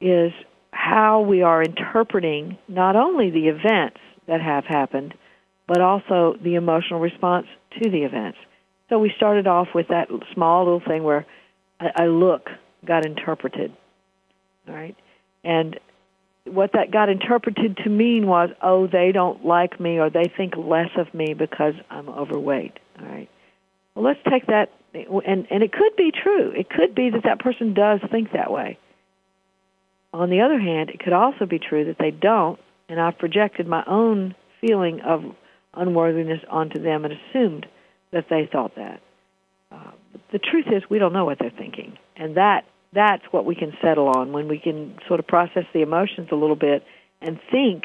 is 0.00 0.32
how 0.72 1.20
we 1.20 1.42
are 1.42 1.62
interpreting 1.62 2.58
not 2.68 2.96
only 2.96 3.30
the 3.30 3.48
events 3.48 4.00
that 4.26 4.40
have 4.40 4.64
happened, 4.64 5.14
but 5.66 5.80
also 5.80 6.36
the 6.42 6.54
emotional 6.54 7.00
response 7.00 7.46
to 7.82 7.90
the 7.90 8.02
events. 8.02 8.38
So 8.88 8.98
we 8.98 9.12
started 9.16 9.46
off 9.46 9.68
with 9.74 9.88
that 9.88 10.08
small 10.34 10.64
little 10.64 10.82
thing 10.86 11.02
where 11.02 11.26
a, 11.80 12.04
a 12.04 12.06
look 12.06 12.48
got 12.84 13.06
interpreted, 13.06 13.72
all 14.68 14.74
right, 14.74 14.96
and 15.44 15.78
what 16.44 16.72
that 16.72 16.90
got 16.90 17.08
interpreted 17.08 17.76
to 17.78 17.88
mean 17.88 18.26
was, 18.26 18.50
oh, 18.62 18.86
they 18.86 19.12
don't 19.12 19.44
like 19.44 19.78
me 19.78 19.98
or 19.98 20.10
they 20.10 20.30
think 20.36 20.56
less 20.56 20.90
of 20.96 21.12
me 21.14 21.34
because 21.34 21.74
I'm 21.90 22.08
overweight. 22.08 22.78
All 23.00 23.06
right. 23.06 23.28
Well, 23.94 24.04
let's 24.04 24.20
take 24.28 24.46
that, 24.46 24.70
and 24.94 25.46
and 25.50 25.62
it 25.62 25.72
could 25.72 25.96
be 25.96 26.10
true. 26.10 26.50
It 26.50 26.70
could 26.70 26.94
be 26.94 27.10
that 27.10 27.24
that 27.24 27.40
person 27.40 27.74
does 27.74 28.00
think 28.10 28.32
that 28.32 28.50
way. 28.50 28.78
On 30.14 30.30
the 30.30 30.40
other 30.40 30.58
hand, 30.58 30.90
it 30.90 31.00
could 31.00 31.12
also 31.12 31.46
be 31.46 31.58
true 31.58 31.86
that 31.86 31.98
they 31.98 32.10
don't, 32.10 32.58
and 32.88 33.00
I've 33.00 33.18
projected 33.18 33.66
my 33.66 33.82
own 33.86 34.34
feeling 34.60 35.00
of 35.00 35.24
unworthiness 35.74 36.40
onto 36.50 36.82
them 36.82 37.04
and 37.04 37.14
assumed 37.14 37.66
that 38.12 38.26
they 38.28 38.48
thought 38.50 38.74
that. 38.76 39.00
Uh, 39.70 39.90
the 40.32 40.38
truth 40.38 40.66
is, 40.70 40.82
we 40.90 40.98
don't 40.98 41.12
know 41.12 41.24
what 41.24 41.38
they're 41.38 41.50
thinking, 41.50 41.98
and 42.16 42.36
that 42.36 42.64
that's 42.92 43.24
what 43.30 43.44
we 43.44 43.54
can 43.54 43.72
settle 43.82 44.08
on 44.08 44.32
when 44.32 44.48
we 44.48 44.58
can 44.58 44.98
sort 45.08 45.20
of 45.20 45.26
process 45.26 45.64
the 45.72 45.82
emotions 45.82 46.28
a 46.30 46.34
little 46.34 46.56
bit 46.56 46.84
and 47.20 47.38
think 47.50 47.84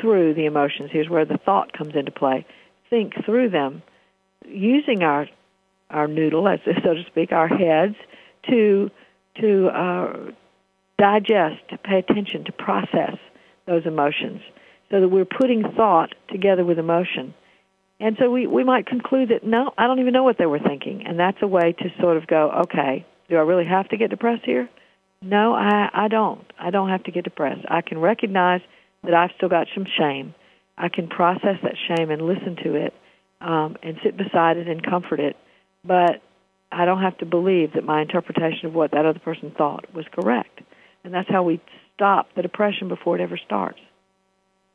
through 0.00 0.34
the 0.34 0.46
emotions. 0.46 0.90
Here's 0.92 1.08
where 1.08 1.24
the 1.24 1.38
thought 1.38 1.72
comes 1.72 1.94
into 1.94 2.10
play. 2.10 2.46
Think 2.88 3.12
through 3.24 3.50
them 3.50 3.82
using 4.46 5.02
our 5.02 5.28
our 5.90 6.06
noodle, 6.06 6.48
as 6.48 6.60
so 6.84 6.94
to 6.94 7.04
speak, 7.08 7.32
our 7.32 7.48
heads 7.48 7.96
to 8.48 8.90
to 9.40 9.68
uh, 9.68 10.30
digest, 10.98 11.68
to 11.70 11.78
pay 11.78 11.98
attention, 11.98 12.44
to 12.44 12.52
process 12.52 13.16
those 13.66 13.86
emotions, 13.86 14.40
so 14.90 15.00
that 15.00 15.08
we're 15.08 15.24
putting 15.24 15.62
thought 15.76 16.14
together 16.30 16.64
with 16.64 16.78
emotion. 16.78 17.34
And 18.00 18.16
so 18.18 18.30
we, 18.30 18.46
we 18.46 18.64
might 18.64 18.86
conclude 18.86 19.28
that 19.28 19.44
no, 19.44 19.72
I 19.76 19.86
don't 19.86 19.98
even 19.98 20.14
know 20.14 20.22
what 20.22 20.38
they 20.38 20.46
were 20.46 20.58
thinking, 20.58 21.06
and 21.06 21.18
that's 21.18 21.36
a 21.42 21.46
way 21.46 21.72
to 21.78 21.92
sort 22.00 22.16
of 22.16 22.26
go, 22.26 22.50
okay, 22.62 23.06
do 23.30 23.36
I 23.36 23.40
really 23.40 23.64
have 23.64 23.88
to 23.88 23.96
get 23.96 24.10
depressed 24.10 24.44
here? 24.44 24.68
No, 25.22 25.54
I, 25.54 25.88
I 25.92 26.08
don't. 26.08 26.44
I 26.58 26.70
don't 26.70 26.88
have 26.88 27.04
to 27.04 27.12
get 27.12 27.24
depressed. 27.24 27.64
I 27.68 27.80
can 27.80 27.98
recognize 27.98 28.60
that 29.04 29.14
I've 29.14 29.30
still 29.36 29.48
got 29.48 29.68
some 29.74 29.86
shame. 29.98 30.34
I 30.76 30.88
can 30.88 31.08
process 31.08 31.56
that 31.62 31.74
shame 31.88 32.10
and 32.10 32.22
listen 32.22 32.56
to 32.64 32.74
it 32.74 32.94
um, 33.40 33.76
and 33.82 33.96
sit 34.02 34.16
beside 34.16 34.56
it 34.56 34.66
and 34.66 34.82
comfort 34.82 35.20
it. 35.20 35.36
But 35.84 36.22
I 36.72 36.84
don't 36.84 37.02
have 37.02 37.18
to 37.18 37.26
believe 37.26 37.74
that 37.74 37.84
my 37.84 38.02
interpretation 38.02 38.66
of 38.66 38.74
what 38.74 38.92
that 38.92 39.06
other 39.06 39.18
person 39.18 39.52
thought 39.56 39.92
was 39.94 40.06
correct. 40.12 40.60
And 41.04 41.14
that's 41.14 41.28
how 41.28 41.42
we 41.42 41.60
stop 41.94 42.28
the 42.34 42.42
depression 42.42 42.88
before 42.88 43.16
it 43.16 43.22
ever 43.22 43.38
starts. 43.44 43.78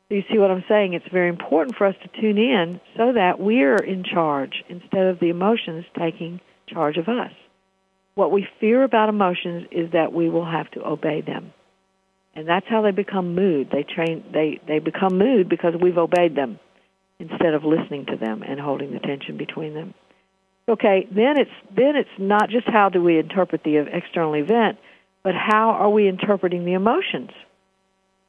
So 0.08 0.14
you 0.14 0.22
see 0.30 0.38
what 0.38 0.52
I'm 0.52 0.64
saying? 0.68 0.94
It's 0.94 1.08
very 1.12 1.28
important 1.28 1.76
for 1.76 1.86
us 1.86 1.96
to 2.02 2.20
tune 2.20 2.38
in 2.38 2.80
so 2.96 3.12
that 3.12 3.40
we're 3.40 3.76
in 3.76 4.04
charge 4.04 4.62
instead 4.68 5.06
of 5.06 5.18
the 5.18 5.30
emotions 5.30 5.84
taking 5.98 6.40
charge 6.68 6.96
of 6.96 7.08
us. 7.08 7.32
What 8.16 8.32
we 8.32 8.48
fear 8.60 8.82
about 8.82 9.10
emotions 9.10 9.68
is 9.70 9.92
that 9.92 10.10
we 10.10 10.30
will 10.30 10.46
have 10.46 10.70
to 10.72 10.84
obey 10.84 11.20
them. 11.20 11.52
And 12.34 12.48
that's 12.48 12.66
how 12.66 12.80
they 12.80 12.90
become 12.90 13.34
mood. 13.34 13.68
They 13.70 13.82
train 13.82 14.24
they, 14.32 14.58
they 14.66 14.78
become 14.78 15.18
mood 15.18 15.48
because 15.50 15.74
we've 15.80 15.98
obeyed 15.98 16.34
them 16.34 16.58
instead 17.18 17.52
of 17.52 17.62
listening 17.64 18.06
to 18.06 18.16
them 18.16 18.42
and 18.42 18.58
holding 18.58 18.92
the 18.92 19.00
tension 19.00 19.36
between 19.36 19.74
them. 19.74 19.94
Okay, 20.66 21.06
then 21.10 21.38
it's 21.38 21.50
then 21.76 21.94
it's 21.94 22.08
not 22.18 22.48
just 22.48 22.66
how 22.66 22.88
do 22.88 23.02
we 23.02 23.18
interpret 23.18 23.62
the 23.62 23.76
external 23.76 24.34
event, 24.34 24.78
but 25.22 25.34
how 25.34 25.70
are 25.70 25.90
we 25.90 26.08
interpreting 26.08 26.64
the 26.64 26.72
emotions? 26.72 27.30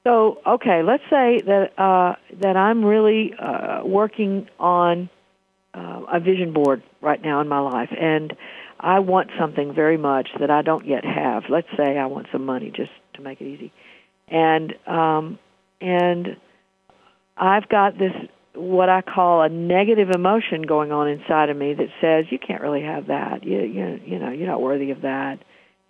So, 0.05 0.39
okay, 0.45 0.83
let's 0.83 1.03
say 1.09 1.41
that 1.45 1.79
uh, 1.79 2.15
that 2.41 2.57
I'm 2.57 2.83
really 2.83 3.33
uh, 3.33 3.83
working 3.85 4.49
on 4.59 5.09
uh, 5.73 6.01
a 6.11 6.19
vision 6.19 6.51
board 6.51 6.83
right 7.01 7.21
now 7.21 7.39
in 7.39 7.47
my 7.47 7.59
life, 7.59 7.89
and 7.97 8.35
I 8.79 8.99
want 8.99 9.29
something 9.39 9.73
very 9.73 9.97
much 9.97 10.29
that 10.39 10.51
I 10.51 10.61
don't 10.61 10.85
yet 10.85 11.03
have. 11.03 11.43
Let's 11.49 11.67
say 11.75 11.97
I 11.97 12.05
want 12.05 12.27
some 12.31 12.45
money, 12.45 12.71
just 12.75 12.91
to 13.15 13.21
make 13.21 13.41
it 13.41 13.45
easy, 13.45 13.71
and 14.27 14.73
um, 14.85 15.39
and 15.81 16.37
I've 17.35 17.67
got 17.69 17.97
this 17.97 18.11
what 18.53 18.89
I 18.89 19.01
call 19.01 19.43
a 19.43 19.49
negative 19.49 20.09
emotion 20.09 20.63
going 20.63 20.91
on 20.91 21.07
inside 21.07 21.49
of 21.49 21.57
me 21.57 21.75
that 21.75 21.87
says 22.01 22.25
you 22.31 22.39
can't 22.39 22.61
really 22.61 22.83
have 22.83 23.07
that. 23.07 23.43
You 23.43 23.59
you 23.59 23.99
you 24.05 24.19
know 24.19 24.31
you're 24.31 24.47
not 24.47 24.61
worthy 24.61 24.91
of 24.91 25.01
that. 25.01 25.39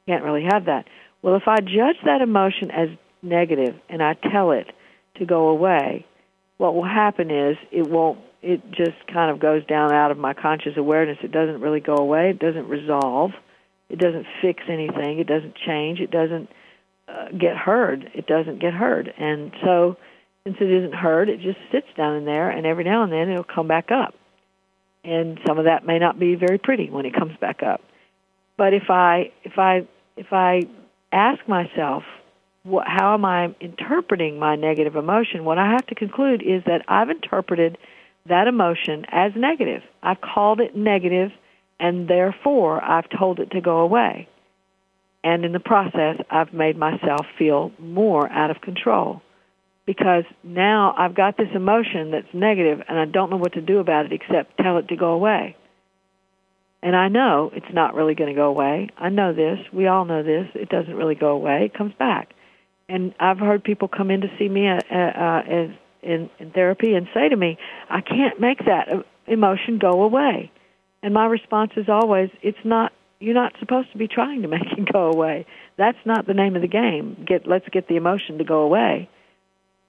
You 0.06 0.14
can't 0.14 0.24
really 0.24 0.46
have 0.50 0.66
that. 0.66 0.86
Well, 1.22 1.36
if 1.36 1.48
I 1.48 1.58
judge 1.60 1.98
that 2.06 2.22
emotion 2.22 2.72
as 2.72 2.90
negative 3.22 3.76
and 3.90 4.04
I 4.04 4.14
tell 4.14 4.52
it 4.52 4.68
to 5.16 5.26
go 5.26 5.48
away, 5.48 6.06
what 6.58 6.76
will 6.76 6.86
happen 6.86 7.32
is 7.32 7.58
it 7.72 7.88
won't. 7.88 8.20
It 8.48 8.62
just 8.72 9.06
kind 9.12 9.30
of 9.30 9.42
goes 9.42 9.66
down 9.66 9.92
out 9.92 10.10
of 10.10 10.18
my 10.18 10.34
conscious 10.34 10.78
awareness. 10.78 11.18
It 11.22 11.34
doesn't 11.34 11.60
really 11.60 11.82
go 11.82 11.96
away. 11.96 12.30
It 12.30 12.40
doesn't 12.40 12.70
resolve. 12.70 13.32
It 13.90 14.00
doesn't 14.00 14.26
fix 14.42 14.64
anything. 14.70 15.20
It 15.20 15.28
doesn't 15.28 15.56
change. 15.66 16.00
It 16.00 16.12
doesn't 16.12 16.50
uh, 17.10 17.30
get 17.38 17.58
heard. 17.58 18.10
It 18.14 18.26
doesn't 18.26 18.60
get 18.60 18.74
heard. 18.74 19.14
And 19.18 19.52
so, 19.66 19.98
since 20.46 20.56
it 20.62 20.72
isn't 20.72 20.94
heard, 20.94 21.28
it 21.28 21.42
just 21.42 21.58
sits 21.74 21.88
down 21.98 22.16
in 22.16 22.24
there, 22.24 22.50
and 22.50 22.66
every 22.66 22.86
now 22.86 23.04
and 23.04 23.12
then 23.12 23.30
it'll 23.30 23.44
come 23.44 23.68
back 23.68 23.92
up. 23.92 24.16
And 25.04 25.40
some 25.46 25.60
of 25.60 25.66
that 25.66 25.86
may 25.86 26.00
not 26.00 26.18
be 26.18 26.36
very 26.36 26.58
pretty 26.58 26.90
when 26.90 27.06
it 27.06 27.14
comes 27.14 27.36
back 27.42 27.64
up. 27.64 27.82
But 28.56 28.74
if 28.74 28.90
I 28.90 29.34
if 29.44 29.60
I 29.60 29.88
if 30.16 30.32
I 30.32 30.62
ask 31.12 31.46
myself 31.50 32.04
what, 32.64 32.88
how 32.88 33.14
am 33.14 33.26
I 33.26 33.54
interpreting 33.60 34.40
my 34.40 34.56
negative 34.56 34.96
emotion? 34.96 35.44
What 35.44 35.58
I 35.58 35.72
have 35.72 35.86
to 35.88 35.96
conclude 35.96 36.42
is 36.42 36.64
that 36.66 36.84
I've 36.88 37.10
interpreted 37.10 37.78
that 38.30 38.48
emotion 38.48 39.06
as 39.10 39.32
negative. 39.36 39.82
I've 40.02 40.22
called 40.22 40.60
it 40.60 40.76
negative, 40.76 41.32
and 41.80 42.08
therefore 42.08 42.84
I've 42.84 43.10
told 43.10 43.40
it 43.40 43.52
to 43.52 43.62
go 43.62 43.80
away. 43.80 44.28
And 45.24 45.44
in 45.44 45.52
the 45.52 45.60
process, 45.60 46.18
I've 46.30 46.54
made 46.54 46.78
myself 46.78 47.26
feel 47.38 47.72
more 47.80 48.30
out 48.32 48.52
of 48.52 48.62
control 48.62 49.22
because 49.86 50.26
now 50.44 50.94
I've 50.98 51.16
got 51.16 51.38
this 51.38 51.48
emotion 51.56 52.12
that's 52.12 52.28
negative 52.34 52.82
and 52.88 53.00
I 53.00 53.06
don't 53.06 53.30
know 53.30 53.38
what 53.38 53.54
to 53.54 53.62
do 53.62 53.80
about 53.80 54.06
it 54.06 54.12
except 54.12 54.58
tell 54.58 54.78
it 54.78 54.90
to 54.90 54.96
go 54.96 55.14
away. 55.14 55.56
And 56.84 56.96
I 56.96 57.08
know 57.08 57.50
it's 57.54 57.74
not 57.74 57.96
really 57.96 58.14
going 58.14 58.30
to 58.30 58.36
go 58.36 58.48
away. 58.48 58.90
I 58.98 59.10
know 59.10 59.34
this. 59.34 59.58
We 59.74 59.88
all 59.88 60.06
know 60.06 60.24
this. 60.24 60.48
It 60.54 60.70
doesn't 60.70 60.94
really 60.94 61.16
go 61.16 61.30
away. 61.30 61.66
It 61.66 61.74
comes 61.74 61.94
back. 61.98 62.34
And 62.88 63.14
I've 63.20 63.40
heard 63.40 63.64
people 63.64 63.88
come 63.88 64.12
in 64.12 64.22
to 64.22 64.28
see 64.38 64.48
me 64.48 64.68
uh, 64.68 64.76
uh, 64.76 65.42
as 65.50 65.70
in, 66.08 66.30
in 66.40 66.52
therapy 66.52 66.94
and 66.94 67.08
say 67.14 67.30
to 67.30 67.36
me, 67.36 67.58
I 67.90 68.02
can't 68.02 68.40
make 68.40 68.60
that 68.66 68.88
uh, 68.90 69.04
emotion 69.28 69.78
go 69.78 70.04
away. 70.04 70.52
And 71.04 71.14
my 71.14 71.26
response 71.26 71.72
is 71.78 71.88
always, 71.90 72.30
it's 72.42 72.58
not, 72.64 72.94
you're 73.20 73.36
not 73.36 73.54
supposed 73.60 73.92
to 73.92 73.98
be 73.98 74.08
trying 74.08 74.42
to 74.42 74.48
make 74.56 74.66
it 74.78 74.92
go 74.92 75.12
away. 75.12 75.46
That's 75.78 75.98
not 76.06 76.26
the 76.26 76.34
name 76.34 76.56
of 76.56 76.62
the 76.62 76.68
game. 76.68 77.24
Get, 77.28 77.48
let's 77.48 77.68
get 77.70 77.88
the 77.88 77.98
emotion 77.98 78.38
to 78.38 78.44
go 78.44 78.62
away. 78.62 79.10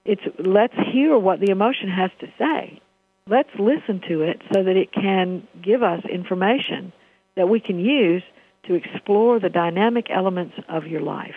It's 0.05 0.21
let's 0.39 0.73
hear 0.91 1.17
what 1.17 1.39
the 1.39 1.51
emotion 1.51 1.89
has 1.89 2.09
to 2.21 2.27
say. 2.39 2.81
Let's 3.27 3.49
listen 3.59 4.01
to 4.07 4.21
it 4.21 4.41
so 4.53 4.63
that 4.63 4.75
it 4.75 4.91
can 4.91 5.47
give 5.61 5.83
us 5.83 6.01
information 6.11 6.93
that 7.35 7.47
we 7.47 7.59
can 7.59 7.79
use 7.79 8.23
to 8.67 8.73
explore 8.73 9.39
the 9.39 9.49
dynamic 9.49 10.07
elements 10.09 10.55
of 10.67 10.87
your 10.87 11.01
life. 11.01 11.35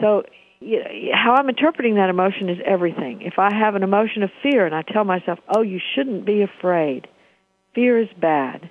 So 0.00 0.24
you 0.60 0.78
know, 0.78 0.90
how 1.14 1.34
I'm 1.34 1.48
interpreting 1.48 1.96
that 1.96 2.10
emotion 2.10 2.48
is 2.48 2.58
everything. 2.64 3.22
If 3.22 3.38
I 3.38 3.52
have 3.52 3.74
an 3.74 3.82
emotion 3.82 4.22
of 4.22 4.30
fear 4.42 4.66
and 4.66 4.74
I 4.74 4.82
tell 4.82 5.04
myself, 5.04 5.38
oh, 5.54 5.62
you 5.62 5.80
shouldn't 5.94 6.24
be 6.24 6.42
afraid, 6.42 7.06
fear 7.74 7.98
is 7.98 8.08
bad, 8.20 8.70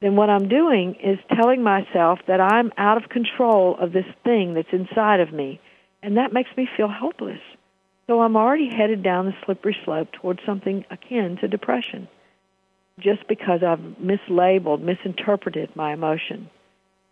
then 0.00 0.16
what 0.16 0.30
I'm 0.30 0.48
doing 0.48 0.96
is 1.02 1.18
telling 1.34 1.62
myself 1.62 2.20
that 2.28 2.40
I'm 2.40 2.72
out 2.76 3.02
of 3.02 3.08
control 3.08 3.76
of 3.80 3.92
this 3.92 4.06
thing 4.22 4.54
that's 4.54 4.68
inside 4.72 5.20
of 5.20 5.32
me, 5.32 5.60
and 6.02 6.18
that 6.18 6.32
makes 6.32 6.50
me 6.56 6.68
feel 6.76 6.88
helpless. 6.88 7.40
So 8.06 8.20
I'm 8.20 8.36
already 8.36 8.68
headed 8.68 9.02
down 9.02 9.26
the 9.26 9.34
slippery 9.44 9.76
slope 9.84 10.08
towards 10.12 10.40
something 10.44 10.84
akin 10.90 11.38
to 11.40 11.48
depression 11.48 12.06
just 13.00 13.26
because 13.26 13.62
I've 13.62 13.80
mislabeled, 14.00 14.80
misinterpreted 14.80 15.74
my 15.74 15.92
emotion. 15.92 16.48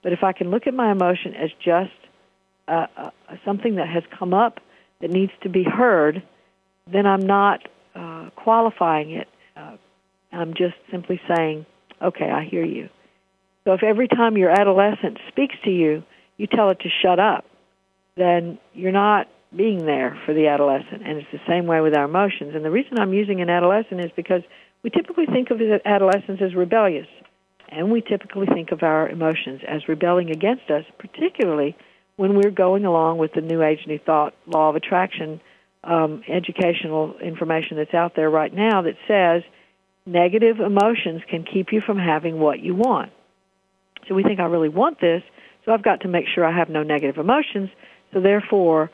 But 0.02 0.12
if 0.12 0.22
I 0.22 0.32
can 0.32 0.50
look 0.50 0.66
at 0.66 0.74
my 0.74 0.92
emotion 0.92 1.34
as 1.34 1.50
just 1.64 1.90
uh, 2.68 2.86
uh, 2.96 3.10
something 3.44 3.76
that 3.76 3.88
has 3.88 4.02
come 4.18 4.32
up 4.32 4.60
that 5.00 5.10
needs 5.10 5.32
to 5.42 5.48
be 5.48 5.64
heard, 5.64 6.22
then 6.90 7.06
I'm 7.06 7.26
not 7.26 7.68
uh, 7.94 8.30
qualifying 8.36 9.12
it. 9.12 9.28
Uh, 9.56 9.76
I'm 10.32 10.54
just 10.54 10.74
simply 10.90 11.20
saying, 11.28 11.66
okay, 12.00 12.30
I 12.30 12.44
hear 12.44 12.64
you. 12.64 12.88
So 13.64 13.72
if 13.74 13.82
every 13.82 14.08
time 14.08 14.36
your 14.36 14.50
adolescent 14.50 15.18
speaks 15.28 15.54
to 15.64 15.70
you, 15.70 16.02
you 16.36 16.46
tell 16.46 16.70
it 16.70 16.80
to 16.80 16.88
shut 17.02 17.20
up, 17.20 17.44
then 18.16 18.58
you're 18.74 18.92
not 18.92 19.28
being 19.54 19.84
there 19.84 20.18
for 20.24 20.34
the 20.34 20.48
adolescent. 20.48 21.02
And 21.06 21.18
it's 21.18 21.28
the 21.32 21.40
same 21.46 21.66
way 21.66 21.80
with 21.80 21.94
our 21.94 22.04
emotions. 22.04 22.54
And 22.54 22.64
the 22.64 22.70
reason 22.70 22.98
I'm 22.98 23.12
using 23.12 23.40
an 23.40 23.50
adolescent 23.50 24.00
is 24.00 24.10
because 24.16 24.42
we 24.82 24.90
typically 24.90 25.26
think 25.26 25.50
of 25.50 25.60
adolescents 25.84 26.42
as 26.42 26.54
rebellious. 26.54 27.06
And 27.68 27.90
we 27.90 28.00
typically 28.00 28.46
think 28.46 28.72
of 28.72 28.82
our 28.82 29.08
emotions 29.08 29.60
as 29.66 29.88
rebelling 29.88 30.30
against 30.30 30.70
us, 30.70 30.84
particularly 30.98 31.76
when 32.16 32.34
we're 32.34 32.50
going 32.50 32.84
along 32.84 33.18
with 33.18 33.32
the 33.34 33.40
New 33.40 33.62
Age 33.62 33.80
New 33.86 33.98
Thought 33.98 34.34
Law 34.46 34.70
of 34.70 34.76
Attraction 34.76 35.40
um, 35.84 36.22
educational 36.28 37.16
information 37.18 37.76
that's 37.76 37.94
out 37.94 38.12
there 38.14 38.30
right 38.30 38.52
now 38.52 38.82
that 38.82 38.94
says 39.08 39.42
negative 40.06 40.60
emotions 40.60 41.22
can 41.28 41.44
keep 41.44 41.72
you 41.72 41.80
from 41.84 41.98
having 41.98 42.38
what 42.38 42.60
you 42.60 42.74
want. 42.74 43.10
So 44.08 44.14
we 44.14 44.22
think, 44.22 44.40
I 44.40 44.44
really 44.44 44.68
want 44.68 45.00
this, 45.00 45.22
so 45.64 45.72
I've 45.72 45.82
got 45.82 46.00
to 46.02 46.08
make 46.08 46.24
sure 46.32 46.44
I 46.44 46.56
have 46.56 46.68
no 46.68 46.82
negative 46.82 47.18
emotions. 47.18 47.70
So 48.12 48.20
therefore, 48.20 48.90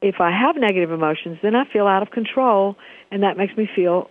if 0.00 0.16
I 0.20 0.30
have 0.30 0.56
negative 0.56 0.90
emotions, 0.90 1.38
then 1.42 1.54
I 1.54 1.64
feel 1.70 1.86
out 1.86 2.02
of 2.02 2.10
control, 2.10 2.76
and 3.10 3.22
that 3.22 3.36
makes 3.36 3.56
me 3.56 3.68
feel 3.74 4.10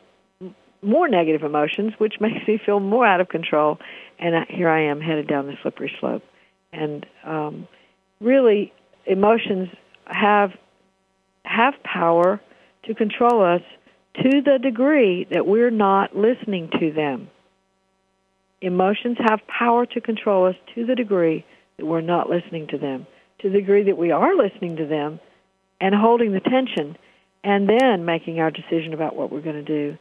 more 0.81 1.07
negative 1.07 1.43
emotions, 1.43 1.93
which 1.97 2.15
makes 2.21 2.47
me 2.47 2.59
feel 2.63 2.79
more 2.79 3.05
out 3.05 3.21
of 3.21 3.29
control. 3.29 3.79
And 4.19 4.35
I, 4.35 4.45
here 4.49 4.69
I 4.69 4.89
am 4.89 5.01
headed 5.01 5.27
down 5.27 5.47
the 5.47 5.53
slippery 5.61 5.91
slope. 5.99 6.23
And 6.71 7.05
um, 7.25 7.67
really 8.19 8.73
emotions 9.05 9.69
have 10.05 10.51
have 11.43 11.73
power 11.83 12.41
to 12.85 12.95
control 12.95 13.43
us 13.43 13.61
to 14.15 14.41
the 14.41 14.59
degree 14.61 15.27
that 15.31 15.45
we're 15.45 15.69
not 15.69 16.15
listening 16.15 16.69
to 16.79 16.91
them. 16.91 17.29
Emotions 18.61 19.17
have 19.19 19.39
power 19.47 19.85
to 19.85 20.01
control 20.01 20.47
us 20.47 20.55
to 20.73 20.85
the 20.85 20.95
degree 20.95 21.45
that 21.77 21.85
we're 21.85 22.01
not 22.01 22.29
listening 22.29 22.67
to 22.67 22.77
them. 22.77 23.05
To 23.41 23.49
the 23.49 23.59
degree 23.59 23.83
that 23.83 23.97
we 23.97 24.11
are 24.11 24.35
listening 24.35 24.77
to 24.77 24.85
them 24.85 25.19
and 25.79 25.93
holding 25.93 26.31
the 26.31 26.39
tension 26.39 26.97
and 27.43 27.69
then 27.69 28.05
making 28.05 28.39
our 28.39 28.49
decision 28.49 28.93
about 28.93 29.15
what 29.15 29.31
we're 29.31 29.41
going 29.41 29.63
to 29.63 29.91
do, 29.91 29.97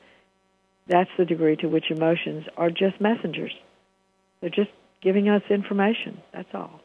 that's 0.87 1.11
the 1.19 1.25
degree 1.25 1.57
to 1.57 1.67
which 1.67 1.91
emotions 1.91 2.45
are 2.57 2.71
just 2.71 3.01
messengers. 3.01 3.53
They're 4.41 4.51
just 4.51 4.71
giving 5.03 5.29
us 5.29 5.43
information. 5.51 6.23
That's 6.33 6.49
all 6.55 6.84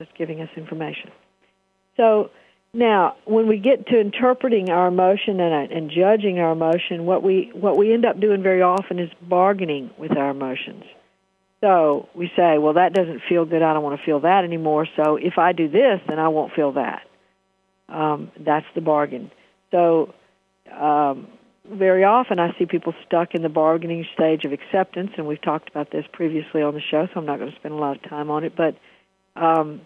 just 0.00 0.16
giving 0.16 0.40
us 0.40 0.48
information. 0.56 1.10
So 1.96 2.30
now, 2.72 3.16
when 3.26 3.46
we 3.48 3.58
get 3.58 3.86
to 3.88 4.00
interpreting 4.00 4.70
our 4.70 4.86
emotion 4.88 5.40
and, 5.40 5.70
and 5.70 5.90
judging 5.90 6.38
our 6.38 6.52
emotion, 6.52 7.04
what 7.04 7.22
we 7.22 7.50
what 7.52 7.76
we 7.76 7.92
end 7.92 8.04
up 8.04 8.18
doing 8.18 8.42
very 8.42 8.62
often 8.62 8.98
is 8.98 9.10
bargaining 9.20 9.90
with 9.98 10.16
our 10.16 10.30
emotions. 10.30 10.84
So 11.60 12.08
we 12.14 12.30
say, 12.36 12.56
well, 12.58 12.74
that 12.74 12.94
doesn't 12.94 13.20
feel 13.28 13.44
good. 13.44 13.62
I 13.62 13.74
don't 13.74 13.82
want 13.82 14.00
to 14.00 14.06
feel 14.06 14.20
that 14.20 14.44
anymore. 14.44 14.86
So 14.96 15.16
if 15.16 15.36
I 15.36 15.52
do 15.52 15.68
this, 15.68 16.00
then 16.08 16.18
I 16.18 16.28
won't 16.28 16.54
feel 16.54 16.72
that. 16.72 17.02
Um, 17.88 18.30
that's 18.38 18.64
the 18.74 18.80
bargain. 18.80 19.30
So 19.70 20.14
um, 20.72 21.26
very 21.70 22.04
often 22.04 22.38
I 22.38 22.56
see 22.58 22.64
people 22.64 22.94
stuck 23.06 23.34
in 23.34 23.42
the 23.42 23.50
bargaining 23.50 24.06
stage 24.14 24.44
of 24.44 24.52
acceptance, 24.52 25.10
and 25.18 25.26
we've 25.26 25.42
talked 25.42 25.68
about 25.68 25.90
this 25.90 26.04
previously 26.12 26.62
on 26.62 26.72
the 26.72 26.80
show, 26.80 27.06
so 27.12 27.20
I'm 27.20 27.26
not 27.26 27.38
going 27.38 27.50
to 27.50 27.56
spend 27.56 27.74
a 27.74 27.76
lot 27.76 27.96
of 27.96 28.08
time 28.08 28.30
on 28.30 28.44
it. 28.44 28.54
But 28.56 28.76
um, 29.36 29.82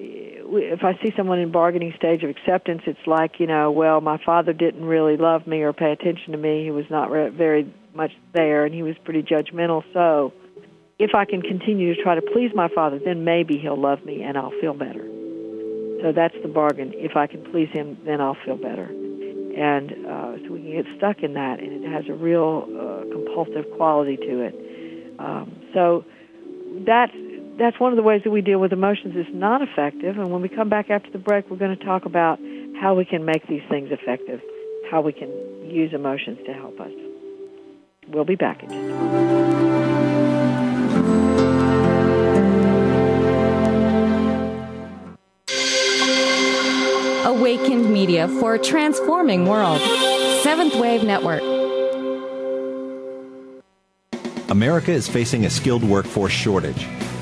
if 0.00 0.84
I 0.84 0.94
see 1.02 1.12
someone 1.16 1.38
in 1.38 1.50
bargaining 1.50 1.92
stage 1.96 2.22
of 2.22 2.30
acceptance, 2.30 2.82
it's 2.86 3.06
like 3.06 3.40
you 3.40 3.46
know, 3.46 3.70
well, 3.70 4.00
my 4.00 4.18
father 4.24 4.52
didn't 4.52 4.84
really 4.84 5.16
love 5.16 5.46
me 5.46 5.62
or 5.62 5.72
pay 5.72 5.92
attention 5.92 6.32
to 6.32 6.38
me. 6.38 6.64
He 6.64 6.70
was 6.70 6.86
not 6.90 7.10
re- 7.10 7.30
very 7.30 7.72
much 7.94 8.12
there, 8.32 8.64
and 8.64 8.74
he 8.74 8.82
was 8.82 8.96
pretty 9.04 9.22
judgmental. 9.22 9.82
So, 9.92 10.32
if 10.98 11.14
I 11.14 11.24
can 11.24 11.42
continue 11.42 11.94
to 11.94 12.02
try 12.02 12.14
to 12.14 12.22
please 12.22 12.50
my 12.54 12.68
father, 12.74 12.98
then 12.98 13.24
maybe 13.24 13.58
he'll 13.58 13.80
love 13.80 14.04
me 14.04 14.22
and 14.22 14.36
I'll 14.36 14.54
feel 14.60 14.74
better. 14.74 15.04
So 16.02 16.12
that's 16.14 16.34
the 16.42 16.48
bargain. 16.48 16.92
If 16.94 17.16
I 17.16 17.26
can 17.26 17.44
please 17.50 17.68
him, 17.72 17.98
then 18.04 18.20
I'll 18.20 18.36
feel 18.44 18.56
better. 18.56 18.84
And 18.86 20.06
uh, 20.06 20.36
so 20.44 20.52
we 20.52 20.60
can 20.62 20.72
get 20.72 20.86
stuck 20.96 21.22
in 21.22 21.34
that, 21.34 21.58
and 21.58 21.84
it 21.84 21.90
has 21.90 22.04
a 22.08 22.14
real 22.14 22.66
uh, 22.68 23.10
compulsive 23.10 23.64
quality 23.76 24.16
to 24.16 24.40
it. 24.42 24.54
Um, 25.18 25.60
so 25.74 26.04
that's 26.86 27.12
that's 27.58 27.78
one 27.80 27.92
of 27.92 27.96
the 27.96 28.02
ways 28.02 28.22
that 28.24 28.30
we 28.30 28.40
deal 28.40 28.60
with 28.60 28.72
emotions 28.72 29.16
is 29.16 29.26
not 29.32 29.60
effective. 29.62 30.16
And 30.16 30.30
when 30.30 30.40
we 30.42 30.48
come 30.48 30.68
back 30.68 30.90
after 30.90 31.10
the 31.10 31.18
break, 31.18 31.50
we're 31.50 31.56
going 31.56 31.76
to 31.76 31.84
talk 31.84 32.04
about 32.04 32.38
how 32.80 32.94
we 32.94 33.04
can 33.04 33.24
make 33.24 33.46
these 33.48 33.62
things 33.68 33.90
effective, 33.90 34.40
how 34.90 35.00
we 35.00 35.12
can 35.12 35.28
use 35.68 35.92
emotions 35.92 36.38
to 36.46 36.52
help 36.52 36.80
us. 36.80 36.92
We'll 38.08 38.24
be 38.24 38.36
back 38.36 38.62
in 38.62 38.70
just 38.70 38.80
a 38.80 38.88
moment. 38.88 39.58
Awakened 47.26 47.92
Media 47.92 48.28
for 48.40 48.54
a 48.54 48.58
transforming 48.58 49.46
world. 49.46 49.80
Seventh 50.42 50.76
Wave 50.76 51.02
Network. 51.02 51.42
America 54.50 54.92
is 54.92 55.08
facing 55.08 55.44
a 55.44 55.50
skilled 55.50 55.84
workforce 55.84 56.32
shortage. 56.32 56.86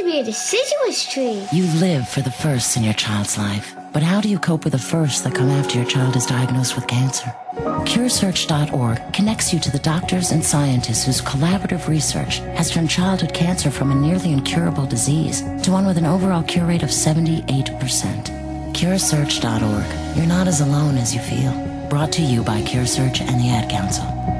to 0.00 0.06
be 0.06 0.18
a 0.18 0.24
deciduous 0.24 1.04
tree. 1.12 1.46
You 1.52 1.66
live 1.78 2.08
for 2.08 2.22
the 2.22 2.30
firsts 2.30 2.76
in 2.76 2.84
your 2.84 2.94
child's 2.94 3.36
life. 3.36 3.76
But 3.92 4.02
how 4.02 4.20
do 4.20 4.30
you 4.30 4.38
cope 4.38 4.64
with 4.64 4.72
the 4.72 4.78
firsts 4.78 5.20
that 5.22 5.34
come 5.34 5.50
after 5.50 5.76
your 5.76 5.86
child 5.86 6.16
is 6.16 6.24
diagnosed 6.24 6.74
with 6.74 6.86
cancer? 6.86 7.34
CureSearch.org 7.54 9.12
connects 9.12 9.52
you 9.52 9.60
to 9.60 9.70
the 9.70 9.80
doctors 9.80 10.30
and 10.30 10.42
scientists 10.42 11.04
whose 11.04 11.20
collaborative 11.20 11.86
research 11.86 12.38
has 12.56 12.70
turned 12.70 12.88
childhood 12.88 13.34
cancer 13.34 13.70
from 13.70 13.90
a 13.90 13.94
nearly 13.94 14.32
incurable 14.32 14.86
disease 14.86 15.42
to 15.62 15.72
one 15.72 15.84
with 15.84 15.98
an 15.98 16.06
overall 16.06 16.44
cure 16.44 16.66
rate 16.66 16.82
of 16.82 16.88
78%. 16.88 17.66
CureSearch.org. 18.72 20.16
You're 20.16 20.26
not 20.26 20.48
as 20.48 20.62
alone 20.62 20.96
as 20.96 21.14
you 21.14 21.20
feel. 21.20 21.52
Brought 21.90 22.12
to 22.12 22.22
you 22.22 22.42
by 22.42 22.62
CureSearch 22.62 23.20
and 23.20 23.38
the 23.38 23.50
Ad 23.50 23.68
Council. 23.68 24.39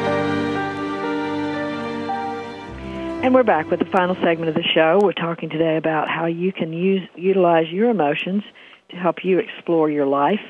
And 3.22 3.32
we're 3.32 3.44
back 3.44 3.70
with 3.70 3.78
the 3.78 3.86
final 3.86 4.16
segment 4.16 4.48
of 4.48 4.56
the 4.56 4.64
show. 4.74 4.98
We're 5.00 5.12
talking 5.12 5.48
today 5.48 5.76
about 5.76 6.08
how 6.08 6.26
you 6.26 6.52
can 6.52 6.72
use 6.72 7.08
utilize 7.14 7.70
your 7.70 7.88
emotions 7.88 8.42
to 8.90 8.96
help 8.96 9.24
you 9.24 9.38
explore 9.38 9.88
your 9.88 10.06
life, 10.06 10.40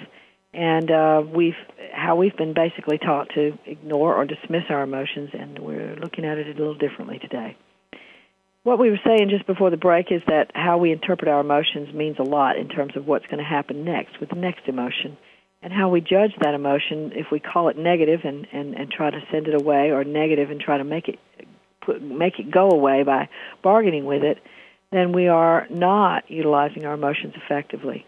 and 0.52 0.90
uh, 0.90 1.22
we've 1.34 1.56
how 1.92 2.16
we've 2.16 2.36
been 2.36 2.54
basically 2.54 2.98
taught 2.98 3.28
to 3.34 3.58
ignore 3.66 4.14
or 4.14 4.24
dismiss 4.24 4.64
our 4.68 4.82
emotions, 4.82 5.30
and 5.32 5.58
we're 5.58 5.96
looking 5.96 6.24
at 6.24 6.38
it 6.38 6.46
a 6.46 6.58
little 6.58 6.74
differently 6.74 7.18
today. 7.18 7.56
What 8.64 8.78
we 8.78 8.90
were 8.90 9.00
saying 9.04 9.30
just 9.30 9.46
before 9.46 9.70
the 9.70 9.76
break 9.76 10.12
is 10.12 10.22
that 10.28 10.52
how 10.54 10.78
we 10.78 10.92
interpret 10.92 11.28
our 11.28 11.40
emotions 11.40 11.92
means 11.92 12.16
a 12.18 12.22
lot 12.22 12.56
in 12.56 12.68
terms 12.68 12.96
of 12.96 13.06
what's 13.06 13.26
going 13.26 13.38
to 13.38 13.44
happen 13.44 13.84
next 13.84 14.20
with 14.20 14.28
the 14.28 14.36
next 14.36 14.68
emotion. 14.68 15.16
And 15.62 15.72
how 15.72 15.88
we 15.88 16.00
judge 16.00 16.32
that 16.40 16.54
emotion, 16.54 17.12
if 17.14 17.26
we 17.30 17.40
call 17.40 17.68
it 17.68 17.78
negative 17.78 18.20
and, 18.24 18.46
and, 18.52 18.74
and 18.74 18.90
try 18.90 19.10
to 19.10 19.20
send 19.30 19.48
it 19.48 19.60
away, 19.60 19.90
or 19.90 20.04
negative 20.04 20.50
and 20.50 20.60
try 20.60 20.78
to 20.78 20.84
make 20.84 21.08
it 21.08 21.18
put, 21.80 22.02
make 22.02 22.38
it 22.38 22.50
go 22.50 22.70
away 22.70 23.02
by 23.02 23.28
bargaining 23.62 24.04
with 24.04 24.22
it, 24.22 24.38
then 24.90 25.12
we 25.12 25.28
are 25.28 25.66
not 25.70 26.30
utilizing 26.30 26.84
our 26.84 26.94
emotions 26.94 27.34
effectively. 27.36 28.06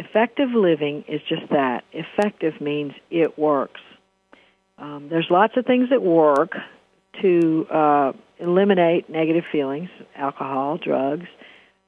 Effective 0.00 0.48
living 0.54 1.04
is 1.08 1.20
just 1.28 1.42
that. 1.50 1.84
Effective 1.92 2.58
means 2.58 2.92
it 3.10 3.38
works. 3.38 3.82
Um, 4.78 5.08
there's 5.10 5.26
lots 5.28 5.58
of 5.58 5.66
things 5.66 5.90
that 5.90 6.00
work 6.00 6.52
to 7.20 7.66
uh, 7.70 8.12
eliminate 8.38 9.10
negative 9.10 9.44
feelings 9.52 9.90
alcohol, 10.16 10.78
drugs, 10.78 11.26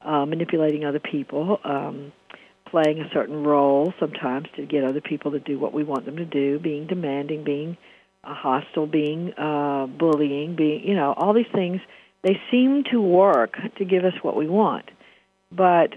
uh, 0.02 0.26
manipulating 0.26 0.84
other 0.84 1.00
people, 1.00 1.58
um, 1.64 2.12
playing 2.66 3.00
a 3.00 3.08
certain 3.14 3.44
role 3.44 3.94
sometimes 3.98 4.46
to 4.56 4.66
get 4.66 4.84
other 4.84 5.00
people 5.00 5.30
to 5.30 5.40
do 5.40 5.58
what 5.58 5.72
we 5.72 5.82
want 5.82 6.04
them 6.04 6.16
to 6.16 6.26
do, 6.26 6.58
being 6.58 6.86
demanding, 6.86 7.44
being 7.44 7.78
uh, 8.24 8.34
hostile, 8.34 8.86
being 8.86 9.32
uh, 9.38 9.86
bullying, 9.86 10.54
being 10.54 10.86
you 10.86 10.94
know 10.94 11.14
all 11.16 11.32
these 11.32 11.50
things. 11.54 11.80
They 12.20 12.38
seem 12.50 12.84
to 12.90 13.00
work 13.00 13.56
to 13.78 13.86
give 13.86 14.04
us 14.04 14.12
what 14.20 14.36
we 14.36 14.48
want, 14.48 14.90
but 15.50 15.94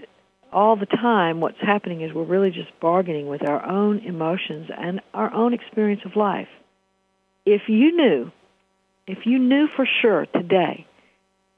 all 0.52 0.76
the 0.76 0.86
time, 0.86 1.40
what's 1.40 1.60
happening 1.60 2.00
is 2.00 2.12
we're 2.12 2.24
really 2.24 2.50
just 2.50 2.70
bargaining 2.80 3.28
with 3.28 3.48
our 3.48 3.64
own 3.64 3.98
emotions 4.00 4.70
and 4.76 5.00
our 5.12 5.32
own 5.32 5.52
experience 5.52 6.02
of 6.04 6.16
life. 6.16 6.48
If 7.44 7.62
you 7.68 7.96
knew, 7.96 8.32
if 9.06 9.26
you 9.26 9.38
knew 9.38 9.68
for 9.74 9.86
sure 10.02 10.26
today 10.26 10.86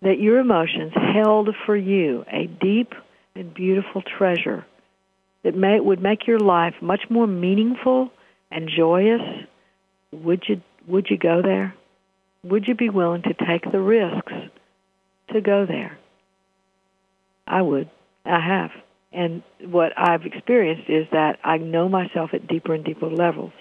that 0.03 0.19
your 0.19 0.39
emotions 0.39 0.93
held 0.95 1.49
for 1.67 1.77
you 1.77 2.25
a 2.31 2.47
deep 2.47 2.95
and 3.35 3.55
beautiful 3.55 4.03
treasure 4.03 4.67
that 5.45 5.55
may, 5.55 5.81
would 5.81 6.03
make 6.03 6.27
your 6.27 6.41
life 6.41 6.75
much 6.81 7.03
more 7.09 7.27
meaningful 7.27 8.11
and 8.51 8.69
joyous, 8.75 9.23
would 10.13 10.43
you 10.49 10.61
would 10.87 11.09
you 11.11 11.19
go 11.19 11.43
there? 11.43 11.75
Would 12.45 12.67
you 12.67 12.75
be 12.75 12.89
willing 12.89 13.23
to 13.23 13.35
take 13.35 13.71
the 13.71 13.81
risks 13.81 14.33
to 15.33 15.41
go 15.41 15.67
there? 15.67 15.99
I 17.47 17.61
would. 17.61 17.91
I 18.29 18.41
have. 18.41 18.71
And 19.13 19.43
what 19.61 19.93
I've 19.97 20.27
experienced 20.27 20.89
is 20.89 21.07
that 21.13 21.39
I 21.43 21.57
know 21.59 21.89
myself 21.89 22.31
at 22.35 22.47
deeper 22.47 22.75
and 22.75 22.85
deeper 22.85 23.09
levels. 23.09 23.53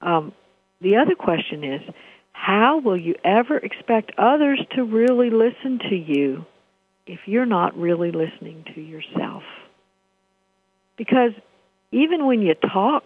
Um, 0.00 0.32
the 0.80 0.96
other 0.96 1.14
question 1.14 1.62
is, 1.62 1.82
how 2.32 2.80
will 2.80 2.96
you 2.96 3.14
ever 3.24 3.56
expect 3.58 4.12
others 4.18 4.60
to 4.74 4.82
really 4.82 5.30
listen 5.30 5.78
to 5.90 5.94
you 5.94 6.44
if 7.06 7.20
you're 7.26 7.46
not 7.46 7.76
really 7.76 8.10
listening 8.10 8.64
to 8.74 8.80
yourself? 8.80 9.42
Because 10.96 11.32
even 11.92 12.26
when 12.26 12.40
you 12.42 12.54
talk, 12.54 13.04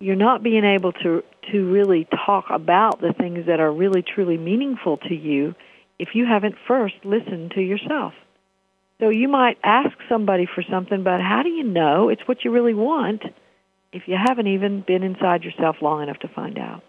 you're 0.00 0.16
not 0.16 0.42
being 0.42 0.64
able 0.64 0.92
to 0.92 1.22
to 1.50 1.72
really 1.72 2.06
talk 2.26 2.46
about 2.50 3.00
the 3.00 3.12
things 3.12 3.46
that 3.46 3.60
are 3.60 3.72
really 3.72 4.02
truly 4.02 4.36
meaningful 4.36 4.96
to 4.96 5.14
you 5.14 5.54
if 5.98 6.10
you 6.14 6.26
haven't 6.26 6.54
first 6.66 6.94
listened 7.04 7.52
to 7.52 7.60
yourself. 7.60 8.12
So 9.00 9.08
you 9.08 9.28
might 9.28 9.58
ask 9.64 9.96
somebody 10.08 10.46
for 10.46 10.62
something, 10.70 11.02
but 11.02 11.20
how 11.20 11.42
do 11.42 11.48
you 11.48 11.64
know 11.64 12.08
it's 12.08 12.22
what 12.26 12.44
you 12.44 12.50
really 12.50 12.74
want 12.74 13.22
if 13.92 14.02
you 14.06 14.16
haven't 14.16 14.46
even 14.46 14.82
been 14.86 15.02
inside 15.02 15.42
yourself 15.42 15.76
long 15.82 16.02
enough 16.02 16.18
to 16.20 16.28
find 16.28 16.58
out? 16.58 16.82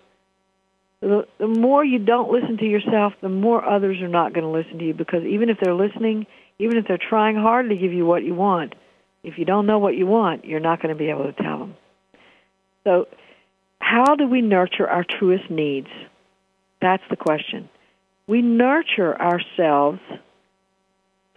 The, 1.02 1.26
more 1.40 1.84
you 1.84 2.00
don't 2.00 2.32
listen 2.32 2.58
to 2.58 2.66
yourself, 2.66 3.14
the 3.22 3.30
more 3.30 3.64
others 3.64 4.00
are 4.02 4.08
not 4.08 4.34
going 4.34 4.46
to 4.46 4.50
listen 4.50 4.80
to 4.80 4.86
you 4.86 4.94
because 4.94 5.24
even 5.24 5.50
if 5.50 5.58
they're 5.62 5.74
listening, 5.74 6.28
even 6.60 6.78
if 6.78 6.88
they're 6.88 6.98
trying 6.98 7.36
hard 7.36 7.70
to 7.70 7.76
give 7.76 7.92
you 7.92 8.06
what 8.06 8.24
you 8.24 8.34
want, 8.34 8.74
if 9.24 9.38
you 9.38 9.44
don't 9.44 9.66
know 9.66 9.80
what 9.80 9.96
you 9.98 10.06
want, 10.06 10.46
you're 10.46 10.60
not 10.60 10.82
going 10.82 10.96
to 10.96 10.98
be 10.98 11.10
able 11.10 11.26
to 11.26 11.44
tell 11.44 11.60
them. 11.60 11.76
So, 12.84 13.08
how 13.80 14.16
do 14.16 14.28
we 14.28 14.42
nurture 14.42 14.88
our 14.88 15.04
truest 15.04 15.50
needs? 15.50 15.88
That's 16.82 17.04
the 17.10 17.18
question. 17.18 17.70
We 18.28 18.42
nurture 18.42 19.20
ourselves 19.20 20.00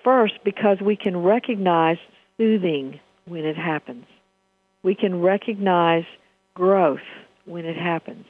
first 0.07 0.35
because 0.45 0.79
we 0.81 0.95
can 0.95 1.17
recognize 1.17 1.97
soothing 2.37 3.01
when 3.25 3.45
it 3.45 3.57
happens. 3.57 4.05
We 4.85 4.95
can 4.95 5.21
recognize 5.21 6.05
growth 6.55 7.01
when 7.45 7.65
it 7.65 7.77
happens. 7.77 8.25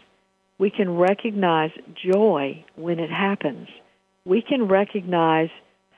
We 0.59 0.70
can 0.70 0.97
recognize 0.97 1.70
joy 2.11 2.64
when 2.77 2.99
it 2.99 3.11
happens. 3.11 3.68
We 4.24 4.41
can 4.41 4.68
recognize 4.68 5.51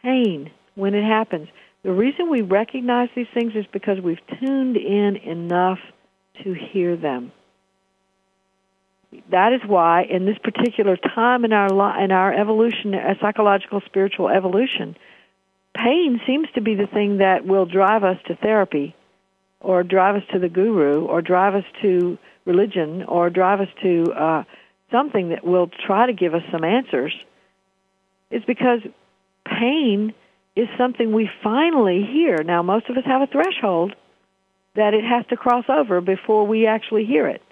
pain 0.03 0.51
when 0.75 0.95
it 0.95 1.05
happens. 1.05 1.47
The 1.85 1.93
reason 1.93 2.29
we 2.29 2.43
recognize 2.43 3.09
these 3.15 3.29
things 3.33 3.53
is 3.55 3.65
because 3.73 4.01
we've 4.01 4.19
tuned 4.41 4.77
in 4.77 5.15
enough 5.17 5.79
to 6.43 6.55
hear 6.55 6.97
them. 6.97 7.31
That 9.31 9.53
is 9.53 9.61
why, 9.65 10.03
in 10.03 10.27
this 10.27 10.39
particular 10.43 10.97
time 10.97 11.45
in 11.45 11.53
our 11.53 11.69
in 12.03 12.11
our 12.11 12.35
evolution, 12.35 12.95
a 12.95 13.15
psychological 13.21 13.81
spiritual 13.87 14.29
evolution, 14.29 14.97
pain 15.83 16.21
seems 16.27 16.49
to 16.55 16.61
be 16.61 16.75
the 16.75 16.87
thing 16.87 17.19
that 17.19 17.47
will 17.47 17.67
drive 17.67 18.05
us 18.05 18.17
to 18.27 18.35
therapy 18.37 18.95
or 19.61 19.83
drive 19.83 20.17
us 20.17 20.23
to 20.33 20.39
the 20.39 20.49
guru 20.49 21.05
or 21.07 21.23
drive 21.23 21.55
us 21.55 21.65
to 21.83 22.19
religion 22.45 23.05
or 23.05 23.31
drive 23.31 23.61
us 23.61 23.69
to 23.83 24.05
uh, 24.13 24.43
something 24.91 25.31
that 25.31 25.45
will 25.45 25.69
try 25.87 26.07
to 26.07 26.13
give 26.13 26.35
us 26.35 26.43
some 26.51 26.65
answers 26.65 27.15
is 28.31 28.43
because 28.47 28.81
pain 29.45 30.15
is 30.57 30.69
something 30.77 31.13
we 31.13 31.31
finally 31.43 32.07
hear. 32.11 32.43
Now, 32.43 32.63
most 32.63 32.89
of 32.89 32.97
us 32.97 33.05
have 33.07 33.23
a 33.23 33.27
threshold 33.27 33.95
that 34.75 34.95
it 34.95 35.05
has 35.05 35.25
to 35.27 35.37
cross 35.37 35.65
over 35.69 36.01
before 36.01 36.47
we 36.47 36.67
actually 36.67 37.05
hear 37.05 37.27
it. 37.27 37.43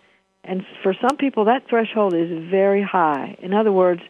And 0.44 0.64
for 0.82 0.94
some 0.94 1.16
people, 1.16 1.46
that 1.46 1.68
threshold 1.68 2.14
is 2.14 2.30
very 2.50 2.82
high. 2.82 3.36
In 3.40 3.52
other 3.52 3.72
words, 3.72 4.00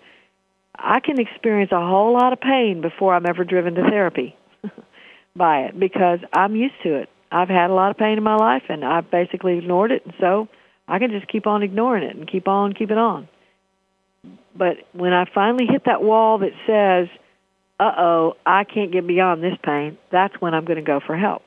I 0.79 1.01
can 1.01 1.21
experience 1.21 1.73
a 1.73 1.81
whole 1.81 2.13
lot 2.13 2.33
of 2.33 2.41
pain 2.41 2.81
before 2.81 3.15
I'm 3.15 3.27
ever 3.27 3.45
driven 3.45 3.75
to 3.75 3.83
therapy 3.83 4.37
by 5.37 5.61
it 5.63 5.79
because 5.79 6.21
I'm 6.33 6.57
used 6.57 6.75
to 6.85 6.97
it. 6.97 7.09
I've 7.31 7.49
had 7.49 7.71
a 7.71 7.75
lot 7.75 7.91
of 7.91 7.97
pain 7.97 8.19
in 8.19 8.25
my 8.25 8.37
life 8.37 8.65
and 8.69 8.85
I've 8.85 9.11
basically 9.11 9.59
ignored 9.59 9.91
it, 9.93 10.05
and 10.05 10.15
so 10.21 10.49
I 10.89 10.99
can 10.99 11.11
just 11.11 11.29
keep 11.29 11.47
on 11.47 11.63
ignoring 11.63 12.05
it 12.05 12.17
and 12.17 12.31
keep 12.31 12.49
on 12.49 12.73
keeping 12.73 12.99
on. 12.99 13.29
But 14.55 14.79
when 14.93 15.13
I 15.13 15.25
finally 15.35 15.67
hit 15.67 15.85
that 15.87 16.03
wall 16.03 16.39
that 16.39 16.53
says, 16.67 17.09
uh 17.79 17.93
oh, 17.99 18.37
I 18.47 18.65
can't 18.65 18.93
get 18.93 19.07
beyond 19.07 19.43
this 19.43 19.57
pain, 19.63 19.99
that's 20.11 20.35
when 20.41 20.55
I'm 20.55 20.65
going 20.65 20.79
to 20.79 20.83
go 20.83 21.01
for 21.05 21.17
help. 21.17 21.43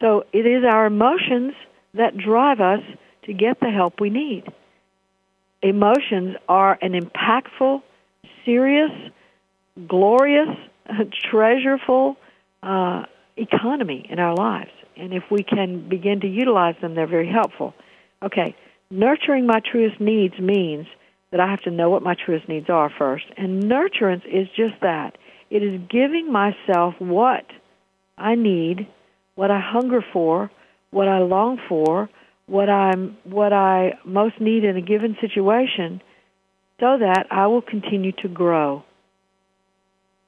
So 0.00 0.24
it 0.32 0.46
is 0.46 0.62
our 0.64 0.86
emotions 0.86 1.54
that 1.94 2.16
drive 2.16 2.60
us 2.60 2.80
to 3.24 3.32
get 3.32 3.60
the 3.60 3.70
help 3.70 4.00
we 4.00 4.10
need. 4.10 4.44
Emotions 5.62 6.36
are 6.48 6.78
an 6.80 6.92
impactful, 6.92 7.82
serious, 8.48 8.90
glorious, 9.86 10.56
treasureful 11.30 12.16
uh, 12.62 13.02
economy 13.36 14.06
in 14.08 14.18
our 14.18 14.34
lives. 14.34 14.70
And 14.96 15.12
if 15.12 15.24
we 15.30 15.42
can 15.42 15.86
begin 15.88 16.20
to 16.20 16.26
utilize 16.26 16.74
them, 16.80 16.94
they're 16.94 17.06
very 17.06 17.30
helpful. 17.30 17.74
Okay, 18.22 18.56
nurturing 18.90 19.46
my 19.46 19.60
truest 19.60 20.00
needs 20.00 20.38
means 20.38 20.86
that 21.30 21.40
I 21.40 21.50
have 21.50 21.60
to 21.62 21.70
know 21.70 21.90
what 21.90 22.02
my 22.02 22.14
truest 22.14 22.48
needs 22.48 22.70
are 22.70 22.90
first. 22.98 23.26
And 23.36 23.64
nurturance 23.64 24.24
is 24.26 24.48
just 24.56 24.80
that 24.80 25.18
it 25.50 25.62
is 25.62 25.80
giving 25.90 26.32
myself 26.32 26.94
what 26.98 27.44
I 28.16 28.34
need, 28.34 28.88
what 29.34 29.50
I 29.50 29.60
hunger 29.60 30.04
for, 30.12 30.50
what 30.90 31.06
I 31.06 31.18
long 31.18 31.60
for, 31.68 32.08
what 32.46 32.70
I'm 32.70 33.18
what 33.24 33.52
I 33.52 33.98
most 34.06 34.40
need 34.40 34.64
in 34.64 34.76
a 34.76 34.80
given 34.80 35.16
situation 35.20 36.00
so 36.80 36.98
that 36.98 37.26
I 37.30 37.46
will 37.46 37.62
continue 37.62 38.12
to 38.22 38.28
grow. 38.28 38.84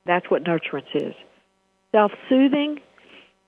That's 0.07 0.29
what 0.31 0.45
nurturance 0.45 0.95
is. 0.95 1.15
Self-soothing 1.93 2.81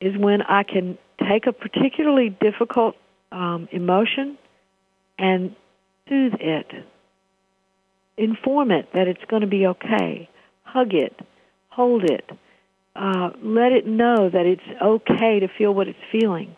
is 0.01 0.17
when 0.17 0.43
I 0.43 0.63
can 0.63 0.99
take 1.29 1.47
a 1.47 1.53
particularly 1.53 2.31
difficult 2.41 2.97
um, 3.31 3.69
emotion 3.73 4.39
and 5.19 5.55
soothe 6.09 6.35
it. 6.41 6.67
Inform 8.17 8.71
it 8.71 8.89
that 8.95 9.09
it's 9.09 9.25
going 9.29 9.43
to 9.43 9.49
be 9.49 9.67
okay. 9.67 10.29
Hug 10.65 10.95
it. 10.95 11.19
Hold 11.71 12.05
it. 12.05 12.29
Uh, 12.95 13.31
let 13.43 13.73
it 13.73 13.87
know 13.87 14.29
that 14.29 14.45
it's 14.45 14.83
okay 14.83 15.41
to 15.41 15.49
feel 15.57 15.73
what 15.73 15.89
it's 15.89 15.99
feeling. 16.11 16.55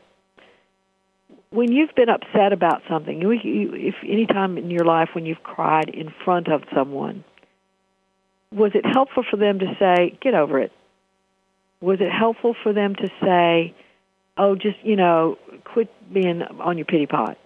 When 1.54 1.70
you've 1.70 1.94
been 1.94 2.08
upset 2.08 2.52
about 2.52 2.82
something, 2.88 3.22
if 3.22 3.94
any 4.02 4.26
time 4.26 4.58
in 4.58 4.72
your 4.72 4.84
life 4.84 5.10
when 5.12 5.24
you've 5.24 5.44
cried 5.44 5.88
in 5.88 6.12
front 6.24 6.48
of 6.48 6.64
someone, 6.74 7.22
was 8.50 8.72
it 8.74 8.84
helpful 8.84 9.22
for 9.30 9.36
them 9.36 9.60
to 9.60 9.76
say, 9.78 10.18
"Get 10.20 10.34
over 10.34 10.58
it"? 10.58 10.72
Was 11.80 12.00
it 12.00 12.10
helpful 12.10 12.56
for 12.60 12.72
them 12.72 12.96
to 12.96 13.08
say, 13.22 13.72
"Oh, 14.36 14.56
just 14.56 14.78
you 14.82 14.96
know, 14.96 15.38
quit 15.62 15.88
being 16.12 16.42
on 16.42 16.76
your 16.76 16.86
pity 16.86 17.06
pot"? 17.06 17.38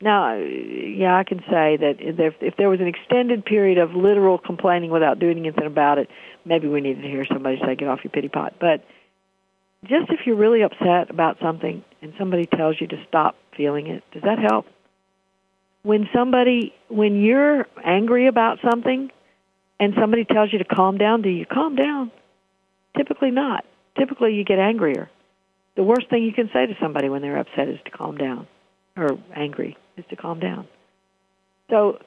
Now, 0.00 0.36
yeah, 0.36 1.14
I 1.14 1.24
can 1.24 1.40
say 1.40 1.76
that 1.76 1.96
if, 2.00 2.34
if 2.40 2.56
there 2.56 2.70
was 2.70 2.80
an 2.80 2.86
extended 2.86 3.44
period 3.44 3.76
of 3.76 3.94
literal 3.94 4.38
complaining 4.38 4.90
without 4.90 5.18
doing 5.18 5.36
anything 5.36 5.66
about 5.66 5.98
it, 5.98 6.08
maybe 6.46 6.68
we 6.68 6.80
needed 6.80 7.02
to 7.02 7.08
hear 7.08 7.26
somebody 7.26 7.60
say, 7.62 7.74
"Get 7.74 7.86
off 7.88 8.02
your 8.02 8.12
pity 8.12 8.28
pot." 8.28 8.54
But 8.58 8.82
just 9.84 10.10
if 10.10 10.20
you're 10.26 10.36
really 10.36 10.62
upset 10.62 11.10
about 11.10 11.38
something 11.40 11.84
and 12.02 12.12
somebody 12.18 12.46
tells 12.46 12.80
you 12.80 12.86
to 12.88 12.96
stop 13.08 13.36
feeling 13.56 13.86
it, 13.86 14.02
does 14.12 14.22
that 14.22 14.38
help? 14.38 14.66
When 15.82 16.08
somebody, 16.14 16.74
when 16.88 17.22
you're 17.22 17.66
angry 17.82 18.26
about 18.26 18.58
something, 18.62 19.10
and 19.80 19.94
somebody 19.98 20.26
tells 20.26 20.52
you 20.52 20.58
to 20.58 20.64
calm 20.64 20.98
down, 20.98 21.22
do 21.22 21.30
you 21.30 21.46
calm 21.46 21.74
down? 21.74 22.12
Typically 22.96 23.30
not. 23.30 23.64
Typically, 23.98 24.34
you 24.34 24.44
get 24.44 24.58
angrier. 24.58 25.10
The 25.74 25.82
worst 25.82 26.10
thing 26.10 26.22
you 26.22 26.34
can 26.34 26.50
say 26.52 26.66
to 26.66 26.74
somebody 26.80 27.08
when 27.08 27.22
they're 27.22 27.38
upset 27.38 27.68
is 27.68 27.78
to 27.86 27.90
calm 27.90 28.18
down 28.18 28.46
or 28.96 29.18
angry 29.34 29.78
is 29.96 30.04
to 30.10 30.16
calm 30.16 30.38
down. 30.38 30.68
So 31.70 31.98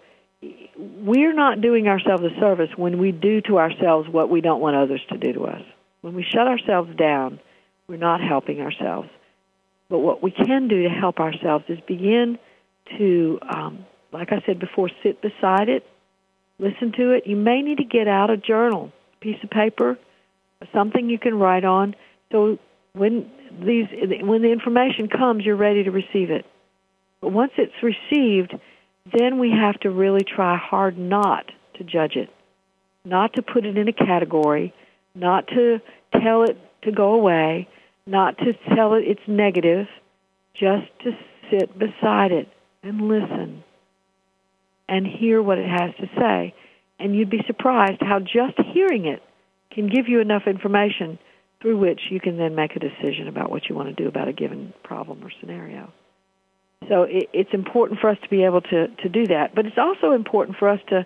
we're 0.78 1.34
not 1.34 1.62
doing 1.62 1.88
ourselves 1.88 2.24
a 2.24 2.40
service 2.40 2.70
when 2.76 3.00
we 3.00 3.12
do 3.12 3.42
to 3.42 3.58
ourselves 3.58 4.08
what 4.08 4.30
we 4.30 4.42
don't 4.42 4.62
want 4.62 4.76
others 4.76 5.02
to 5.10 5.18
do 5.18 5.34
to 5.34 5.46
us. 5.46 5.62
When 6.02 6.14
we 6.14 6.24
shut 6.24 6.48
ourselves 6.48 6.96
down, 6.96 7.40
we're 7.88 7.98
not 7.98 8.22
helping 8.22 8.62
ourselves. 8.62 9.10
But 9.90 10.00
what 10.00 10.24
we 10.24 10.32
can 10.32 10.68
do 10.68 10.84
to 10.84 10.90
help 10.90 11.20
ourselves 11.20 11.66
is 11.68 11.80
begin 11.88 12.40
to, 12.98 13.40
um, 13.54 13.86
like 14.12 14.32
I 14.32 14.42
said 14.46 14.60
before, 14.60 14.90
sit 15.04 15.22
beside 15.22 15.70
it, 15.70 15.86
listen 16.60 16.92
to 16.94 17.12
it. 17.12 17.28
You 17.28 17.36
may 17.36 17.62
need 17.62 17.78
to 17.78 17.84
get 17.84 18.08
out 18.08 18.30
a 18.30 18.38
journal, 18.38 18.92
piece 19.22 19.38
of 19.44 19.50
paper, 19.50 19.98
something 20.74 21.10
you 21.10 21.20
can 21.20 21.38
write 21.38 21.66
on. 21.66 21.96
So 22.32 22.58
when 22.94 23.30
these, 23.52 23.86
when 24.22 24.42
the 24.42 24.52
information 24.52 25.10
comes, 25.10 25.46
you're 25.46 25.56
ready 25.56 25.84
to 25.84 25.92
receive 25.92 26.32
it. 26.32 26.46
But 27.22 27.32
once 27.32 27.52
it's 27.58 27.74
received, 27.82 28.54
then 29.18 29.40
we 29.40 29.52
have 29.52 29.80
to 29.82 29.90
really 29.90 30.24
try 30.24 30.58
hard 30.58 30.98
not 30.98 31.46
to 31.76 31.84
judge 31.84 32.16
it, 32.16 32.30
not 33.06 33.34
to 33.34 33.42
put 33.42 33.66
it 33.66 33.78
in 33.78 33.88
a 33.88 33.94
category, 33.94 34.74
not 35.16 35.48
to 35.48 35.80
tell 36.22 36.44
it 36.44 36.58
to 36.84 36.92
go 36.92 37.14
away, 37.14 37.68
not 38.06 38.38
to 38.40 38.54
tell 38.76 38.94
it 38.94 39.04
it's 39.06 39.22
negative, 39.28 39.88
just 40.54 40.88
to 41.04 41.12
sit 41.50 41.78
beside 41.78 42.32
it 42.32 42.50
and 42.84 43.02
listen 43.08 43.64
and 44.88 45.08
hear 45.08 45.42
what 45.42 45.58
it 45.58 45.70
has 45.70 45.96
to 46.00 46.10
say. 46.18 46.54
And 47.00 47.16
you'd 47.16 47.30
be 47.30 47.44
surprised 47.48 48.02
how 48.02 48.20
just 48.20 48.58
hearing 48.74 49.06
it 49.06 49.22
can 49.72 49.88
give 49.88 50.08
you 50.08 50.20
enough 50.22 50.44
information 50.46 51.18
through 51.62 51.78
which 51.78 52.02
you 52.12 52.20
can 52.20 52.38
then 52.38 52.56
make 52.56 52.76
a 52.76 52.80
decision 52.80 53.28
about 53.28 53.50
what 53.50 53.70
you 53.70 53.76
want 53.76 53.96
to 53.96 54.04
do 54.04 54.08
about 54.08 54.28
a 54.28 54.34
given 54.34 54.74
problem 54.84 55.24
or 55.24 55.32
scenario. 55.40 55.92
So 56.90 57.04
it, 57.04 57.30
it's 57.34 57.54
important 57.54 58.00
for 58.00 58.10
us 58.10 58.18
to 58.22 58.30
be 58.30 58.44
able 58.44 58.62
to, 58.62 58.88
to 58.88 59.10
do 59.10 59.28
that. 59.28 59.56
But 59.56 59.66
it's 59.66 59.78
also 59.78 60.12
important 60.12 60.58
for 60.58 60.68
us 60.70 60.82
to 60.90 61.06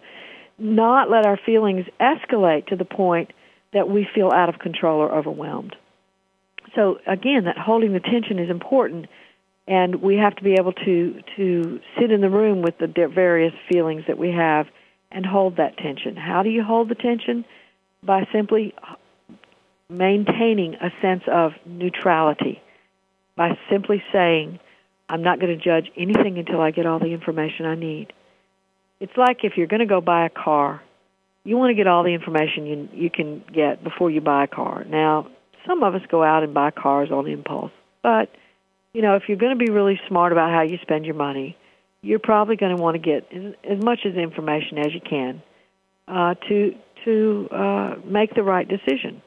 not 0.57 1.09
let 1.09 1.25
our 1.25 1.39
feelings 1.45 1.85
escalate 2.01 2.67
to 2.67 2.75
the 2.75 2.85
point 2.85 3.31
that 3.73 3.87
we 3.87 4.07
feel 4.15 4.31
out 4.31 4.49
of 4.49 4.59
control 4.59 4.99
or 4.99 5.13
overwhelmed. 5.13 5.75
So 6.77 6.99
again, 7.07 7.45
that 7.45 7.57
holding 7.57 7.93
the 7.93 7.99
tension 7.99 8.37
is 8.37 8.51
important, 8.51 9.07
and 9.67 9.95
we 9.95 10.17
have 10.17 10.35
to 10.35 10.43
be 10.43 10.53
able 10.53 10.73
to 10.73 11.21
to 11.35 11.79
sit 11.99 12.11
in 12.11 12.21
the 12.21 12.29
room 12.29 12.61
with 12.61 12.77
the 12.77 12.87
various 13.13 13.53
feelings 13.69 14.03
that 14.07 14.19
we 14.19 14.31
have 14.31 14.67
and 15.11 15.25
hold 15.25 15.57
that 15.57 15.77
tension. 15.77 16.15
How 16.15 16.43
do 16.43 16.49
you 16.49 16.63
hold 16.63 16.89
the 16.89 16.95
tension? 16.95 17.45
By 18.03 18.27
simply 18.31 18.75
maintaining 19.89 20.75
a 20.75 20.91
sense 21.01 21.23
of 21.27 21.53
neutrality. 21.65 22.61
By 23.35 23.57
simply 23.71 24.03
saying, 24.13 24.59
I'm 25.09 25.23
not 25.23 25.39
going 25.39 25.57
to 25.57 25.63
judge 25.63 25.91
anything 25.97 26.37
until 26.37 26.61
I 26.61 26.69
get 26.69 26.85
all 26.85 26.99
the 26.99 27.13
information 27.13 27.65
I 27.65 27.75
need. 27.75 28.13
It's 28.99 29.17
like 29.17 29.43
if 29.43 29.53
you're 29.57 29.67
going 29.67 29.79
to 29.79 29.87
go 29.87 29.99
buy 29.99 30.25
a 30.25 30.29
car, 30.29 30.83
you 31.43 31.57
want 31.57 31.71
to 31.71 31.75
get 31.75 31.87
all 31.87 32.03
the 32.03 32.13
information 32.13 32.67
you 32.67 32.89
you 32.93 33.09
can 33.09 33.43
get 33.51 33.83
before 33.83 34.11
you 34.11 34.21
buy 34.21 34.43
a 34.43 34.47
car. 34.47 34.83
Now, 34.83 35.27
some 35.67 35.83
of 35.83 35.93
us 35.93 36.01
go 36.09 36.23
out 36.23 36.43
and 36.43 36.53
buy 36.53 36.71
cars 36.71 37.11
on 37.11 37.27
impulse, 37.27 37.71
but 38.01 38.29
you 38.93 39.01
know, 39.03 39.15
if 39.15 39.23
you're 39.27 39.37
going 39.37 39.57
to 39.57 39.63
be 39.63 39.71
really 39.71 39.99
smart 40.07 40.31
about 40.31 40.49
how 40.49 40.63
you 40.63 40.79
spend 40.81 41.05
your 41.05 41.13
money, 41.13 41.55
you're 42.01 42.19
probably 42.19 42.55
going 42.55 42.75
to 42.75 42.81
want 42.81 42.95
to 42.95 42.99
get 42.99 43.31
as, 43.63 43.83
much 43.83 43.99
as 44.05 44.15
information 44.15 44.79
as 44.79 44.93
you 44.93 45.01
can 45.01 45.41
uh, 46.07 46.33
to 46.47 46.73
to 47.05 47.47
uh, 47.51 47.95
make 48.05 48.33
the 48.33 48.43
right 48.43 48.67
decision. 48.67 49.21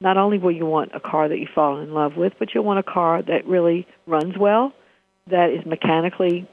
Not 0.00 0.16
only 0.16 0.38
will 0.38 0.52
you 0.52 0.66
want 0.66 0.92
a 0.94 1.00
car 1.00 1.28
that 1.28 1.38
you 1.38 1.46
fall 1.54 1.80
in 1.80 1.92
love 1.92 2.16
with, 2.16 2.32
but 2.38 2.54
you'll 2.54 2.64
want 2.64 2.78
a 2.78 2.82
car 2.82 3.22
that 3.22 3.46
really 3.46 3.86
runs 4.06 4.36
well, 4.38 4.72
that 5.28 5.50
is 5.50 5.64
mechanically 5.66 6.48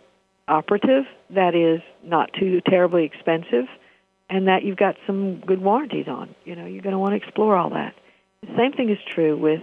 operative, 0.47 1.05
that 1.29 1.55
is 1.55 1.81
not 2.03 2.31
too 2.37 2.61
terribly 2.69 3.05
expensive, 3.05 3.65
and 4.29 4.47
that 4.47 4.63
you've 4.63 4.77
got 4.77 4.95
some 5.07 5.39
good 5.39 5.61
warranties 5.61 6.07
on. 6.07 6.35
You 6.45 6.55
know, 6.55 6.65
you're 6.65 6.81
going 6.83 6.93
to 6.93 6.99
want 6.99 7.13
to 7.13 7.17
explore 7.17 7.55
all 7.55 7.69
that. 7.71 7.93
The 8.41 8.55
same 8.57 8.71
thing 8.73 8.89
is 8.89 8.97
true 9.13 9.37
with 9.37 9.61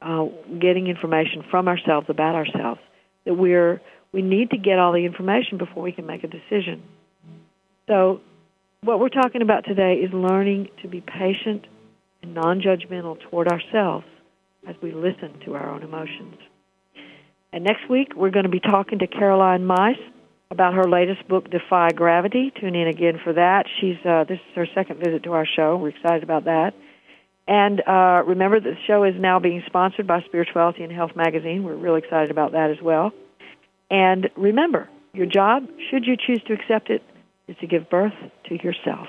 uh, 0.00 0.26
getting 0.60 0.86
information 0.86 1.44
from 1.50 1.68
ourselves 1.68 2.06
about 2.08 2.34
ourselves. 2.34 2.80
That 3.24 3.34
we're 3.34 3.80
we 4.12 4.22
need 4.22 4.50
to 4.50 4.58
get 4.58 4.78
all 4.78 4.92
the 4.92 5.04
information 5.04 5.58
before 5.58 5.82
we 5.82 5.92
can 5.92 6.06
make 6.06 6.22
a 6.24 6.28
decision. 6.28 6.82
So, 7.88 8.20
what 8.82 9.00
we're 9.00 9.08
talking 9.08 9.42
about 9.42 9.64
today 9.64 9.94
is 9.94 10.12
learning 10.12 10.68
to 10.82 10.88
be 10.88 11.00
patient 11.00 11.66
and 12.22 12.34
non-judgmental 12.34 13.18
toward 13.28 13.48
ourselves 13.48 14.06
as 14.68 14.76
we 14.82 14.92
listen 14.92 15.40
to 15.44 15.54
our 15.54 15.68
own 15.68 15.82
emotions. 15.82 16.36
And 17.52 17.64
next 17.64 17.88
week, 17.90 18.14
we're 18.16 18.30
going 18.30 18.44
to 18.44 18.50
be 18.50 18.60
talking 18.60 19.00
to 19.00 19.06
Caroline 19.06 19.66
Myss 19.66 19.98
about 20.50 20.74
her 20.74 20.84
latest 20.88 21.26
book, 21.28 21.50
Defy 21.50 21.90
Gravity. 21.90 22.52
Tune 22.60 22.74
in 22.74 22.88
again 22.88 23.20
for 23.22 23.32
that. 23.32 23.66
She's 23.80 23.96
uh, 24.04 24.24
this 24.24 24.38
is 24.38 24.54
her 24.54 24.66
second 24.74 24.98
visit 25.04 25.24
to 25.24 25.32
our 25.32 25.46
show. 25.46 25.76
We're 25.76 25.88
excited 25.88 26.22
about 26.22 26.44
that. 26.44 26.72
And 27.46 27.82
uh, 27.86 28.22
remember, 28.26 28.58
the 28.60 28.74
show 28.86 29.04
is 29.04 29.14
now 29.18 29.38
being 29.38 29.62
sponsored 29.66 30.06
by 30.06 30.22
Spirituality 30.22 30.82
and 30.82 30.92
Health 30.92 31.12
magazine. 31.14 31.62
We're 31.62 31.76
really 31.76 31.98
excited 31.98 32.30
about 32.30 32.52
that 32.52 32.70
as 32.70 32.80
well. 32.82 33.12
And 33.90 34.30
remember, 34.36 34.88
your 35.12 35.26
job, 35.26 35.64
should 35.90 36.06
you 36.06 36.16
choose 36.16 36.42
to 36.46 36.54
accept 36.54 36.90
it, 36.90 37.02
is 37.46 37.56
to 37.60 37.66
give 37.66 37.90
birth 37.90 38.14
to 38.48 38.54
yourself. 38.54 39.08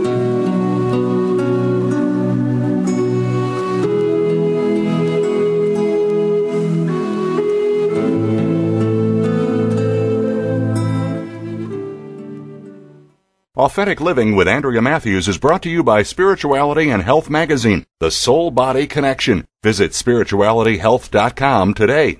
Authentic 13.61 14.01
Living 14.01 14.35
with 14.35 14.47
Andrea 14.47 14.81
Matthews 14.81 15.27
is 15.27 15.37
brought 15.37 15.61
to 15.61 15.69
you 15.69 15.83
by 15.83 16.01
Spirituality 16.01 16.89
and 16.89 17.03
Health 17.03 17.29
Magazine, 17.29 17.85
the 17.99 18.09
Soul 18.09 18.49
Body 18.49 18.87
Connection. 18.87 19.45
Visit 19.61 19.91
spiritualityhealth.com 19.91 21.75
today. 21.75 22.17